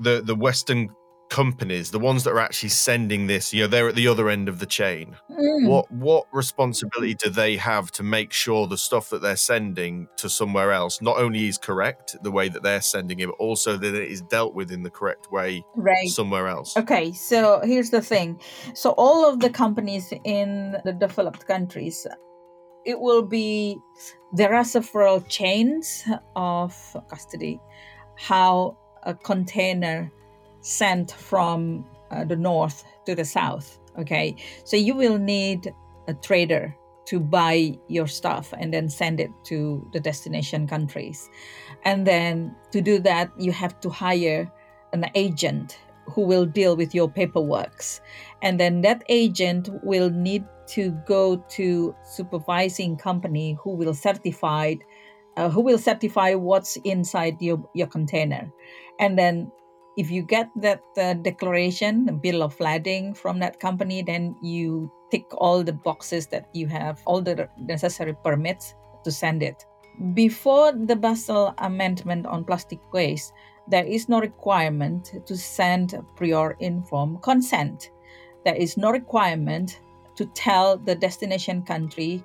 the 0.00 0.22
the 0.24 0.34
Western 0.34 0.90
companies, 1.30 1.90
the 1.90 1.98
ones 1.98 2.24
that 2.24 2.32
are 2.32 2.40
actually 2.40 2.68
sending 2.68 3.26
this, 3.26 3.54
you 3.54 3.62
know, 3.62 3.68
they're 3.68 3.88
at 3.88 3.94
the 3.94 4.08
other 4.08 4.28
end 4.28 4.48
of 4.48 4.58
the 4.58 4.66
chain. 4.66 5.16
Mm. 5.30 5.68
What 5.68 5.90
what 5.90 6.26
responsibility 6.32 7.14
do 7.14 7.30
they 7.30 7.56
have 7.56 7.90
to 7.92 8.02
make 8.02 8.32
sure 8.32 8.66
the 8.66 8.76
stuff 8.76 9.08
that 9.10 9.22
they're 9.22 9.36
sending 9.36 10.08
to 10.16 10.28
somewhere 10.28 10.72
else 10.72 11.00
not 11.00 11.16
only 11.16 11.48
is 11.48 11.56
correct 11.56 12.16
the 12.22 12.30
way 12.30 12.48
that 12.48 12.62
they're 12.62 12.82
sending 12.82 13.20
it, 13.20 13.26
but 13.26 13.36
also 13.38 13.76
that 13.76 13.94
it 13.94 14.10
is 14.10 14.20
dealt 14.22 14.54
with 14.54 14.70
in 14.70 14.82
the 14.82 14.90
correct 14.90 15.32
way 15.32 15.64
right. 15.76 16.08
somewhere 16.08 16.48
else? 16.48 16.76
Okay, 16.76 17.12
so 17.12 17.60
here's 17.64 17.90
the 17.90 18.02
thing. 18.02 18.38
So 18.74 18.90
all 18.98 19.28
of 19.28 19.40
the 19.40 19.50
companies 19.50 20.12
in 20.24 20.76
the 20.84 20.92
developed 20.92 21.46
countries, 21.46 22.06
it 22.84 23.00
will 23.00 23.22
be 23.22 23.78
there 24.32 24.54
are 24.54 24.64
several 24.64 25.20
chains 25.22 26.04
of 26.36 26.74
custody. 27.08 27.60
How 28.16 28.76
a 29.04 29.14
container 29.14 30.12
sent 30.60 31.12
from 31.12 31.84
uh, 32.10 32.24
the 32.24 32.36
north 32.36 32.84
to 33.06 33.14
the 33.14 33.24
south. 33.24 33.78
Okay, 33.98 34.36
so 34.64 34.76
you 34.76 34.94
will 34.94 35.18
need 35.18 35.74
a 36.06 36.14
trader 36.14 36.76
to 37.06 37.18
buy 37.18 37.76
your 37.88 38.06
stuff 38.06 38.54
and 38.56 38.72
then 38.72 38.88
send 38.88 39.18
it 39.20 39.30
to 39.44 39.84
the 39.92 39.98
destination 39.98 40.66
countries. 40.66 41.28
And 41.84 42.06
then 42.06 42.54
to 42.70 42.80
do 42.80 43.00
that, 43.00 43.30
you 43.36 43.52
have 43.52 43.80
to 43.80 43.90
hire 43.90 44.50
an 44.92 45.06
agent 45.14 45.78
who 46.06 46.22
will 46.22 46.46
deal 46.46 46.76
with 46.76 46.94
your 46.94 47.08
paperworks. 47.08 48.00
And 48.42 48.60
then 48.60 48.82
that 48.82 49.02
agent 49.08 49.68
will 49.82 50.10
need 50.10 50.44
to 50.68 50.90
go 51.06 51.36
to 51.36 51.94
supervising 52.04 52.96
company 52.96 53.58
who 53.62 53.70
will 53.70 53.94
certify 53.94 54.74
uh, 55.36 55.48
who 55.48 55.60
will 55.60 55.78
certify 55.78 56.34
what's 56.34 56.76
inside 56.84 57.40
your, 57.40 57.62
your 57.74 57.86
container. 57.86 58.52
And 58.98 59.18
then 59.18 59.50
if 59.96 60.10
you 60.10 60.22
get 60.22 60.50
that 60.56 60.82
uh, 60.96 61.14
declaration, 61.14 62.06
the 62.06 62.12
bill 62.12 62.42
of 62.42 62.58
lading 62.60 63.14
from 63.14 63.38
that 63.40 63.60
company, 63.60 64.02
then 64.02 64.36
you 64.42 64.90
tick 65.10 65.26
all 65.32 65.62
the 65.62 65.72
boxes 65.72 66.26
that 66.28 66.48
you 66.52 66.66
have, 66.68 67.02
all 67.06 67.20
the 67.20 67.48
necessary 67.58 68.14
permits 68.24 68.74
to 69.04 69.10
send 69.10 69.42
it. 69.42 69.64
Before 70.14 70.72
the 70.72 70.96
Basel 70.96 71.54
Amendment 71.58 72.26
on 72.26 72.44
plastic 72.44 72.80
waste, 72.92 73.32
there 73.68 73.84
is 73.84 74.08
no 74.08 74.20
requirement 74.20 75.12
to 75.26 75.36
send 75.36 75.94
prior 76.16 76.56
informed 76.60 77.22
consent. 77.22 77.90
there 78.44 78.54
is 78.54 78.76
no 78.76 78.90
requirement 78.90 79.80
to 80.16 80.26
tell 80.26 80.76
the 80.76 80.94
destination 80.94 81.62
country 81.62 82.24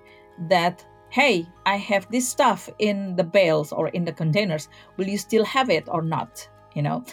that 0.49 0.85
hey 1.09 1.45
i 1.65 1.75
have 1.75 2.09
this 2.11 2.27
stuff 2.27 2.69
in 2.79 3.15
the 3.15 3.23
bales 3.23 3.71
or 3.71 3.89
in 3.89 4.05
the 4.05 4.11
containers 4.11 4.67
will 4.97 5.07
you 5.07 5.17
still 5.17 5.45
have 5.45 5.69
it 5.69 5.83
or 5.87 6.01
not 6.01 6.47
you 6.75 6.81
know 6.81 7.03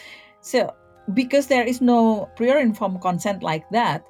so 0.43 0.69
because 1.13 1.47
there 1.47 1.65
is 1.65 1.81
no 1.81 2.29
prior 2.35 2.59
informed 2.59 3.01
consent 3.01 3.41
like 3.41 3.67
that 3.71 4.05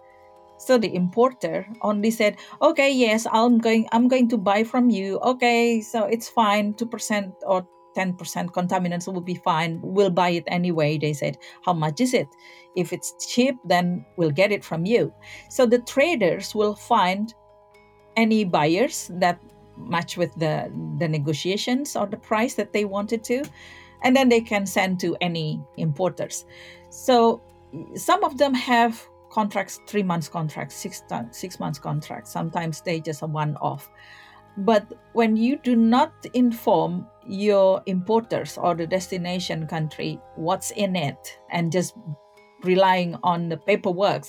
so 0.57 0.77
the 0.77 0.93
importer 0.95 1.67
only 1.81 2.11
said 2.11 2.37
okay 2.61 2.91
yes 2.91 3.25
i'm 3.31 3.57
going 3.57 3.87
i'm 3.91 4.07
going 4.07 4.29
to 4.29 4.37
buy 4.37 4.63
from 4.63 4.89
you. 4.89 5.19
Okay 5.19 5.81
so 5.81 6.05
it's 6.05 6.29
fine. 6.29 6.73
2% 6.73 7.33
or 7.45 7.67
10% 7.95 8.17
contaminants 8.49 9.05
will 9.05 9.21
be 9.21 9.35
fine. 9.35 9.79
We'll 9.83 10.09
buy 10.09 10.29
it 10.29 10.43
anyway 10.47 10.97
they 10.97 11.13
said. 11.13 11.37
How 11.63 11.73
much 11.73 12.01
is 12.01 12.13
it? 12.13 12.27
If 12.75 12.91
it's 12.93 13.13
cheap 13.27 13.55
then 13.65 14.05
we'll 14.17 14.31
get 14.31 14.51
it 14.51 14.63
from 14.63 14.85
you. 14.85 15.13
So 15.49 15.65
the 15.65 15.79
traders 15.79 16.55
will 16.55 16.75
find 16.75 17.33
any 18.15 18.43
buyers 18.45 19.11
that 19.19 19.39
match 19.77 20.17
with 20.17 20.33
the 20.35 20.71
the 20.99 21.07
negotiations 21.07 21.95
or 21.95 22.05
the 22.05 22.17
price 22.17 22.53
that 22.55 22.73
they 22.73 22.85
wanted 22.85 23.23
to 23.25 23.43
and 24.03 24.15
then 24.15 24.29
they 24.29 24.41
can 24.41 24.65
send 24.65 24.99
to 25.01 25.15
any 25.21 25.61
importers. 25.77 26.45
So 26.89 27.41
some 27.95 28.23
of 28.23 28.37
them 28.37 28.53
have 28.53 29.01
contracts 29.31 29.79
three 29.87 30.03
months 30.03 30.29
contracts 30.29 30.75
six, 30.75 31.03
six 31.31 31.59
months 31.59 31.79
contracts. 31.79 32.31
Sometimes 32.31 32.81
they 32.81 32.99
just 32.99 33.21
a 33.21 33.25
one 33.25 33.55
off 33.57 33.89
but 34.57 34.93
when 35.13 35.35
you 35.35 35.57
do 35.57 35.75
not 35.75 36.13
inform 36.33 37.07
your 37.25 37.81
importers 37.85 38.57
or 38.57 38.75
the 38.75 38.85
destination 38.85 39.65
country 39.65 40.19
what's 40.35 40.71
in 40.71 40.95
it 40.95 41.39
and 41.51 41.71
just 41.71 41.95
relying 42.63 43.15
on 43.23 43.49
the 43.49 43.57
paperwork 43.57 44.25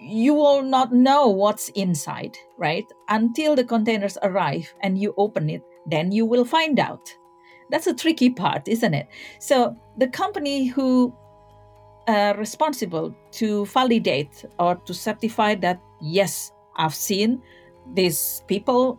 you 0.00 0.34
will 0.34 0.62
not 0.62 0.92
know 0.92 1.28
what's 1.28 1.68
inside 1.70 2.36
right? 2.58 2.84
Until 3.08 3.56
the 3.56 3.64
containers 3.64 4.18
arrive 4.22 4.72
and 4.82 4.98
you 4.98 5.14
open 5.16 5.48
it 5.48 5.62
then 5.86 6.12
you 6.12 6.26
will 6.26 6.44
find 6.44 6.78
out 6.78 7.12
that's 7.70 7.86
a 7.86 7.94
tricky 7.94 8.30
part 8.30 8.68
isn't 8.68 8.94
it? 8.94 9.08
So 9.38 9.76
the 9.98 10.08
company 10.08 10.66
who 10.66 11.14
are 12.08 12.36
responsible 12.36 13.14
to 13.32 13.66
validate 13.66 14.44
or 14.58 14.74
to 14.74 14.92
certify 14.92 15.54
that 15.54 15.80
yes 16.00 16.50
i've 16.74 16.94
seen 16.94 17.40
these 17.94 18.42
people 18.48 18.98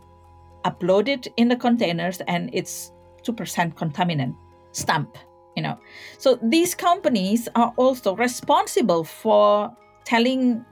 uploaded 0.64 1.28
in 1.36 1.50
the 1.50 1.56
containers 1.58 2.22
and 2.30 2.50
it's 2.54 2.94
2% 3.24 3.74
contaminant 3.76 4.34
stamp 4.72 5.18
you 5.56 5.62
know. 5.62 5.78
So 6.18 6.40
these 6.42 6.76
companies 6.76 7.48
are 7.56 7.74
also 7.78 8.16
responsible 8.16 9.04
for 9.04 9.72
telling 10.06 10.66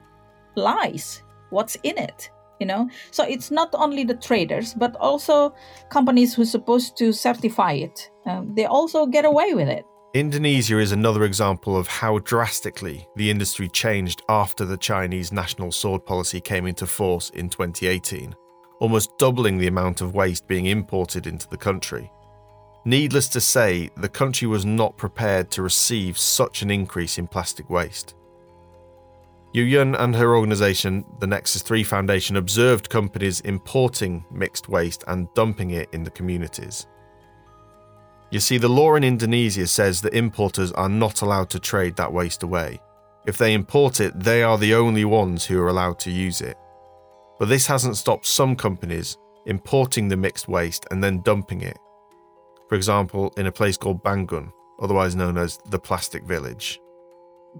lies 0.56 1.24
what's 1.50 1.76
in 1.84 1.98
it 1.98 2.30
you 2.62 2.68
know 2.68 2.90
so 3.10 3.24
it's 3.24 3.52
not 3.52 3.70
only 3.74 4.06
the 4.06 4.20
traders 4.28 4.74
but 4.76 4.96
also 4.98 5.54
companies 5.90 6.34
who 6.34 6.44
are 6.44 6.54
supposed 6.58 6.96
to 6.96 7.12
certify 7.12 7.74
it 7.74 8.10
um, 8.28 8.54
they 8.56 8.66
also 8.66 9.06
get 9.06 9.26
away 9.26 9.54
with 9.54 9.68
it 9.68 9.84
Indonesia 10.14 10.78
is 10.78 10.92
another 10.92 11.24
example 11.24 11.78
of 11.78 11.88
how 11.88 12.20
drastically 12.20 13.08
the 13.16 13.32
industry 13.32 13.70
changed 13.70 14.22
after 14.28 14.66
the 14.66 14.76
Chinese 14.76 15.32
national 15.32 15.72
sword 15.72 16.06
policy 16.06 16.42
came 16.42 16.66
into 16.68 16.86
force 16.86 17.30
in 17.30 17.48
2018, 17.48 18.36
almost 18.82 19.18
doubling 19.18 19.58
the 19.58 19.68
amount 19.68 20.02
of 20.02 20.14
waste 20.14 20.50
being 20.50 20.66
imported 20.66 21.28
into 21.28 21.48
the 21.48 21.56
country. 21.56 22.12
Needless 22.84 23.30
to 23.30 23.40
say, 23.40 23.90
the 23.96 24.10
country 24.10 24.50
was 24.50 24.66
not 24.66 24.98
prepared 24.98 25.50
to 25.52 25.62
receive 25.62 26.18
such 26.18 26.62
an 26.62 26.70
increase 26.70 27.18
in 27.18 27.26
plastic 27.26 27.70
waste. 27.70 28.16
Yuyun 29.54 30.00
and 30.00 30.16
her 30.16 30.36
organisation, 30.36 31.04
the 31.20 31.28
Nexus 31.28 31.62
3 31.62 31.84
Foundation, 31.84 32.38
observed 32.38 32.90
companies 32.90 33.42
importing 33.42 34.24
mixed 34.32 34.70
waste 34.70 35.04
and 35.08 35.28
dumping 35.34 35.72
it 35.72 35.90
in 35.92 36.04
the 36.04 36.12
communities. 36.12 36.88
You 38.32 38.40
see, 38.40 38.58
the 38.58 38.70
law 38.70 38.96
in 38.96 39.04
Indonesia 39.04 39.68
says 39.68 40.00
that 40.02 40.14
importers 40.14 40.72
are 40.72 40.88
not 40.88 41.22
allowed 41.22 41.50
to 41.50 41.60
trade 41.60 41.98
that 41.98 42.14
waste 42.14 42.44
away. 42.44 42.80
If 43.28 43.38
they 43.38 43.54
import 43.54 44.00
it, 44.00 44.18
they 44.18 44.42
are 44.42 44.58
the 44.58 44.74
only 44.74 45.04
ones 45.04 45.46
who 45.46 45.62
are 45.62 45.68
allowed 45.68 46.00
to 46.00 46.12
use 46.12 46.40
it. 46.40 46.58
But 47.38 47.50
this 47.50 47.68
hasn't 47.68 47.98
stopped 47.98 48.26
some 48.26 48.56
companies 48.56 49.18
importing 49.46 50.08
the 50.08 50.16
mixed 50.16 50.48
waste 50.48 50.86
and 50.92 51.04
then 51.04 51.22
dumping 51.24 51.62
it. 51.62 51.78
For 52.70 52.76
example, 52.76 53.34
in 53.36 53.48
a 53.48 53.52
place 53.52 53.76
called 53.76 54.02
Bangun, 54.02 54.54
otherwise 54.82 55.14
known 55.14 55.38
as 55.38 55.60
the 55.70 55.80
Plastic 55.80 56.24
Village. 56.24 56.80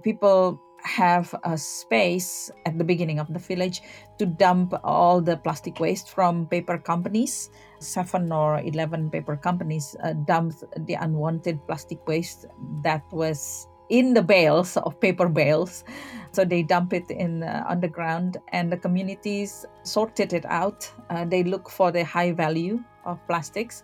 People 0.02 0.58
have 0.82 1.34
a 1.44 1.56
space 1.56 2.50
at 2.66 2.76
the 2.78 2.84
beginning 2.84 3.18
of 3.18 3.32
the 3.32 3.38
village 3.38 3.82
to 4.18 4.26
dump 4.26 4.74
all 4.84 5.20
the 5.20 5.36
plastic 5.36 5.80
waste 5.80 6.10
from 6.10 6.46
paper 6.46 6.78
companies. 6.78 7.50
Seven 7.78 8.32
or 8.32 8.60
11 8.60 9.10
paper 9.10 9.36
companies 9.36 9.96
uh, 10.02 10.12
dumped 10.12 10.64
the 10.86 10.94
unwanted 10.94 11.64
plastic 11.66 12.06
waste 12.06 12.46
that 12.82 13.02
was 13.12 13.68
in 13.88 14.14
the 14.14 14.22
bales 14.22 14.76
of 14.78 14.98
paper 15.00 15.28
bales. 15.28 15.84
So 16.32 16.44
they 16.44 16.62
dump 16.62 16.92
it 16.92 17.10
in 17.10 17.42
uh, 17.42 17.64
underground, 17.68 18.38
and 18.48 18.72
the 18.72 18.76
communities 18.78 19.66
sorted 19.82 20.32
it 20.32 20.46
out. 20.46 20.90
Uh, 21.10 21.26
they 21.26 21.44
look 21.44 21.68
for 21.68 21.92
the 21.92 22.04
high 22.04 22.32
value 22.32 22.82
of 23.04 23.18
plastics 23.26 23.82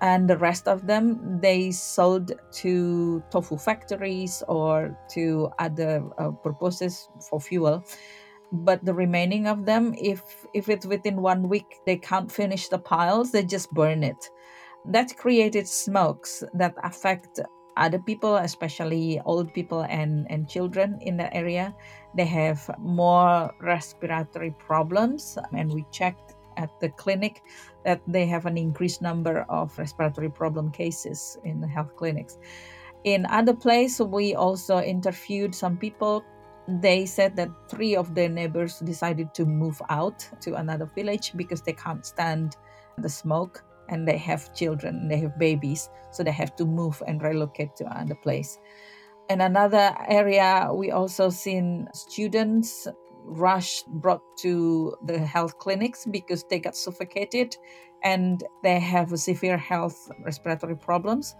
and 0.00 0.28
the 0.28 0.36
rest 0.36 0.68
of 0.68 0.86
them 0.86 1.40
they 1.40 1.70
sold 1.70 2.32
to 2.52 3.22
tofu 3.30 3.56
factories 3.56 4.42
or 4.48 4.96
to 5.10 5.48
other 5.58 6.04
uh, 6.18 6.30
purposes 6.30 7.08
for 7.28 7.40
fuel. 7.40 7.84
But 8.52 8.84
the 8.84 8.94
remaining 8.94 9.46
of 9.46 9.64
them 9.64 9.94
if 9.98 10.22
if 10.54 10.68
it's 10.68 10.86
within 10.86 11.22
one 11.22 11.48
week 11.48 11.66
they 11.86 11.96
can't 11.96 12.30
finish 12.30 12.68
the 12.68 12.78
piles 12.78 13.32
they 13.32 13.42
just 13.42 13.72
burn 13.72 14.02
it. 14.02 14.30
That 14.84 15.16
created 15.16 15.66
smokes 15.66 16.44
that 16.54 16.74
affect 16.84 17.40
other 17.76 17.98
people 17.98 18.36
especially 18.36 19.20
old 19.24 19.52
people 19.52 19.82
and 19.82 20.26
and 20.30 20.48
children 20.48 20.98
in 21.00 21.16
the 21.16 21.34
area. 21.34 21.74
They 22.16 22.26
have 22.26 22.70
more 22.78 23.50
respiratory 23.60 24.54
problems 24.58 25.38
and 25.52 25.72
we 25.72 25.84
checked 25.90 26.25
at 26.56 26.70
the 26.80 26.88
clinic 26.90 27.42
that 27.84 28.00
they 28.06 28.26
have 28.26 28.46
an 28.46 28.56
increased 28.56 29.02
number 29.02 29.46
of 29.48 29.76
respiratory 29.78 30.30
problem 30.30 30.70
cases 30.70 31.38
in 31.44 31.60
the 31.60 31.68
health 31.68 31.94
clinics. 31.96 32.38
In 33.04 33.26
other 33.26 33.54
place, 33.54 34.00
we 34.00 34.34
also 34.34 34.80
interviewed 34.80 35.54
some 35.54 35.76
people. 35.76 36.24
They 36.68 37.06
said 37.06 37.36
that 37.36 37.50
three 37.70 37.94
of 37.94 38.14
their 38.14 38.28
neighbors 38.28 38.80
decided 38.80 39.32
to 39.34 39.44
move 39.44 39.80
out 39.88 40.28
to 40.40 40.54
another 40.54 40.90
village 40.94 41.32
because 41.36 41.62
they 41.62 41.74
can't 41.74 42.04
stand 42.04 42.56
the 42.98 43.08
smoke 43.08 43.62
and 43.88 44.08
they 44.08 44.16
have 44.16 44.52
children, 44.54 45.06
they 45.08 45.18
have 45.18 45.38
babies, 45.38 45.88
so 46.10 46.24
they 46.24 46.32
have 46.32 46.56
to 46.56 46.64
move 46.64 47.00
and 47.06 47.22
relocate 47.22 47.76
to 47.76 47.84
another 47.84 48.16
place. 48.16 48.58
In 49.28 49.40
another 49.40 49.94
area, 50.08 50.70
we 50.72 50.90
also 50.90 51.30
seen 51.30 51.88
students 51.94 52.88
rushed 53.26 53.86
brought 53.88 54.22
to 54.38 54.94
the 55.04 55.18
health 55.18 55.58
clinics 55.58 56.06
because 56.06 56.44
they 56.44 56.58
got 56.58 56.76
suffocated 56.76 57.56
and 58.02 58.44
they 58.62 58.78
have 58.78 59.18
severe 59.18 59.56
health 59.56 60.10
respiratory 60.24 60.76
problems. 60.76 61.34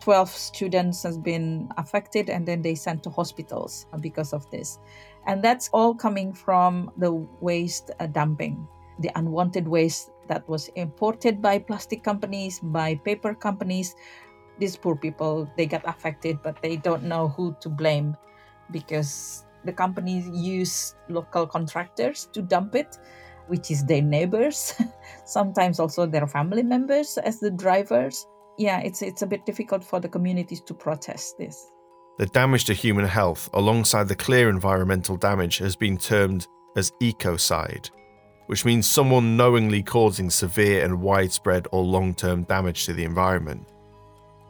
12 0.00 0.28
students 0.30 1.02
has 1.02 1.16
been 1.18 1.68
affected 1.76 2.28
and 2.28 2.46
then 2.46 2.62
they 2.62 2.74
sent 2.74 3.02
to 3.04 3.10
hospitals 3.10 3.86
because 4.00 4.32
of 4.32 4.48
this. 4.50 4.78
And 5.26 5.42
that's 5.42 5.68
all 5.72 5.94
coming 5.94 6.32
from 6.32 6.90
the 6.96 7.12
waste 7.40 7.90
uh, 8.00 8.06
dumping 8.06 8.66
the 8.98 9.10
unwanted 9.16 9.66
waste 9.66 10.10
that 10.28 10.48
was 10.48 10.68
imported 10.76 11.42
by 11.42 11.58
plastic 11.58 12.02
companies 12.02 12.60
by 12.62 12.94
paper 12.94 13.34
companies. 13.34 13.94
These 14.58 14.76
poor 14.76 14.96
people 14.96 15.50
they 15.56 15.66
got 15.66 15.82
affected 15.86 16.38
but 16.42 16.60
they 16.62 16.76
don't 16.76 17.04
know 17.04 17.28
who 17.28 17.56
to 17.60 17.68
blame 17.68 18.16
because 18.70 19.44
the 19.64 19.72
companies 19.72 20.28
use 20.32 20.94
local 21.08 21.46
contractors 21.46 22.28
to 22.32 22.42
dump 22.42 22.74
it 22.74 22.98
which 23.48 23.70
is 23.70 23.84
their 23.84 24.02
neighbors 24.02 24.74
sometimes 25.24 25.80
also 25.80 26.06
their 26.06 26.26
family 26.26 26.62
members 26.62 27.18
as 27.18 27.40
the 27.40 27.50
drivers. 27.50 28.26
Yeah 28.58 28.80
it's 28.80 29.02
it's 29.02 29.22
a 29.22 29.26
bit 29.26 29.44
difficult 29.46 29.82
for 29.84 30.00
the 30.00 30.08
communities 30.08 30.60
to 30.62 30.74
protest 30.74 31.36
this. 31.38 31.70
The 32.18 32.26
damage 32.26 32.66
to 32.66 32.74
human 32.74 33.06
health 33.06 33.48
alongside 33.52 34.08
the 34.08 34.14
clear 34.14 34.48
environmental 34.48 35.16
damage 35.16 35.58
has 35.58 35.74
been 35.74 35.98
termed 35.98 36.46
as 36.76 36.92
ecocide 37.00 37.90
which 38.46 38.64
means 38.64 38.86
someone 38.86 39.36
knowingly 39.36 39.82
causing 39.82 40.28
severe 40.28 40.84
and 40.84 41.00
widespread 41.00 41.66
or 41.72 41.82
long-term 41.82 42.42
damage 42.42 42.84
to 42.84 42.92
the 42.92 43.04
environment. 43.04 43.66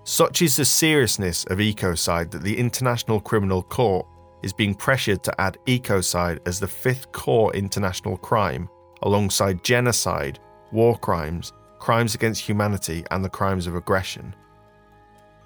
Such 0.05 0.43
is 0.43 0.57
the 0.57 0.65
seriousness 0.65 1.45
of 1.45 1.59
ecocide 1.59 2.33
that 2.33 2.43
the 2.43 2.59
International 2.59 3.21
Criminal 3.21 3.63
Court 3.63 4.05
is 4.43 4.53
being 4.53 4.75
pressured 4.75 5.23
to 5.25 5.41
add 5.41 5.59
ecocide 5.67 6.41
as 6.47 6.61
the 6.61 6.69
fifth 6.69 7.13
core 7.13 7.55
international 7.55 8.17
crime, 8.17 8.69
alongside 9.03 9.65
genocide, 9.65 10.39
war 10.73 10.99
crimes, 10.99 11.53
crimes 11.79 12.15
against 12.15 12.43
humanity, 12.43 13.05
and 13.11 13.25
the 13.25 13.31
crimes 13.31 13.67
of 13.67 13.75
aggression. 13.75 14.35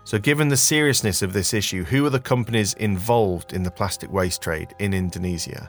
So, 0.04 0.18
given 0.18 0.48
the 0.48 0.56
seriousness 0.56 1.22
of 1.22 1.32
this 1.32 1.52
issue, 1.52 1.82
who 1.82 2.06
are 2.06 2.10
the 2.10 2.20
companies 2.20 2.74
involved 2.74 3.52
in 3.52 3.64
the 3.64 3.70
plastic 3.70 4.12
waste 4.12 4.40
trade 4.40 4.74
in 4.78 4.94
Indonesia? 4.94 5.68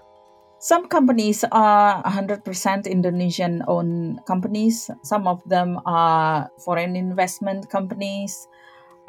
Some 0.60 0.88
companies 0.88 1.44
are 1.52 2.04
100% 2.04 2.86
Indonesian 2.86 3.64
owned 3.68 4.20
companies. 4.26 4.90
Some 5.04 5.28
of 5.28 5.42
them 5.48 5.80
are 5.86 6.50
foreign 6.66 6.96
investment 6.96 7.70
companies. 7.70 8.48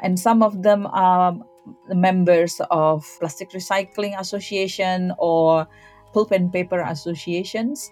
And 0.01 0.19
some 0.19 0.43
of 0.43 0.61
them 0.63 0.87
are 0.87 1.37
members 1.89 2.61
of 2.71 3.05
Plastic 3.19 3.51
Recycling 3.51 4.19
Association 4.19 5.13
or 5.17 5.67
Pulp 6.13 6.31
and 6.31 6.51
Paper 6.51 6.81
Associations. 6.81 7.91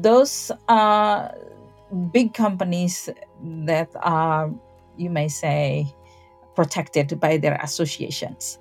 Those 0.00 0.50
are 0.68 1.34
big 2.12 2.34
companies 2.34 3.08
that 3.64 3.90
are, 4.02 4.52
you 4.96 5.10
may 5.10 5.28
say, 5.28 5.86
protected 6.54 7.18
by 7.20 7.36
their 7.36 7.58
associations. 7.62 8.58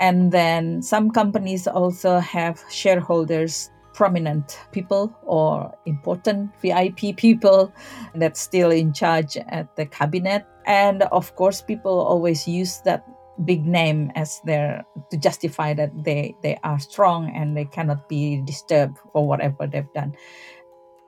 And 0.00 0.32
then 0.32 0.82
some 0.82 1.10
companies 1.10 1.66
also 1.66 2.18
have 2.18 2.62
shareholders, 2.70 3.70
prominent 3.94 4.58
people 4.72 5.12
or 5.22 5.72
important 5.86 6.50
VIP 6.60 7.16
people 7.16 7.72
that's 8.14 8.40
still 8.40 8.70
in 8.70 8.92
charge 8.92 9.36
at 9.36 9.74
the 9.76 9.86
cabinet. 9.86 10.44
And 10.66 11.02
of 11.12 11.34
course, 11.36 11.62
people 11.62 12.00
always 12.00 12.48
use 12.48 12.80
that 12.84 13.06
big 13.44 13.66
name 13.66 14.12
as 14.14 14.40
their 14.44 14.84
to 15.10 15.16
justify 15.16 15.74
that 15.74 15.90
they 16.04 16.34
they 16.42 16.58
are 16.64 16.78
strong 16.78 17.30
and 17.34 17.56
they 17.56 17.64
cannot 17.64 18.08
be 18.08 18.42
disturbed 18.44 18.98
for 19.12 19.26
whatever 19.26 19.66
they've 19.66 19.92
done. 19.94 20.14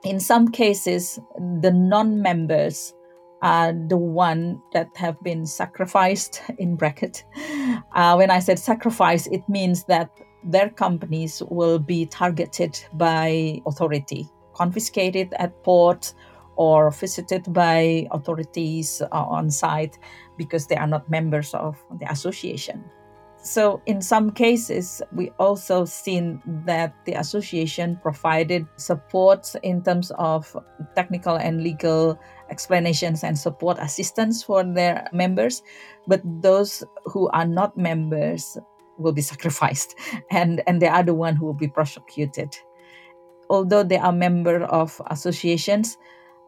In 0.03 0.19
some 0.19 0.47
cases 0.49 1.19
the 1.61 1.71
non-members 1.71 2.93
are 3.41 3.73
the 3.73 3.97
one 3.97 4.61
that 4.73 4.87
have 4.95 5.21
been 5.21 5.45
sacrificed 5.45 6.41
in 6.57 6.75
bracket. 6.75 7.23
Uh, 7.93 8.15
when 8.15 8.31
i 8.31 8.39
said 8.39 8.59
sacrifice 8.59 9.27
it 9.27 9.47
means 9.47 9.83
that 9.85 10.09
their 10.43 10.69
companies 10.69 11.41
will 11.49 11.79
be 11.79 12.05
targeted 12.05 12.79
by 12.93 13.59
authority 13.65 14.29
confiscated 14.55 15.33
at 15.37 15.63
port 15.63 16.13
or 16.55 16.89
visited 16.89 17.51
by 17.53 18.07
authorities 18.11 19.01
uh, 19.01 19.07
on 19.11 19.51
site 19.51 19.99
because 20.37 20.67
they 20.67 20.75
are 20.75 20.87
not 20.87 21.09
members 21.09 21.53
of 21.53 21.77
the 21.99 22.09
association. 22.11 22.83
So, 23.45 23.79
in 23.85 24.01
some 24.01 24.31
cases, 24.31 25.03
we 25.13 25.29
also 25.37 25.85
seen 25.85 26.41
that 26.65 26.95
the 27.05 27.13
association 27.13 27.99
provided 28.01 28.65
support 28.77 29.53
in 29.61 29.83
terms 29.83 30.11
of 30.17 30.57
technical 30.95 31.35
and 31.35 31.61
legal 31.61 32.19
explanations 32.49 33.23
and 33.23 33.37
support 33.37 33.77
assistance 33.79 34.41
for 34.41 34.63
their 34.63 35.07
members, 35.13 35.61
but 36.07 36.21
those 36.41 36.83
who 37.05 37.29
are 37.29 37.45
not 37.45 37.77
members 37.77 38.57
will 38.97 39.13
be 39.13 39.21
sacrificed, 39.21 39.93
and 40.31 40.63
and 40.65 40.81
they 40.81 40.87
are 40.87 41.03
the 41.03 41.13
one 41.13 41.35
who 41.35 41.45
will 41.45 41.53
be 41.53 41.67
prosecuted. 41.67 42.57
Although 43.51 43.83
they 43.83 43.97
are 43.97 44.11
member 44.11 44.63
of 44.63 44.99
associations, 45.11 45.99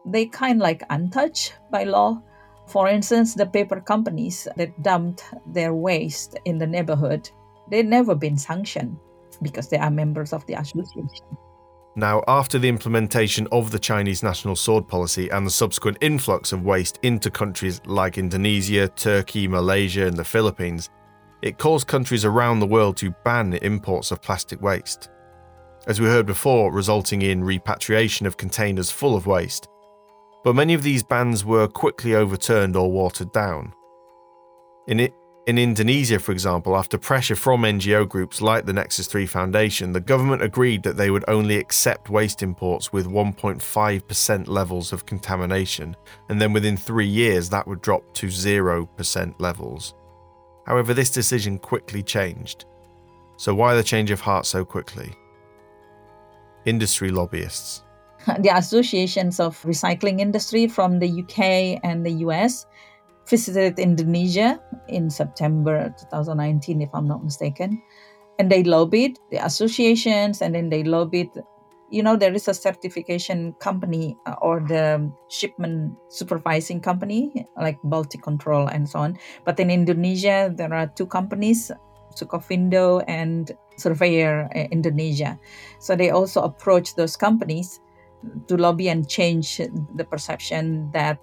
they 0.04 0.26
kind 0.26 0.58
like 0.58 0.82
untouched 0.90 1.54
by 1.70 1.84
law 1.84 2.20
for 2.68 2.88
instance, 2.88 3.34
the 3.34 3.46
paper 3.46 3.80
companies 3.80 4.46
that 4.56 4.82
dumped 4.82 5.24
their 5.46 5.74
waste 5.74 6.38
in 6.44 6.58
the 6.58 6.66
neighborhood, 6.66 7.30
they've 7.70 7.84
never 7.84 8.14
been 8.14 8.36
sanctioned 8.36 8.98
because 9.42 9.68
they 9.68 9.78
are 9.78 9.90
members 9.90 10.32
of 10.32 10.44
the 10.46 10.54
association. 10.54 11.26
Now, 11.96 12.22
after 12.28 12.58
the 12.58 12.68
implementation 12.68 13.48
of 13.50 13.70
the 13.70 13.78
Chinese 13.78 14.22
national 14.22 14.54
sword 14.54 14.86
policy 14.86 15.28
and 15.30 15.46
the 15.46 15.50
subsequent 15.50 15.98
influx 16.00 16.52
of 16.52 16.62
waste 16.62 16.98
into 17.02 17.30
countries 17.30 17.80
like 17.86 18.18
Indonesia, 18.18 18.88
Turkey, 18.88 19.48
Malaysia, 19.48 20.06
and 20.06 20.16
the 20.16 20.24
Philippines, 20.24 20.90
it 21.42 21.58
caused 21.58 21.88
countries 21.88 22.24
around 22.24 22.60
the 22.60 22.66
world 22.66 22.96
to 22.98 23.14
ban 23.24 23.54
imports 23.54 24.10
of 24.10 24.22
plastic 24.22 24.60
waste. 24.60 25.10
As 25.86 26.00
we 26.00 26.06
heard 26.06 26.26
before, 26.26 26.72
resulting 26.72 27.22
in 27.22 27.42
repatriation 27.42 28.26
of 28.26 28.36
containers 28.36 28.90
full 28.90 29.16
of 29.16 29.26
waste 29.26 29.68
but 30.48 30.54
many 30.54 30.72
of 30.72 30.82
these 30.82 31.02
bans 31.02 31.44
were 31.44 31.68
quickly 31.68 32.14
overturned 32.14 32.74
or 32.74 32.90
watered 32.90 33.30
down. 33.32 33.74
In, 34.86 34.98
it, 34.98 35.12
in 35.46 35.58
Indonesia, 35.58 36.18
for 36.18 36.32
example, 36.32 36.74
after 36.74 36.96
pressure 36.96 37.36
from 37.36 37.64
NGO 37.64 38.08
groups 38.08 38.40
like 38.40 38.64
the 38.64 38.72
Nexus 38.72 39.08
3 39.08 39.26
Foundation, 39.26 39.92
the 39.92 40.00
government 40.00 40.40
agreed 40.40 40.82
that 40.84 40.96
they 40.96 41.10
would 41.10 41.26
only 41.28 41.58
accept 41.58 42.08
waste 42.08 42.42
imports 42.42 42.94
with 42.94 43.06
1.5% 43.06 44.48
levels 44.48 44.90
of 44.90 45.04
contamination, 45.04 45.94
and 46.30 46.40
then 46.40 46.54
within 46.54 46.78
three 46.78 47.06
years 47.06 47.50
that 47.50 47.66
would 47.66 47.82
drop 47.82 48.14
to 48.14 48.28
0% 48.28 49.34
levels. 49.38 49.92
However, 50.66 50.94
this 50.94 51.10
decision 51.10 51.58
quickly 51.58 52.02
changed. 52.02 52.64
So, 53.36 53.54
why 53.54 53.74
the 53.74 53.82
change 53.82 54.10
of 54.10 54.22
heart 54.22 54.46
so 54.46 54.64
quickly? 54.64 55.14
Industry 56.64 57.10
lobbyists. 57.10 57.82
the 58.38 58.50
associations 58.54 59.40
of 59.40 59.60
recycling 59.62 60.20
industry 60.20 60.66
from 60.66 60.98
the 60.98 61.08
UK 61.22 61.80
and 61.82 62.04
the 62.04 62.24
US 62.26 62.66
visited 63.26 63.78
Indonesia 63.78 64.60
in 64.88 65.10
September 65.10 65.94
2019, 66.10 66.82
if 66.82 66.90
I'm 66.94 67.06
not 67.06 67.24
mistaken. 67.24 67.82
And 68.38 68.50
they 68.50 68.62
lobbied 68.62 69.18
the 69.30 69.44
associations 69.44 70.42
and 70.42 70.54
then 70.54 70.68
they 70.68 70.84
lobbied. 70.84 71.30
You 71.90 72.02
know, 72.02 72.16
there 72.16 72.34
is 72.34 72.48
a 72.48 72.54
certification 72.54 73.54
company 73.60 74.16
uh, 74.26 74.34
or 74.42 74.60
the 74.60 75.10
shipment 75.28 75.96
supervising 76.08 76.80
company 76.80 77.46
like 77.56 77.78
Baltic 77.82 78.22
Control 78.22 78.68
and 78.68 78.88
so 78.88 79.00
on. 79.00 79.18
But 79.44 79.58
in 79.58 79.70
Indonesia, 79.70 80.52
there 80.54 80.72
are 80.74 80.86
two 80.86 81.06
companies, 81.06 81.72
Sucofindo 82.14 83.02
and 83.08 83.50
Surveyor 83.78 84.50
uh, 84.54 84.68
Indonesia. 84.70 85.40
So 85.80 85.96
they 85.96 86.10
also 86.10 86.42
approach 86.42 86.94
those 86.94 87.16
companies 87.16 87.80
to 88.46 88.56
lobby 88.56 88.88
and 88.88 89.08
change 89.08 89.58
the 89.94 90.04
perception 90.04 90.90
that 90.92 91.18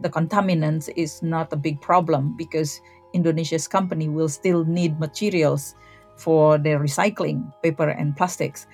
the 0.00 0.08
contaminants 0.08 0.88
is 0.96 1.22
not 1.22 1.52
a 1.52 1.56
big 1.56 1.80
problem 1.80 2.34
because 2.36 2.80
Indonesia's 3.12 3.68
company 3.68 4.08
will 4.08 4.28
still 4.28 4.64
need 4.64 4.98
materials 4.98 5.74
for 6.16 6.58
their 6.58 6.78
recycling, 6.78 7.52
paper 7.62 7.88
and 7.88 8.16
plastics. 8.16 8.66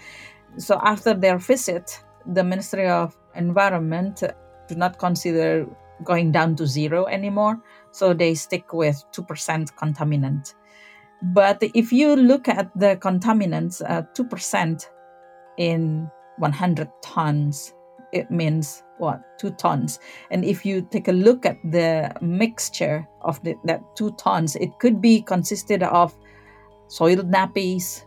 So 0.57 0.81
after 0.83 1.15
their 1.15 1.39
visit, 1.39 2.03
the 2.27 2.45
Ministry 2.45 2.89
of 2.89 3.17
Environment 3.35 4.23
do 4.69 4.75
not 4.75 4.99
consider 4.99 5.67
going 6.05 6.33
down 6.33 6.57
to 6.57 6.67
zero 6.67 7.07
anymore, 7.07 7.61
so 7.91 8.15
they 8.15 8.35
stick 8.35 8.73
with 8.73 9.05
2% 9.13 9.75
contaminant. 9.75 10.55
But 11.23 11.63
if 11.75 11.93
you 11.93 12.17
look 12.17 12.49
at 12.49 12.71
the 12.75 12.97
contaminants, 12.97 13.83
uh, 13.87 14.03
2% 14.15 14.89
in 15.59 16.11
100 16.41 16.89
tons, 17.03 17.75
it 18.13 18.31
means 18.31 18.83
what? 18.99 19.21
Two 19.39 19.51
tons. 19.51 19.99
And 20.31 20.45
if 20.45 20.67
you 20.67 20.83
take 20.83 21.09
a 21.09 21.13
look 21.13 21.47
at 21.47 21.57
the 21.65 22.13
mixture 22.21 23.07
of 23.23 23.43
the, 23.43 23.55
that 23.65 23.83
two 23.97 24.13
tons, 24.13 24.57
it 24.57 24.79
could 24.79 25.01
be 25.01 25.23
consisted 25.23 25.83
of 25.83 26.15
soiled 26.89 27.31
nappies, 27.31 28.05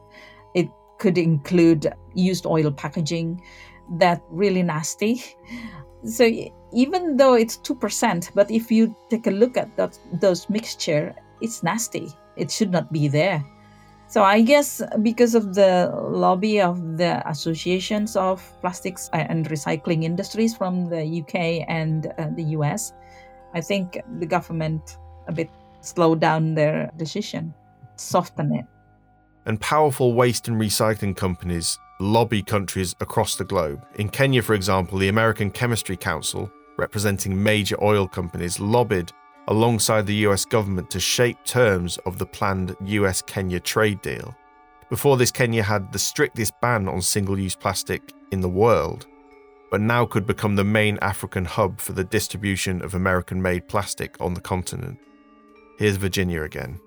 it 0.54 0.68
could 1.00 1.18
include 1.18 1.92
used 2.14 2.46
oil 2.46 2.72
packaging, 2.72 3.42
that 3.98 4.22
really 4.30 4.64
nasty. 4.64 5.24
So 6.06 6.30
even 6.74 7.16
though 7.16 7.36
it's 7.36 7.58
2%, 7.58 8.34
but 8.36 8.52
if 8.52 8.70
you 8.70 8.94
take 9.10 9.26
a 9.26 9.32
look 9.32 9.56
at 9.56 9.76
that, 9.78 9.98
those 10.20 10.50
mixture, 10.50 11.16
it's 11.40 11.64
nasty. 11.64 12.10
It 12.36 12.52
should 12.52 12.72
not 12.72 12.92
be 12.92 13.08
there. 13.08 13.44
So 14.14 14.22
I 14.22 14.42
guess 14.42 14.80
because 15.02 15.34
of 15.34 15.56
the 15.56 15.92
lobby 15.92 16.62
of 16.62 16.98
the 17.00 17.28
associations 17.28 18.16
of 18.16 18.44
plastics 18.62 19.10
and 19.12 19.50
recycling 19.50 20.04
industries 20.04 20.56
from 20.56 20.88
the 20.88 21.04
UK 21.22 21.66
and 21.68 22.14
uh, 22.20 22.28
the 22.36 22.44
US, 22.58 22.94
I 23.56 23.62
think 23.62 24.00
the 24.20 24.28
government 24.28 25.00
a 25.28 25.32
bit 25.32 25.50
slowed 25.82 26.20
down 26.20 26.54
their 26.54 26.92
decision, 26.96 27.56
soften 27.96 28.54
it. 28.54 28.66
And 29.48 29.60
powerful 29.60 30.14
waste 30.14 30.48
and 30.48 30.62
recycling 30.62 31.16
companies 31.16 31.80
lobby 32.00 32.44
countries 32.44 32.96
across 33.00 33.36
the 33.36 33.46
globe. 33.46 33.84
In 33.96 34.10
Kenya, 34.10 34.44
for 34.44 34.54
example, 34.54 35.00
the 35.00 35.08
American 35.08 35.50
Chemistry 35.50 35.98
Council, 35.98 36.52
representing 36.78 37.42
major 37.42 37.84
oil 37.84 38.08
companies, 38.08 38.60
lobbied 38.60 39.12
alongside 39.48 40.06
the 40.06 40.26
US 40.28 40.46
government 40.46 40.90
to 40.92 41.00
shape 41.00 41.38
terms 41.44 41.98
of 42.06 42.18
the 42.18 42.26
planned 42.26 42.76
US 42.82 43.22
Kenya 43.22 43.60
trade 43.60 44.02
deal. 44.02 44.36
Before 44.90 45.18
this, 45.18 45.32
Kenya 45.32 45.64
had 45.64 45.92
the 45.92 46.00
strictest 46.00 46.54
ban 46.62 46.88
on 46.88 47.02
single 47.02 47.40
use 47.40 47.56
plastic 47.56 48.14
in 48.32 48.42
the 48.42 48.50
world, 48.50 49.08
but 49.72 49.82
now 49.82 50.06
could 50.06 50.28
become 50.28 50.56
the 50.56 50.64
main 50.64 51.00
African 51.02 51.46
hub 51.46 51.82
for 51.82 51.94
the 51.94 52.04
distribution 52.04 52.82
of 52.84 52.94
American 52.94 53.42
made 53.42 53.68
plastic 53.68 54.16
on 54.20 54.34
the 54.34 54.42
continent. 54.42 55.00
Here's 55.80 55.98
Virginia 55.98 56.44
again. 56.44 56.80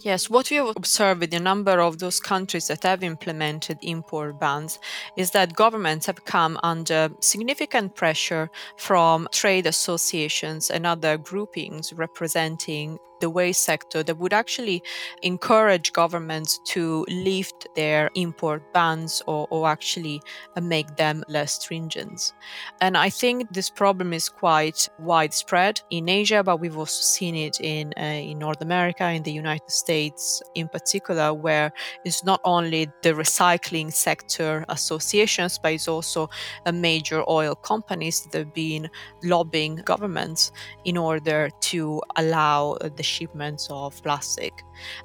Yes, 0.00 0.30
what 0.30 0.48
we 0.48 0.58
have 0.58 0.76
observed 0.76 1.24
in 1.24 1.34
a 1.34 1.42
number 1.42 1.80
of 1.80 1.98
those 1.98 2.20
countries 2.20 2.68
that 2.68 2.84
have 2.84 3.02
implemented 3.02 3.78
import 3.82 4.38
bans 4.38 4.78
is 5.16 5.32
that 5.32 5.56
governments 5.56 6.06
have 6.06 6.24
come 6.24 6.56
under 6.62 7.10
significant 7.20 7.96
pressure 7.96 8.48
from 8.76 9.26
trade 9.32 9.66
associations 9.66 10.70
and 10.70 10.86
other 10.86 11.18
groupings 11.18 11.92
representing 11.92 13.00
the 13.20 13.30
waste 13.30 13.64
sector 13.64 14.02
that 14.02 14.18
would 14.18 14.32
actually 14.32 14.82
encourage 15.22 15.92
governments 15.92 16.60
to 16.64 17.04
lift 17.08 17.66
their 17.74 18.10
import 18.14 18.62
bans 18.72 19.22
or, 19.26 19.46
or 19.50 19.68
actually 19.68 20.20
uh, 20.56 20.60
make 20.60 20.96
them 20.96 21.24
less 21.28 21.54
stringent. 21.62 22.32
And 22.80 22.96
I 22.96 23.10
think 23.10 23.52
this 23.52 23.70
problem 23.70 24.12
is 24.12 24.28
quite 24.28 24.88
widespread 24.98 25.80
in 25.90 26.08
Asia, 26.08 26.42
but 26.42 26.60
we've 26.60 26.76
also 26.76 27.02
seen 27.02 27.34
it 27.34 27.60
in, 27.60 27.92
uh, 27.98 28.02
in 28.02 28.38
North 28.38 28.62
America, 28.62 29.08
in 29.10 29.22
the 29.22 29.32
United 29.32 29.70
States 29.70 30.42
in 30.54 30.68
particular, 30.68 31.34
where 31.34 31.72
it's 32.04 32.24
not 32.24 32.40
only 32.44 32.88
the 33.02 33.10
recycling 33.10 33.92
sector 33.92 34.64
associations, 34.68 35.58
but 35.58 35.72
it's 35.72 35.88
also 35.88 36.28
a 36.66 36.72
major 36.72 37.22
oil 37.28 37.54
companies 37.54 38.22
that 38.22 38.38
have 38.38 38.54
been 38.54 38.88
lobbying 39.22 39.76
governments 39.76 40.52
in 40.84 40.96
order 40.96 41.50
to 41.60 42.00
allow 42.16 42.76
the 42.96 43.02
shipments 43.08 43.68
of 43.70 44.00
plastic. 44.02 44.52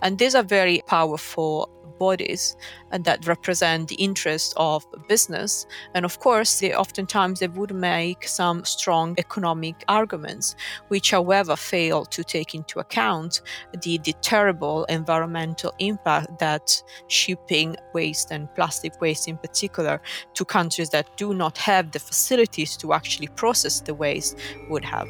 And 0.01 0.19
these 0.19 0.35
are 0.35 0.43
very 0.43 0.83
powerful 0.87 1.69
bodies 1.99 2.55
and 2.91 3.05
that 3.05 3.25
represent 3.27 3.87
the 3.87 3.95
interest 3.95 4.53
of 4.57 4.85
business 5.07 5.65
and 5.93 6.05
of 6.05 6.19
course 6.19 6.59
they 6.59 6.73
oftentimes 6.73 7.39
they 7.39 7.47
would 7.47 7.73
make 7.73 8.27
some 8.27 8.63
strong 8.65 9.15
economic 9.17 9.75
arguments 9.87 10.55
which 10.89 11.11
however 11.11 11.55
fail 11.55 12.05
to 12.05 12.23
take 12.23 12.53
into 12.55 12.79
account 12.79 13.41
the, 13.81 13.97
the 13.99 14.13
terrible 14.21 14.85
environmental 14.85 15.71
impact 15.79 16.39
that 16.39 16.83
shipping 17.07 17.75
waste 17.93 18.31
and 18.31 18.53
plastic 18.55 18.99
waste 19.01 19.27
in 19.27 19.37
particular 19.37 20.01
to 20.33 20.45
countries 20.45 20.89
that 20.89 21.15
do 21.17 21.33
not 21.33 21.57
have 21.57 21.91
the 21.91 21.99
facilities 21.99 22.75
to 22.77 22.93
actually 22.93 23.27
process 23.27 23.81
the 23.81 23.93
waste 23.93 24.37
would 24.67 24.85
have 24.85 25.07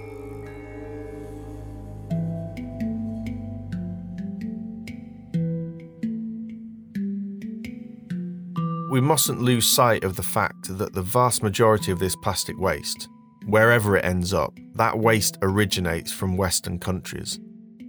we 8.94 9.02
mustn't 9.02 9.42
lose 9.42 9.66
sight 9.66 10.04
of 10.04 10.16
the 10.16 10.22
fact 10.22 10.78
that 10.78 10.94
the 10.94 11.02
vast 11.02 11.42
majority 11.42 11.92
of 11.92 11.98
this 11.98 12.16
plastic 12.16 12.56
waste, 12.60 13.10
wherever 13.48 13.98
it 13.98 14.06
ends 14.06 14.36
up, 14.36 14.54
that 14.76 15.00
waste 15.00 15.36
originates 15.42 16.12
from 16.12 16.38
Western 16.38 16.78
countries. 16.78 17.40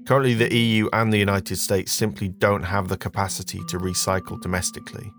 Currently, 0.07 0.33
the 0.33 0.57
EU 0.57 0.89
and 0.95 1.13
the 1.13 1.19
United 1.19 1.57
States 1.57 1.93
simply 1.93 2.29
don't 2.29 2.63
have 2.63 2.89
the 2.89 2.97
capacity 2.97 3.61
to 3.69 3.79
recycle 3.79 4.41
domestically, 4.41 5.13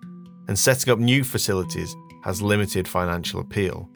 and 0.47 0.57
setting 0.57 0.91
up 0.91 0.97
new 0.97 1.23
facilities 1.23 1.95
has 2.23 2.41
limited 2.41 2.87
financial 2.87 3.39
appeal. 3.39 3.87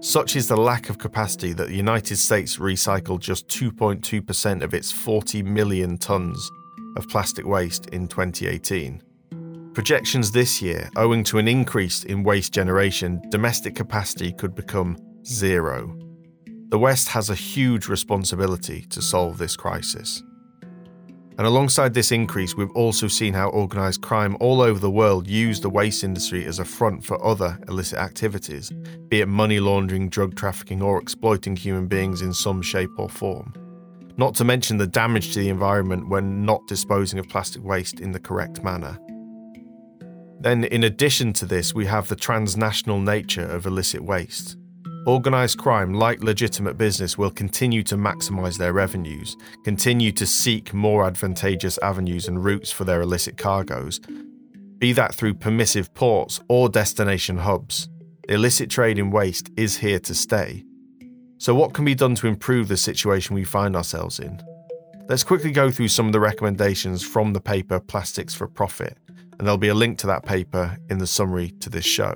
Such 0.00 0.36
is 0.36 0.46
the 0.46 0.58
lack 0.58 0.90
of 0.90 0.98
capacity 0.98 1.54
that 1.54 1.68
the 1.68 1.74
United 1.74 2.18
States 2.18 2.58
recycled 2.58 3.20
just 3.20 3.48
2.2% 3.48 4.62
of 4.62 4.74
its 4.74 4.92
40 4.92 5.42
million 5.42 5.96
tonnes 5.96 6.38
of 6.98 7.08
plastic 7.08 7.46
waste 7.46 7.86
in 7.86 8.06
2018. 8.08 9.00
Projections 9.72 10.32
this 10.32 10.60
year, 10.60 10.90
owing 10.96 11.22
to 11.22 11.38
an 11.38 11.46
increase 11.46 12.02
in 12.02 12.24
waste 12.24 12.52
generation, 12.52 13.22
domestic 13.28 13.76
capacity 13.76 14.32
could 14.32 14.52
become 14.52 14.98
zero. 15.24 15.96
The 16.70 16.78
West 16.78 17.06
has 17.08 17.30
a 17.30 17.36
huge 17.36 17.86
responsibility 17.86 18.82
to 18.90 19.00
solve 19.00 19.38
this 19.38 19.56
crisis. 19.56 20.24
And 21.38 21.46
alongside 21.46 21.94
this 21.94 22.10
increase, 22.10 22.56
we've 22.56 22.72
also 22.72 23.06
seen 23.06 23.32
how 23.32 23.50
organised 23.50 24.02
crime 24.02 24.36
all 24.40 24.60
over 24.60 24.80
the 24.80 24.90
world 24.90 25.28
use 25.28 25.60
the 25.60 25.70
waste 25.70 26.02
industry 26.02 26.44
as 26.46 26.58
a 26.58 26.64
front 26.64 27.04
for 27.04 27.24
other 27.24 27.56
illicit 27.68 28.00
activities, 28.00 28.72
be 29.08 29.20
it 29.20 29.28
money 29.28 29.60
laundering, 29.60 30.08
drug 30.08 30.34
trafficking, 30.34 30.82
or 30.82 31.00
exploiting 31.00 31.54
human 31.54 31.86
beings 31.86 32.22
in 32.22 32.32
some 32.32 32.60
shape 32.60 32.90
or 32.98 33.08
form. 33.08 33.54
Not 34.16 34.34
to 34.34 34.44
mention 34.44 34.78
the 34.78 34.86
damage 34.88 35.32
to 35.32 35.38
the 35.38 35.48
environment 35.48 36.08
when 36.08 36.44
not 36.44 36.66
disposing 36.66 37.20
of 37.20 37.28
plastic 37.28 37.62
waste 37.62 38.00
in 38.00 38.10
the 38.10 38.20
correct 38.20 38.64
manner. 38.64 38.98
Then, 40.40 40.64
in 40.64 40.84
addition 40.84 41.34
to 41.34 41.44
this, 41.44 41.74
we 41.74 41.84
have 41.86 42.08
the 42.08 42.16
transnational 42.16 42.98
nature 42.98 43.44
of 43.44 43.66
illicit 43.66 44.02
waste. 44.02 44.56
Organised 45.06 45.58
crime, 45.58 45.92
like 45.92 46.22
legitimate 46.22 46.78
business, 46.78 47.18
will 47.18 47.30
continue 47.30 47.82
to 47.82 47.96
maximise 47.96 48.56
their 48.56 48.72
revenues, 48.72 49.36
continue 49.64 50.12
to 50.12 50.26
seek 50.26 50.72
more 50.72 51.06
advantageous 51.06 51.78
avenues 51.82 52.26
and 52.26 52.42
routes 52.42 52.72
for 52.72 52.84
their 52.84 53.02
illicit 53.02 53.36
cargoes, 53.36 54.00
be 54.78 54.94
that 54.94 55.14
through 55.14 55.34
permissive 55.34 55.92
ports 55.92 56.40
or 56.48 56.70
destination 56.70 57.36
hubs. 57.36 57.90
The 58.26 58.34
illicit 58.34 58.70
trade 58.70 58.98
in 58.98 59.10
waste 59.10 59.50
is 59.58 59.76
here 59.76 59.98
to 60.00 60.14
stay. 60.14 60.64
So, 61.36 61.54
what 61.54 61.74
can 61.74 61.84
be 61.84 61.94
done 61.94 62.14
to 62.16 62.26
improve 62.26 62.68
the 62.68 62.78
situation 62.78 63.34
we 63.34 63.44
find 63.44 63.76
ourselves 63.76 64.18
in? 64.20 64.40
Let's 65.06 65.24
quickly 65.24 65.50
go 65.50 65.70
through 65.70 65.88
some 65.88 66.06
of 66.06 66.12
the 66.12 66.20
recommendations 66.20 67.02
from 67.02 67.32
the 67.32 67.40
paper 67.40 67.80
Plastics 67.80 68.34
for 68.34 68.46
Profit 68.46 68.96
and 69.40 69.46
there'll 69.46 69.56
be 69.56 69.68
a 69.68 69.74
link 69.74 69.96
to 69.96 70.06
that 70.06 70.22
paper 70.22 70.76
in 70.90 70.98
the 70.98 71.06
summary 71.06 71.50
to 71.60 71.70
this 71.70 71.86
show. 71.86 72.12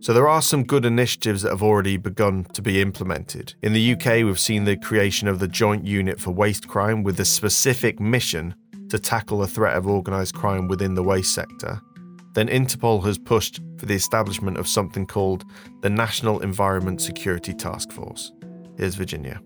So, 0.00 0.12
there 0.12 0.28
are 0.28 0.42
some 0.42 0.62
good 0.62 0.84
initiatives 0.84 1.40
that 1.40 1.48
have 1.48 1.62
already 1.62 1.96
begun 1.96 2.44
to 2.52 2.60
be 2.60 2.82
implemented. 2.82 3.54
In 3.62 3.72
the 3.72 3.94
UK, 3.94 4.22
we've 4.22 4.38
seen 4.38 4.64
the 4.64 4.76
creation 4.76 5.26
of 5.26 5.38
the 5.38 5.48
Joint 5.48 5.86
Unit 5.86 6.20
for 6.20 6.30
Waste 6.30 6.68
Crime 6.68 7.02
with 7.02 7.18
a 7.18 7.24
specific 7.24 7.98
mission 7.98 8.54
to 8.90 8.98
tackle 8.98 9.38
the 9.38 9.46
threat 9.46 9.74
of 9.74 9.86
organised 9.86 10.34
crime 10.34 10.68
within 10.68 10.94
the 10.94 11.02
waste 11.02 11.32
sector. 11.32 11.80
Then 12.34 12.48
Interpol 12.48 13.02
has 13.06 13.16
pushed 13.16 13.60
for 13.78 13.86
the 13.86 13.94
establishment 13.94 14.58
of 14.58 14.68
something 14.68 15.06
called 15.06 15.46
the 15.80 15.88
National 15.88 16.40
Environment 16.40 17.00
Security 17.00 17.54
Task 17.54 17.90
Force. 17.90 18.32
Here's 18.76 18.96
Virginia 18.96 19.40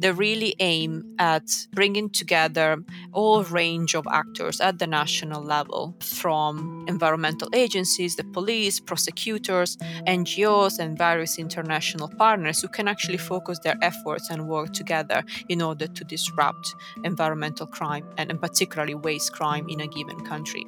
they 0.00 0.10
really 0.10 0.54
aim 0.58 1.04
at 1.18 1.44
bringing 1.72 2.10
together 2.10 2.82
all 3.12 3.44
range 3.44 3.94
of 3.94 4.06
actors 4.10 4.60
at 4.60 4.78
the 4.78 4.86
national 4.86 5.42
level 5.42 5.94
from 6.00 6.84
environmental 6.88 7.48
agencies 7.54 8.16
the 8.16 8.24
police 8.24 8.80
prosecutors 8.80 9.76
ngos 10.06 10.78
and 10.78 10.98
various 10.98 11.38
international 11.38 12.08
partners 12.18 12.60
who 12.60 12.68
can 12.68 12.88
actually 12.88 13.18
focus 13.18 13.58
their 13.62 13.76
efforts 13.82 14.30
and 14.30 14.48
work 14.48 14.72
together 14.72 15.22
in 15.48 15.62
order 15.62 15.86
to 15.86 16.04
disrupt 16.04 16.74
environmental 17.04 17.66
crime 17.66 18.04
and, 18.16 18.40
particularly 18.40 18.94
waste 18.94 19.32
crime 19.32 19.68
in 19.68 19.80
a 19.80 19.86
given 19.86 20.18
country. 20.24 20.64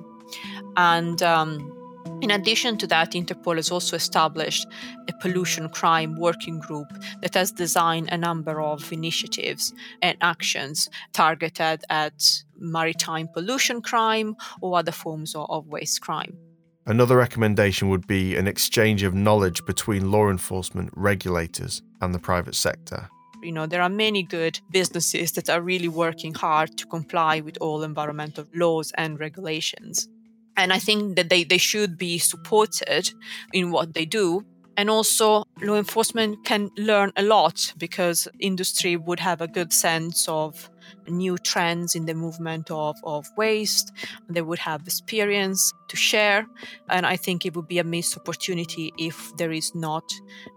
And 0.76 1.22
um, 1.22 1.81
in 2.22 2.30
addition 2.30 2.78
to 2.78 2.86
that, 2.86 3.12
Interpol 3.12 3.56
has 3.56 3.72
also 3.72 3.96
established 3.96 4.66
a 5.08 5.12
pollution 5.20 5.68
crime 5.68 6.16
working 6.16 6.60
group 6.60 6.86
that 7.20 7.34
has 7.34 7.50
designed 7.50 8.08
a 8.12 8.16
number 8.16 8.62
of 8.62 8.92
initiatives 8.92 9.74
and 10.00 10.16
actions 10.20 10.88
targeted 11.12 11.84
at 11.90 12.22
maritime 12.56 13.28
pollution 13.34 13.82
crime 13.82 14.36
or 14.60 14.78
other 14.78 14.92
forms 14.92 15.34
of 15.34 15.66
waste 15.66 16.00
crime. 16.00 16.38
Another 16.86 17.16
recommendation 17.16 17.88
would 17.88 18.06
be 18.06 18.36
an 18.36 18.46
exchange 18.46 19.02
of 19.02 19.14
knowledge 19.14 19.64
between 19.64 20.12
law 20.12 20.30
enforcement, 20.30 20.90
regulators, 20.94 21.82
and 22.00 22.14
the 22.14 22.20
private 22.20 22.54
sector. 22.54 23.08
You 23.42 23.50
know, 23.50 23.66
there 23.66 23.82
are 23.82 23.88
many 23.88 24.22
good 24.22 24.60
businesses 24.70 25.32
that 25.32 25.50
are 25.50 25.60
really 25.60 25.88
working 25.88 26.34
hard 26.34 26.78
to 26.78 26.86
comply 26.86 27.40
with 27.40 27.58
all 27.60 27.82
environmental 27.82 28.44
laws 28.54 28.92
and 28.96 29.18
regulations. 29.18 30.08
And 30.56 30.72
I 30.72 30.78
think 30.78 31.16
that 31.16 31.28
they, 31.30 31.44
they 31.44 31.58
should 31.58 31.96
be 31.96 32.18
supported 32.18 33.12
in 33.52 33.70
what 33.70 33.94
they 33.94 34.04
do. 34.04 34.44
And 34.76 34.88
also, 34.88 35.44
law 35.60 35.76
enforcement 35.76 36.44
can 36.44 36.70
learn 36.78 37.12
a 37.16 37.22
lot 37.22 37.74
because 37.76 38.26
industry 38.40 38.96
would 38.96 39.20
have 39.20 39.42
a 39.42 39.48
good 39.48 39.72
sense 39.72 40.26
of 40.28 40.70
new 41.08 41.36
trends 41.36 41.94
in 41.94 42.06
the 42.06 42.14
movement 42.14 42.70
of, 42.70 42.96
of 43.04 43.26
waste. 43.36 43.92
They 44.28 44.42
would 44.42 44.58
have 44.60 44.82
experience 44.86 45.72
to 45.88 45.96
share. 45.96 46.46
And 46.88 47.04
I 47.04 47.16
think 47.16 47.44
it 47.44 47.54
would 47.54 47.68
be 47.68 47.78
a 47.78 47.84
missed 47.84 48.16
opportunity 48.16 48.92
if 48.98 49.36
there 49.36 49.52
is 49.52 49.74
not 49.74 50.04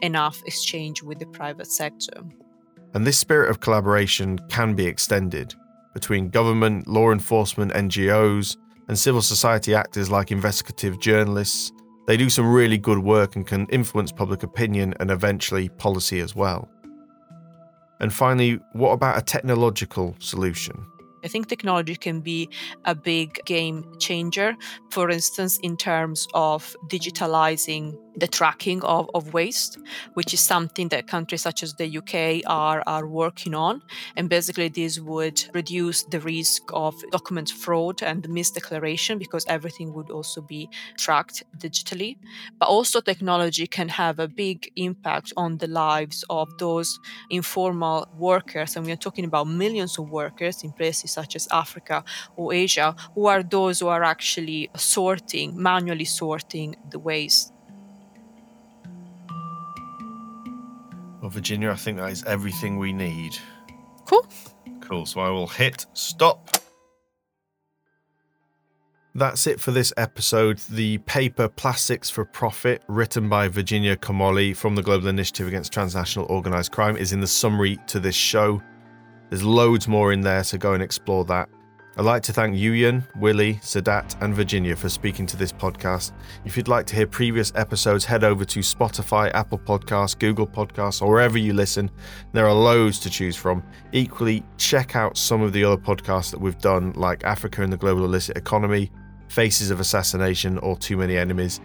enough 0.01 0.41
exchange 0.45 1.03
with 1.03 1.19
the 1.19 1.27
private 1.27 1.67
sector. 1.67 2.23
And 2.93 3.05
this 3.05 3.17
spirit 3.17 3.49
of 3.49 3.59
collaboration 3.59 4.39
can 4.49 4.75
be 4.75 4.85
extended 4.85 5.53
between 5.93 6.29
government, 6.29 6.87
law 6.87 7.11
enforcement, 7.11 7.73
NGOs, 7.73 8.57
and 8.87 8.97
civil 8.97 9.21
society 9.21 9.73
actors 9.73 10.11
like 10.11 10.31
investigative 10.31 10.99
journalists. 10.99 11.71
They 12.07 12.17
do 12.17 12.29
some 12.29 12.51
really 12.51 12.77
good 12.77 12.99
work 12.99 13.35
and 13.35 13.45
can 13.45 13.65
influence 13.67 14.11
public 14.11 14.43
opinion 14.43 14.93
and 14.99 15.09
eventually 15.09 15.69
policy 15.69 16.19
as 16.19 16.35
well. 16.35 16.69
And 17.99 18.13
finally, 18.13 18.59
what 18.73 18.91
about 18.91 19.17
a 19.17 19.21
technological 19.21 20.15
solution? 20.19 20.85
I 21.25 21.27
think 21.27 21.47
technology 21.47 21.95
can 21.95 22.21
be 22.21 22.49
a 22.85 22.93
big 22.93 23.43
game 23.45 23.83
changer, 23.99 24.55
for 24.91 25.09
instance, 25.09 25.57
in 25.63 25.75
terms 25.75 26.27
of 26.35 26.75
digitalizing 26.87 27.97
the 28.17 28.27
tracking 28.27 28.81
of, 28.83 29.09
of 29.13 29.33
waste, 29.33 29.77
which 30.13 30.33
is 30.33 30.39
something 30.39 30.89
that 30.89 31.07
countries 31.07 31.41
such 31.41 31.63
as 31.63 31.73
the 31.73 31.97
UK 31.97 32.49
are, 32.49 32.83
are 32.87 33.07
working 33.07 33.53
on. 33.53 33.81
And 34.15 34.29
basically, 34.29 34.69
this 34.69 34.99
would 34.99 35.43
reduce 35.53 36.03
the 36.03 36.19
risk 36.19 36.63
of 36.73 36.95
document 37.11 37.49
fraud 37.49 38.01
and 38.01 38.23
misdeclaration 38.23 39.19
because 39.19 39.45
everything 39.47 39.93
would 39.93 40.11
also 40.11 40.41
be 40.41 40.69
tracked 40.97 41.43
digitally. 41.57 42.17
But 42.59 42.67
also, 42.67 43.01
technology 43.01 43.67
can 43.67 43.89
have 43.89 44.19
a 44.19 44.27
big 44.27 44.71
impact 44.75 45.33
on 45.35 45.57
the 45.57 45.67
lives 45.67 46.23
of 46.29 46.57
those 46.57 46.99
informal 47.29 48.07
workers. 48.17 48.75
And 48.75 48.85
we 48.85 48.91
are 48.91 48.97
talking 48.97 49.25
about 49.25 49.47
millions 49.47 49.97
of 49.99 50.09
workers 50.09 50.63
in 50.63 50.71
places 50.71 51.14
such 51.17 51.35
as 51.35 51.47
Africa 51.51 52.03
or 52.35 52.53
Asia, 52.53 52.95
who 53.15 53.25
are 53.25 53.41
those 53.41 53.79
who 53.79 53.87
are 53.87 54.03
actually 54.03 54.69
sorting, 54.75 55.47
manually 55.69 56.05
sorting 56.05 56.75
the 56.91 56.99
waste. 56.99 57.51
Well, 61.21 61.31
Virginia, 61.31 61.71
I 61.71 61.75
think 61.75 61.97
that 61.97 62.11
is 62.11 62.23
everything 62.25 62.77
we 62.77 62.93
need. 62.93 63.33
Cool. 64.05 64.27
Cool. 64.81 65.05
So 65.07 65.21
I 65.21 65.29
will 65.29 65.47
hit 65.47 65.87
stop. 65.93 66.51
That's 69.15 69.47
it 69.47 69.61
for 69.61 69.71
this 69.71 69.93
episode. 69.95 70.59
The 70.69 70.97
paper 70.99 71.47
Plastics 71.47 72.09
for 72.09 72.25
Profit, 72.25 72.83
written 72.87 73.29
by 73.29 73.47
Virginia 73.47 73.95
Comolli 73.95 74.53
from 74.53 74.75
the 74.75 74.83
Global 74.83 75.07
Initiative 75.07 75.47
Against 75.47 75.71
Transnational 75.71 76.27
Organised 76.27 76.73
Crime, 76.73 76.97
is 76.97 77.13
in 77.13 77.21
the 77.21 77.27
summary 77.27 77.79
to 77.87 77.99
this 78.01 78.13
show. 78.13 78.61
There's 79.29 79.43
loads 79.43 79.87
more 79.87 80.13
in 80.13 80.21
there, 80.21 80.43
so 80.43 80.57
go 80.57 80.73
and 80.73 80.83
explore 80.83 81.25
that. 81.25 81.49
I'd 81.97 82.03
like 82.03 82.23
to 82.23 82.33
thank 82.33 82.57
Yuyun, 82.57 83.03
Willie, 83.15 83.53
Sedat, 83.55 84.21
and 84.21 84.35
Virginia 84.35 84.75
for 84.75 84.89
speaking 84.89 85.25
to 85.27 85.37
this 85.37 85.53
podcast. 85.53 86.11
If 86.43 86.57
you'd 86.57 86.67
like 86.67 86.85
to 86.87 86.95
hear 86.95 87.07
previous 87.07 87.53
episodes, 87.55 88.03
head 88.03 88.25
over 88.25 88.43
to 88.43 88.59
Spotify, 88.59 89.33
Apple 89.33 89.59
Podcasts, 89.59 90.19
Google 90.19 90.45
Podcasts, 90.45 91.01
or 91.01 91.09
wherever 91.09 91.37
you 91.37 91.53
listen. 91.53 91.89
There 92.33 92.47
are 92.47 92.53
loads 92.53 92.99
to 92.99 93.09
choose 93.09 93.37
from. 93.37 93.63
Equally, 93.93 94.43
check 94.57 94.97
out 94.97 95.15
some 95.15 95.41
of 95.41 95.53
the 95.53 95.63
other 95.63 95.81
podcasts 95.81 96.31
that 96.31 96.41
we've 96.41 96.57
done, 96.57 96.91
like 96.97 97.23
Africa 97.23 97.61
and 97.61 97.71
the 97.71 97.77
Global 97.77 98.03
Illicit 98.03 98.35
Economy, 98.35 98.91
Faces 99.29 99.71
of 99.71 99.79
Assassination, 99.79 100.57
or 100.57 100.75
Too 100.75 100.97
Many 100.97 101.15
Enemies. 101.15 101.61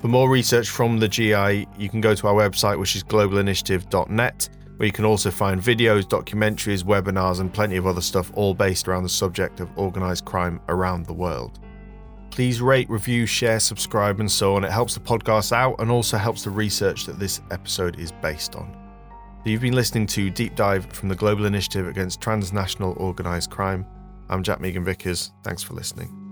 For 0.00 0.08
more 0.08 0.28
research 0.28 0.68
from 0.68 0.98
the 0.98 1.08
GI, 1.08 1.66
you 1.78 1.88
can 1.88 2.02
go 2.02 2.14
to 2.14 2.26
our 2.28 2.34
website, 2.34 2.78
which 2.78 2.96
is 2.96 3.02
globalinitiative.net 3.02 4.50
where 4.76 4.86
you 4.86 4.92
can 4.92 5.04
also 5.04 5.30
find 5.30 5.60
videos, 5.60 6.04
documentaries, 6.04 6.82
webinars, 6.82 7.40
and 7.40 7.52
plenty 7.52 7.76
of 7.76 7.86
other 7.86 8.00
stuff, 8.00 8.30
all 8.34 8.54
based 8.54 8.88
around 8.88 9.02
the 9.02 9.08
subject 9.08 9.60
of 9.60 9.76
organised 9.78 10.24
crime 10.24 10.60
around 10.68 11.06
the 11.06 11.12
world. 11.12 11.60
Please 12.30 12.60
rate, 12.60 12.90
review, 12.90 13.26
share, 13.26 13.60
subscribe, 13.60 14.18
and 14.18 14.30
so 14.30 14.56
on. 14.56 14.64
It 14.64 14.72
helps 14.72 14.94
the 14.94 15.00
podcast 15.00 15.52
out 15.52 15.76
and 15.78 15.90
also 15.90 16.16
helps 16.16 16.42
the 16.42 16.50
research 16.50 17.06
that 17.06 17.18
this 17.18 17.40
episode 17.52 18.00
is 18.00 18.10
based 18.10 18.56
on. 18.56 18.76
You've 19.44 19.60
been 19.60 19.74
listening 19.74 20.06
to 20.08 20.30
Deep 20.30 20.56
Dive 20.56 20.86
from 20.86 21.08
the 21.08 21.14
Global 21.14 21.44
Initiative 21.44 21.86
Against 21.86 22.20
Transnational 22.20 22.94
Organised 22.94 23.50
Crime. 23.50 23.86
I'm 24.28 24.42
Jack 24.42 24.60
Megan 24.60 24.84
Vickers. 24.84 25.32
Thanks 25.44 25.62
for 25.62 25.74
listening. 25.74 26.23